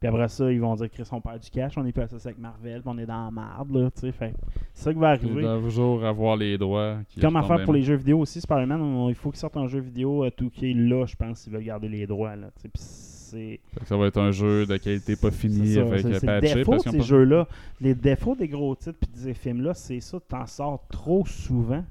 [0.00, 2.30] Puis après ça, ils vont dire Chris, on perd du cash, on est plus associé
[2.30, 4.12] avec Marvel, puis on est dans la marde, là, tu sais.
[4.12, 4.32] Fait
[4.74, 5.42] c'est ça qui va Ils arriver.
[5.42, 6.96] doivent toujours avoir les droits.
[7.20, 9.78] Comme à faire pour les jeux vidéo aussi, Spider-Man, il faut qu'ils sortent un jeu
[9.80, 12.62] vidéo euh, tout qui est là, je pense, s'ils veulent garder les droits, là, tu
[12.62, 12.68] sais.
[12.70, 13.60] Puis c'est...
[13.74, 16.28] Fait que ça va être un jeu de qualité pas fini C'est ça, avec c'est-
[16.28, 17.46] euh, le défaut de ces jeux-là.
[17.80, 21.84] Les défauts des gros titres puis des films-là, c'est ça, t'en sors trop souvent.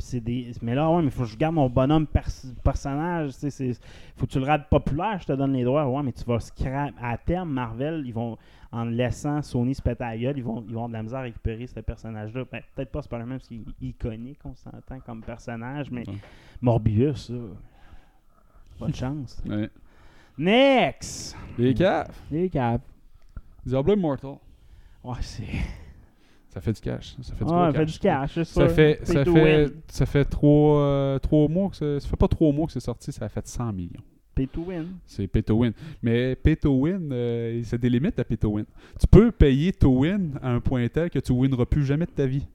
[0.00, 0.52] C'est des...
[0.62, 2.28] Mais là, ouais, mais faut que je garde mon bonhomme pers-
[2.62, 3.30] personnage.
[3.30, 3.80] c'est-
[4.16, 5.86] Faut que tu le rades populaire, je te donne les droits.
[5.88, 6.94] Ouais, mais tu vas scrap.
[7.00, 8.36] À terme, Marvel, ils vont,
[8.72, 11.02] en laissant Sony se péter à la gueule, ils vont, ils vont avoir de la
[11.02, 12.44] misère à récupérer ce personnage-là.
[12.50, 16.14] Ben, Peut-être pas Spider-Man parce qu'il est iconique, on s'entend comme personnage, mais Ouais.
[16.60, 18.86] Morbius, là.
[18.88, 19.42] De chance.
[19.44, 19.68] Ouais.
[20.38, 21.36] Next!
[21.58, 22.14] Les caves.
[22.30, 22.84] Les caps.
[23.66, 24.36] Diablo Immortal.
[25.02, 25.42] Ouais, c'est.
[26.48, 27.14] Ça fait du cash.
[27.22, 28.70] Ça fait du Ouais, fait du cash, c'est Ça sûr.
[28.74, 32.66] fait, ça fait, ça fait trois, euh, trois mois que ça fait pas trois mois
[32.66, 34.02] que c'est sorti, ça a fait 100 millions.
[34.38, 34.86] Pay to win.
[35.04, 35.72] C'est pay to win.
[36.00, 38.64] Mais pay to win, euh, c'est des limites à pay to win.
[39.00, 42.10] Tu peux payer to win à un point tel que tu winneras plus jamais de
[42.12, 42.46] ta vie.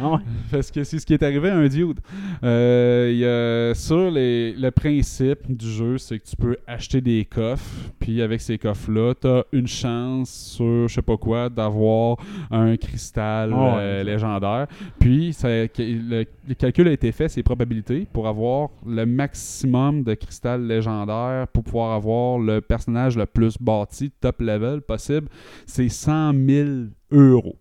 [0.00, 0.18] Ah ouais.
[0.50, 1.98] Parce que c'est ce qui est arrivé à un dude.
[2.44, 7.00] Euh, il y a- sur les- le principe du jeu, c'est que tu peux acheter
[7.00, 11.48] des coffres, puis avec ces coffres-là, tu as une chance sur je sais pas quoi
[11.48, 12.16] d'avoir
[12.50, 14.66] un cristal Ah euh, légendaire.
[14.98, 20.14] Puis ça- le, le calcul a été fait, c'est probabilités, pour avoir le maximum de
[20.14, 25.28] cristal légendaire, pour pouvoir avoir le personnage le plus bâti, top level possible,
[25.66, 26.68] c'est 100 000
[27.10, 27.58] euros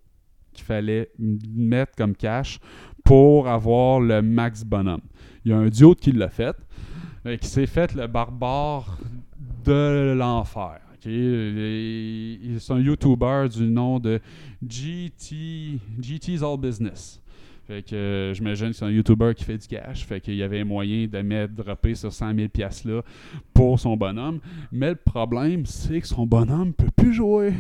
[0.53, 2.59] qu'il fallait mettre comme cash
[3.03, 5.01] pour avoir le max bonhomme.
[5.45, 6.55] Il y a un duo qui l'a fait,
[7.25, 8.97] euh, qui s'est fait le barbare
[9.65, 10.79] de l'enfer.
[10.93, 11.05] ok?
[11.05, 14.19] Il- il- C'est un YouTuber du nom de
[14.67, 17.20] GT, GT's All Business.
[17.71, 20.05] Fait que euh, j'imagine que c'est un YouTuber qui fait du cash.
[20.05, 23.01] Fait qu'il y avait moyen de mettre, dropper sur 100 000 piastres là
[23.53, 24.41] pour son bonhomme.
[24.73, 27.53] Mais le problème, c'est que son bonhomme peut plus jouer.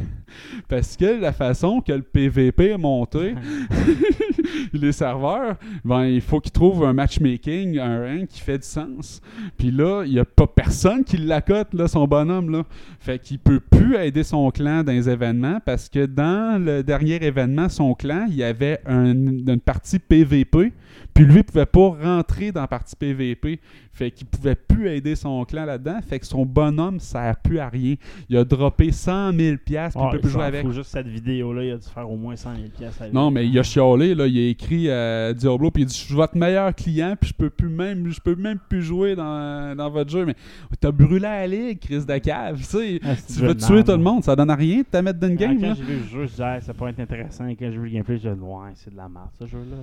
[0.67, 3.35] Parce que la façon que le PVP est monté,
[4.73, 9.21] les serveurs, ben, il faut qu'ils trouvent un matchmaking, un rank qui fait du sens.
[9.57, 12.49] Puis là, il n'y a pas personne qui l'accote, son bonhomme.
[12.51, 12.63] Là.
[12.99, 17.23] Fait qu'il peut plus aider son clan dans les événements parce que dans le dernier
[17.23, 20.71] événement, son clan, il y avait un- une partie PVP.
[21.13, 23.59] Puis lui, il pouvait pas rentrer dans la partie PVP.
[23.93, 25.99] Fait qu'il pouvait plus aider son clan là-dedans.
[26.01, 27.95] Fait que son bonhomme sert plus à rien.
[28.29, 30.61] Il a droppé 100 000 piastres, puis il Ouais, peut plus il jouer avec.
[30.65, 32.99] fout juste cette vidéo-là, il a dû faire au moins 100 000 pièces.
[33.13, 35.99] Non, mais il a chialé, là, il a écrit à Diablo, puis il dit Je
[36.05, 39.75] suis votre meilleur client, puis je peux plus même je peux même plus jouer dans,
[39.75, 40.25] dans votre jeu.
[40.25, 40.35] Mais
[40.79, 42.57] t'as brûlé la ligue, Chris de cave.
[42.59, 44.97] Tu sais, Ah, tu veux tuer tout le monde, ça donne à rien de te
[44.97, 45.59] mettre dans une Ah, game.
[45.59, 47.45] quand j'ai vu le jeu, je disais, Hey, ça pourrait être intéressant.
[47.47, 49.77] Et quand j'ai vu le gameplay, je disais, ouais, c'est de la merde, ce jeu-là.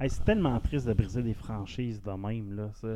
[0.00, 2.56] Hey, c'est tellement triste de briser des franchises de même.
[2.56, 2.88] Là, ça.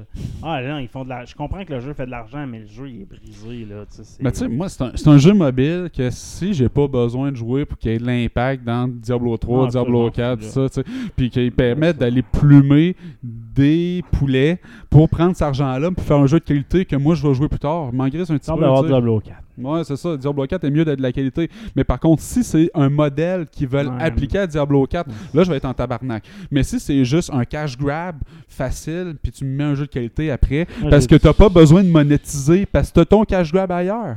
[0.42, 1.24] Ah, là, ils font de la...
[1.24, 3.64] Je comprends que le jeu fait de l'argent, mais le jeu, il est brisé.
[3.64, 3.84] Là,
[4.20, 7.36] Mais tu sais, moi, c'est un, un jeu mobile que si j'ai pas besoin de
[7.36, 10.48] jouer pour qu'il y ait de l'impact dans Diablo 3, Ah, Diablo j'en 4, fous,
[10.48, 10.84] ça, tu sais,
[11.16, 16.38] puis qu'il permette d'aller plumer des poulets pour prendre cet argent-là pour faire un jeu
[16.38, 17.92] de qualité que moi je vais jouer plus tard.
[17.92, 18.86] M'engraisse un petit peu.
[18.88, 19.36] Diablo 4.
[19.58, 20.16] Ouais, c'est ça.
[20.16, 21.50] Diablo 4 est mieux d'être de la qualité.
[21.76, 24.02] Mais par contre, si c'est un modèle qu'ils veulent Ouais.
[24.02, 26.24] appliquer à Diablo 4, là, je vais être en tabarnak.
[26.50, 28.16] Mais si c'est juste un cash grab
[28.48, 31.82] facile, puis tu me mets un jeu de qualité après, parce que t'as pas besoin
[31.82, 34.16] de monétiser, parce que t'as ton cash grab ailleurs.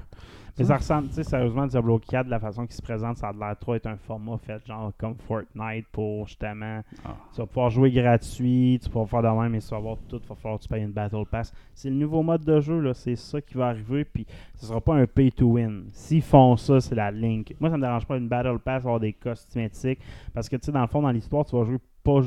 [0.58, 3.30] Mais ça ressemble, tu sais, sérieusement, Diablo 4, de la façon qu'il se présente, ça
[3.30, 6.82] a l'air trop être un format fait genre comme Fortnite pour justement.
[7.04, 7.18] Ah.
[7.34, 9.98] Tu vas pouvoir jouer gratuit, tu vas pouvoir faire de même, mais tu vas avoir
[10.08, 11.54] tout, il va falloir que tu payes une Battle Pass.
[11.74, 14.26] C'est le nouveau mode de jeu, là, c'est ça qui va arriver, puis
[14.56, 15.86] ce sera pas un pay to win.
[15.92, 17.54] S'ils font ça, c'est la link.
[17.60, 20.00] Moi, ça me dérange pas une Battle Pass, avoir des cosmétiques,
[20.34, 22.22] parce que tu sais, dans le fond, dans l'histoire, tu vas jouer pas.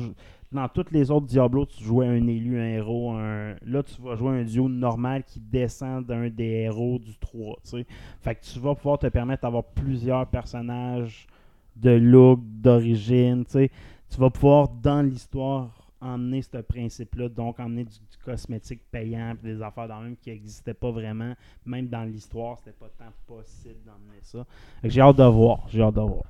[0.51, 3.55] Dans toutes les autres Diablo, tu jouais un élu, un héros, un...
[3.61, 7.69] là tu vas jouer un duo normal qui descend d'un des héros du 3, tu
[7.69, 7.85] sais.
[8.21, 11.27] Fait que tu vas pouvoir te permettre d'avoir plusieurs personnages
[11.75, 13.69] de look, d'origine, tu
[14.17, 19.87] vas pouvoir, dans l'histoire, emmener ce principe-là, donc emmener du, du cosmétique payant, des affaires
[19.87, 21.33] dans le même qui n'existaient pas vraiment.
[21.65, 24.45] Même dans l'histoire, c'était pas tant possible d'emmener ça.
[24.83, 26.23] J'ai hâte de voir, j'ai hâte de voir.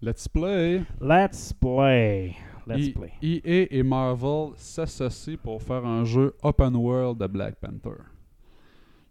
[0.00, 0.82] Let's play.
[1.00, 2.36] Let's play.
[2.66, 3.12] Let's play.
[3.22, 8.02] EA et Marvel s'associent pour faire un jeu open world de Black Panther.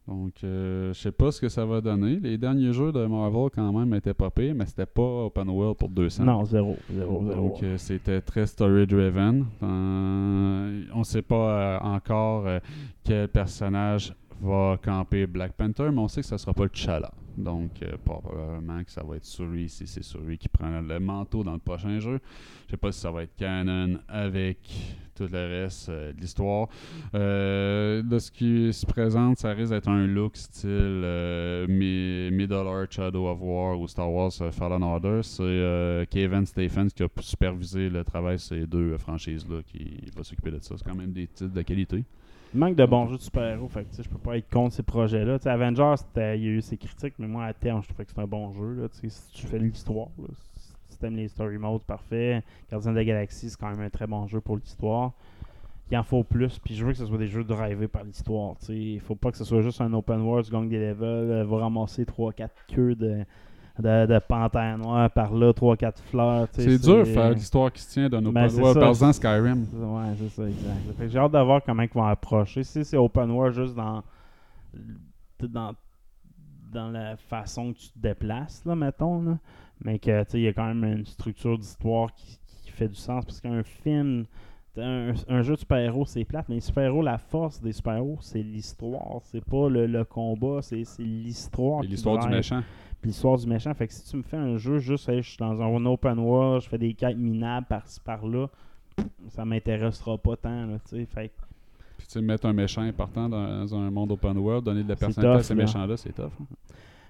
[0.07, 2.19] Donc, euh, je sais pas ce que ça va donner.
[2.19, 5.90] Les derniers jeux de Marvel, quand même, étaient pires, mais c'était pas open world pour
[5.90, 6.26] 200.
[6.26, 7.36] Non, zéro, zéro, zéro.
[7.36, 9.45] Donc, euh, c'était très story-driven.
[9.64, 12.60] Euh, on sait pas euh, encore euh,
[13.03, 17.11] quel personnage va camper Black Panther, mais on sait que ça sera pas le T'Challa.
[17.38, 21.44] Donc, euh, probablement que ça va être Suri, si c'est Suri qui prend le manteau
[21.44, 22.20] dans le prochain jeu.
[22.66, 24.57] Je sais pas si ça va être canon avec
[25.16, 26.68] tout le reste euh, de l'histoire.
[27.14, 32.94] Euh, de ce qui se présente, ça risque d'être un look style Mi- Middle Earth,
[32.94, 35.22] Shadow of War ou Star Wars Fallen Order.
[35.24, 40.52] C'est Kevin Stephens qui a supervisé le travail de ces deux franchises-là qui va s'occuper
[40.52, 40.76] de ça.
[40.78, 42.03] C'est quand même des titres de qualité.
[42.53, 45.38] Manque de bons jeux de super-héros, fait que je peux pas être contre ces projets-là.
[45.45, 48.22] Avengers, il y a eu ses critiques, mais moi, à terme, je trouvais que c'est
[48.22, 48.76] un bon jeu.
[48.76, 50.07] Là, si tu fais l'histoire,
[50.88, 52.43] si tu aimes les story modes, parfait.
[52.72, 55.11] Gardien de la Galaxie, c'est quand même un très bon jeu pour l'histoire.
[55.91, 58.55] Il en faut plus, puis je veux que ce soit des jeux drivés par l'histoire.
[58.69, 61.43] Il faut pas que ce soit juste un open world, tu gagnes des levels, euh,
[61.43, 63.23] va ramasser 3-4 queues de,
[63.80, 66.47] de, de panthère noire par là, 3-4 fleurs.
[66.52, 68.73] C'est dur faire l'histoire qui se tient d'un Ben, open c'est world.
[68.76, 68.80] ça.
[68.80, 69.65] Par exemple, Skyrim.
[69.73, 71.10] Ouais, c'est ça, exact.
[71.10, 72.64] J'ai hâte de voir comment ils vont approcher.
[72.64, 74.03] Si c'est open world juste dans,
[75.41, 75.73] dans,
[76.72, 79.38] dans la façon que tu te déplaces, là, mettons, là.
[79.84, 82.88] mais que tu sais, il y a quand même une structure d'histoire qui, qui fait
[82.88, 83.26] du sens.
[83.26, 84.26] Parce qu'un film,
[84.77, 88.41] un, un jeu de super-héros, c'est plate, mais les super-héros, la force des super-héros, c'est
[88.43, 89.19] l'histoire.
[89.23, 91.81] C'est pas le, le combat, c'est l'histoire.
[91.81, 92.61] L'histoire du méchant.
[93.06, 93.72] Puis l'histoire du méchant.
[93.76, 96.18] Fait que si tu me fais un jeu juste, hey, je suis dans un open
[96.18, 98.48] world, je fais des quêtes minables par-ci par-là,
[99.30, 100.65] ça m'intéressera pas tant.
[100.65, 101.06] Là, tu sais.
[101.06, 101.34] fait que
[101.98, 104.95] Puis tu sais, mettre un méchant important dans un monde open world, donner de la
[104.95, 105.61] personnalité à ces là.
[105.64, 106.32] méchants-là, c'est tough.
[106.41, 106.45] hein.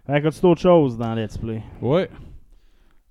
[0.06, 1.64] fait que as-tu d'autres choses dans Let's Play?
[1.82, 2.10] Ouais.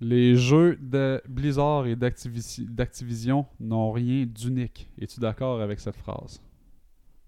[0.01, 4.91] Les jeux de Blizzard et d'Activis- d'Activision n'ont rien d'unique.
[5.01, 6.43] Es-tu d'accord avec cette phrase?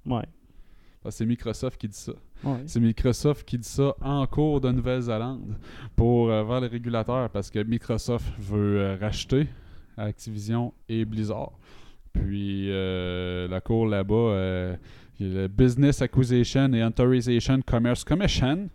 [0.05, 0.24] Ouais.
[1.09, 2.12] Que c'est Microsoft qui dit ça.
[2.45, 2.59] ouais.
[2.66, 5.57] C'est Microsoft qui dit ça en cours de Nouvelle-Zélande
[5.95, 9.47] pour euh, vers les régulateurs parce que Microsoft veut euh, racheter
[9.97, 11.53] Activision et Blizzard.
[12.12, 14.77] Puis euh, la cour là-bas, euh,
[15.20, 18.69] le Business Acquisition et Authorization Commerce Commission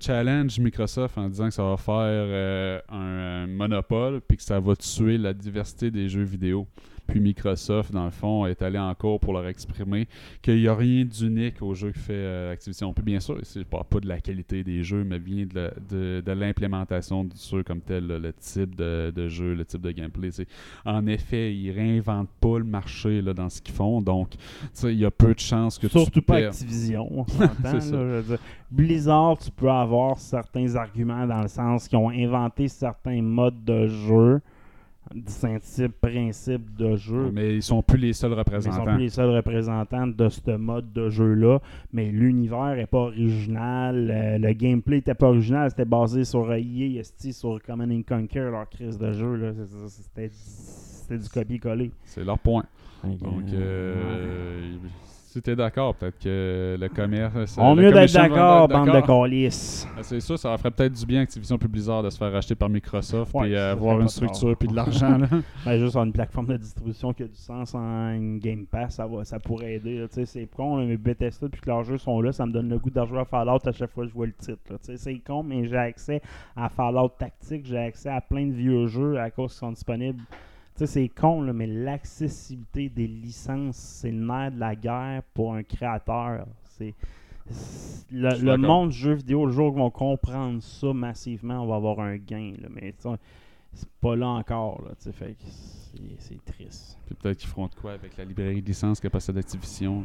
[0.00, 4.76] challenge Microsoft en disant que ça va faire un, un monopole puis que ça va
[4.76, 6.66] tuer la diversité des jeux vidéo.
[7.06, 10.08] Puis Microsoft, dans le fond, est allé en cours pour leur exprimer
[10.42, 12.92] qu'il n'y a rien d'unique au jeu que fait euh, Activision.
[12.92, 15.70] Puis bien sûr, c'est pas, pas de la qualité des jeux, mais bien de, la-
[15.88, 19.92] de- de l'implémentation du jeu comme tel, le type de, de jeu, le type de
[19.92, 20.30] gameplay.
[20.84, 24.34] En effet, ils réinventent pas le marché là, dans ce qu'ils font, donc
[24.82, 26.48] il y a peu de chances que Surtout tu pas perds.
[26.50, 27.80] Activision, on s'entend.
[27.80, 28.36] Je.
[28.70, 33.86] Blizzard, tu peux avoir certains arguments dans le sens qu'ils ont inventé certains modes de
[33.86, 34.40] jeu,
[35.26, 37.30] certains types, principes de jeu.
[37.32, 38.84] Mais ils sont plus les seuls Mais Ils sont représentants.
[38.84, 41.60] plus les seuls représentants de ce mode de jeu-là.
[41.92, 44.10] Mais l'univers n'est pas original.
[44.10, 45.70] euh, le gameplay n'était pas original.
[45.70, 47.02] C'était basé sur EA,
[47.32, 49.54] sur Command and Conquer, leur crise de jeu.
[49.88, 51.90] C'était c'était du copier-coller.
[52.04, 52.64] C'est leur point.
[53.04, 54.76] Donc, euh, euh,
[55.36, 57.58] Si t'es d'accord, peut-être que le commerce.
[57.58, 59.86] On mieux d'être d'accord, bande de calices.
[59.94, 62.54] Ah, C'est sûr, ça ferait peut-être du bien Activision puis Blizzard de se faire racheter
[62.54, 65.18] par Microsoft et ça avoir une structure puis de l'argent.
[65.66, 69.06] Ben, juste avoir une plateforme de distribution qui a du sens en Game Pass, ça,
[69.06, 70.06] va, ça pourrait aider.
[70.10, 72.88] C'est con, mais Bethesda, puis que leurs jeux sont là, ça me donne le goût
[72.88, 74.78] de rejouer à Fallout à chaque fois que je vois le titre.
[74.80, 76.22] C'est con, mais j'ai accès
[76.56, 80.22] à Fallout Tactique, j'ai accès à plein de vieux jeux à cause qu'ils sont disponibles.
[80.76, 85.54] Sais, c'est con, là, mais l'accessibilité des licences, c'est le nerf de la guerre pour
[85.54, 86.46] un créateur.
[86.64, 86.94] C'est
[88.10, 92.00] le, monde du jeu vidéo, le jour qu'ils vont comprendre ça massivement, on va avoir
[92.00, 92.52] un gain.
[92.60, 92.68] là.
[92.70, 92.94] Mais
[94.06, 94.82] pas là encore.
[94.84, 95.36] Là, fait
[96.18, 96.98] c'est, triste.
[97.06, 100.04] Puis peut-être qu'ils feront de quoi avec la librairie de licence que possède Activision.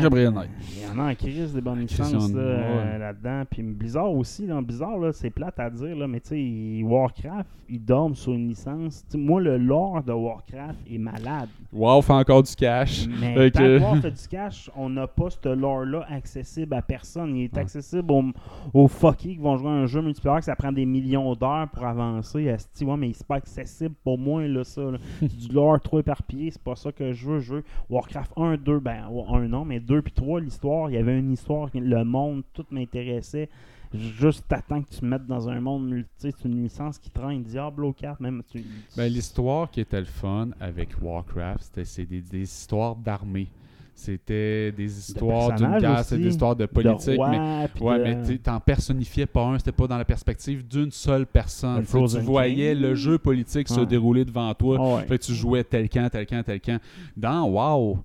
[0.00, 0.50] Gabriel Knight.
[0.72, 2.32] Il y en a en crise des bonnes licences ouais.
[2.36, 3.42] euh, là-dedans.
[3.50, 4.46] Puis Blizzard aussi.
[4.46, 8.32] Là, Blizzard, là, c'est plate à dire, là, mais tu sais, Warcraft, ils dorment sur
[8.32, 9.04] une licence.
[9.14, 11.48] Moi, le lore de Warcraft est malade.
[11.72, 13.06] WoW fait encore du cash.
[13.20, 17.36] Mais Fait que- fait du cash, on n'a pas ce lore-là accessible à personne.
[17.36, 17.60] Il est Ouais.
[17.60, 18.24] accessible aux,
[18.72, 21.68] aux fuckers qui vont jouer à un jeu multiplayer que ça prend des millions d'heures
[21.68, 22.48] pour avancer.
[22.48, 24.82] Asti, ouais, mais c'est pas accessible pour moi, là, ça.
[24.82, 24.98] là.
[25.22, 27.40] Du lore trop éparpillé, c'est pas ça que je veux.
[27.40, 30.94] Je veux Warcraft 1, 2, ben, ouais, 1 non, mais 2 puis 3, l'histoire, il
[30.94, 33.48] y avait une histoire, le monde, tout m'intéressait.
[33.92, 37.42] Juste t'attends que tu me mettes dans un monde, multi- c'est une licence qui traîne
[37.44, 38.42] Diablo 4, même.
[38.50, 38.64] Tu,
[38.96, 43.46] Ben, l'histoire qui était le fun avec Warcraft, c'était c'est des, des histoires d'armée.
[43.96, 47.08] C'était des histoires d'une guerre, c'était aussi, des histoires de de politique.
[47.08, 50.04] mais rois, puis Ouais, de- mais tu t'en personnifiais pas un, c'était pas dans la
[50.04, 51.84] perspective d'une seule personne.
[51.84, 52.82] Fait tu voyais King.
[52.82, 54.96] le jeu politique se dérouler devant toi.
[54.96, 55.02] Ouais.
[55.06, 56.80] Fait que tu jouais tel camp, tel camp, tel camp.
[57.16, 57.98] Dans WoW,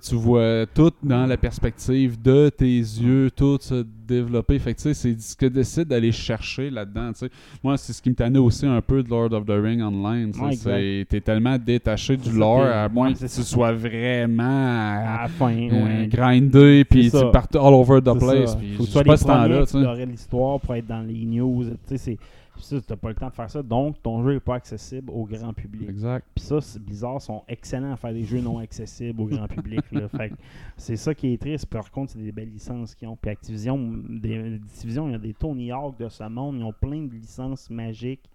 [0.00, 4.58] tu vois tout dans la perspective de tes yeux, tout se développer.
[4.58, 7.12] Fait que tu sais, c'est ce que décide d'aller chercher là-dedans.
[7.12, 7.30] tu sais.
[7.62, 10.32] Moi, c'est ce qui me tannait aussi un peu de Lord of the Ring Online.
[10.40, 15.22] Ouais, c'est- T'es tellement détaché du lore, à moins ouais, que tu sois vraiment à
[15.22, 16.06] la fin, euh, ouais.
[16.08, 18.54] grindé, puis tu partes all over the place.
[18.76, 19.92] Faut que tu sois les ce premiers temps-là.
[19.92, 21.64] à tu l'histoire pour être dans les news.
[21.64, 22.18] Tu sais, c'est-
[22.64, 23.62] ça, t'as pas le temps de faire ça.
[23.62, 25.88] Donc, ton jeu est pas accessible au grand public.
[25.88, 26.26] Exact.
[26.34, 29.80] Puis ça, c'est- Blizzard sont excellents à faire des jeux non accessibles au grand public.
[29.92, 30.08] là.
[30.08, 30.32] Fait
[30.76, 31.66] c'est ça qui est triste.
[31.66, 33.16] Par contre, c'est des belles licences qu'ils ont.
[33.16, 33.78] Puis Activision,
[34.08, 36.56] des, Activision, il y a des Tony Hawk de ce monde.
[36.58, 38.28] Ils ont plein de licences magiques.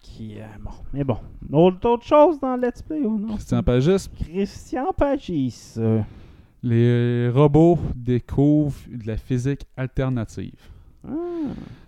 [0.00, 1.18] Qui, euh, bon, mais bon.
[1.52, 3.34] Autre, autre chose dans Let's Play ou non?
[3.34, 5.74] Christian Pagis, Christian Pagis.
[5.76, 6.00] euh,
[6.62, 10.54] les robots découvrent de la physique alternative.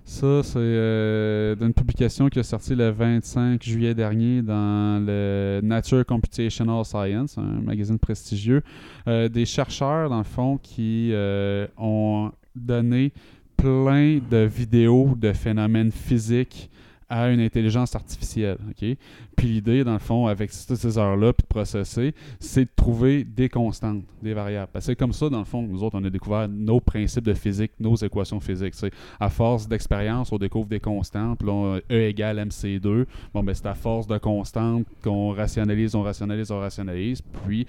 [0.04, 6.04] Ça, c'est euh, d'une publication qui est sortie le 25 juillet dernier dans le Nature
[6.04, 8.62] Computational Science, un magazine prestigieux.
[9.06, 13.12] Euh, des chercheurs, dans le fond, qui euh, ont donné
[13.56, 16.70] plein de vidéos de phénomènes physiques
[17.10, 18.56] à une intelligence artificielle.
[18.70, 18.96] ok?
[19.36, 23.24] Puis l'idée, dans le fond, avec toutes ces heures-là, puis de processer, c'est de trouver
[23.24, 24.70] des constantes, des variables.
[24.72, 27.34] Parce que comme ça, dans le fond, nous autres, on a découvert nos principes de
[27.34, 28.74] physique, nos équations physiques.
[28.74, 28.90] tu sais.
[29.18, 31.42] À force d'expérience, on découvre des constantes.
[31.42, 33.06] Là, on- E égale MC2.
[33.34, 37.22] Bon, ben, c'est à force de constantes qu'on rationalise, on rationalise, on rationalise.
[37.22, 37.66] Puis,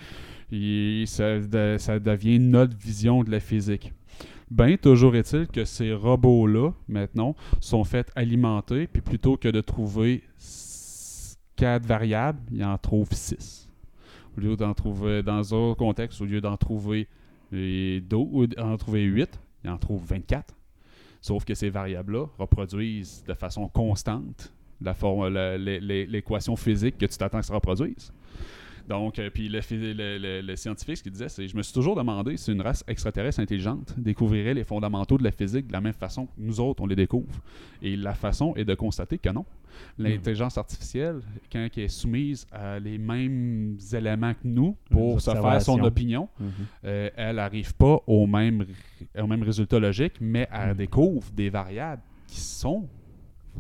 [1.07, 1.39] ça
[1.99, 3.91] devient notre vision de la physique.
[4.49, 10.23] Ben, toujours est-il que ces robots-là, maintenant, sont faits alimenter, puis plutôt que de trouver
[11.55, 13.69] quatre variables, ils en trouvent six.
[14.37, 17.07] Au lieu d'en trouver, dans un contexte, au lieu d'en trouver
[17.53, 20.53] ou d'en trouver huit, ils en trouvent 24.
[21.21, 27.53] Sauf que ces variables-là reproduisent de façon constante l'équation physique que tu t'attends que ça
[27.53, 28.11] reproduise.
[28.91, 31.63] Donc, euh, puis le, phys- le- le- le scientifique, ce qu'il disait, c'est je me
[31.63, 35.73] suis toujours demandé si une race extraterrestre intelligente découvrirait les fondamentaux de la physique de
[35.73, 37.39] la même façon que nous autres, on les découvre.
[37.81, 39.45] Et la façon est de constater que non.
[39.97, 45.61] L'intelligence artificielle, quand elle est soumise à les mêmes éléments que nous pour se faire
[45.61, 46.27] son opinion,
[46.83, 48.65] euh, elle n'arrive pas au même,
[49.17, 52.87] au même résultat logique, mais elle découvre des variables qui sont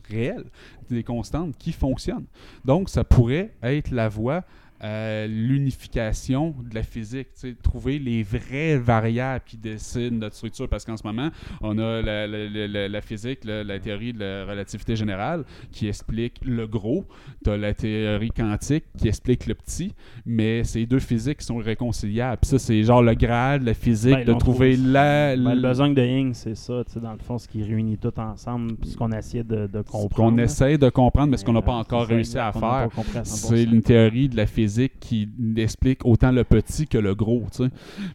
[0.09, 0.45] réelles,
[0.89, 2.25] des constantes qui fonctionnent.
[2.65, 4.43] Donc, ça pourrait être la voie
[4.81, 7.27] à l'unification de la physique,
[7.61, 11.29] trouver les vraies variables qui décident notre structure, parce qu'en ce moment,
[11.61, 15.87] on a la, la- la- la- la physique, la, théorie de la relativité générale qui
[15.87, 17.05] explique le gros,
[17.43, 19.93] tu as la théorie quantique qui explique le petit,
[20.25, 22.37] mais ces deux physiques qui sont réconciliables.
[22.41, 25.35] Puis ça, c'est genre le graal de la physique, Ben, de trouver trouve- la...
[25.35, 28.71] Ben, le besogne de Ying, c'est ça, dans le fond, ce qui réunit tout ensemble,
[28.83, 30.31] ce qu'on essayait de, de ce comprendre.
[30.31, 30.43] qu'on là.
[30.43, 32.89] essaie de comprendre, mais ce qu'on n'a pas euh, encore réussi à qu'on faire, pas
[32.95, 33.25] compris à 100%.
[33.25, 37.63] c'est une théorie de la physique qui explique autant le petit que le gros, tu
[37.65, 37.69] sais.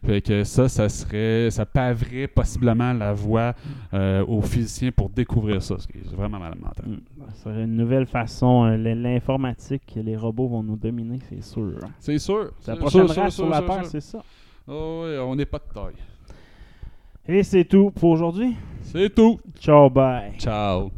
[0.05, 3.53] Fait que ça, ça serait, ça paverait possiblement la voie
[3.93, 6.85] euh, aux physiciens pour découvrir ça, ce qui est vraiment malade mental.
[6.87, 6.99] Mm.
[7.29, 8.65] Ça serait une nouvelle façon.
[8.65, 11.79] euh, L'informatique, les robots vont nous dominer, c'est sûr.
[11.99, 12.51] C'est sûr.
[12.67, 14.23] La prochaine race sur la Terre, c'est ça.
[14.67, 15.95] Oh, ouais, on n'est pas de taille.
[17.29, 18.55] Et c'est tout pour aujourd'hui.
[18.83, 19.39] C'est tout.
[19.59, 20.31] Ciao, bye.
[20.37, 20.91] Ciao.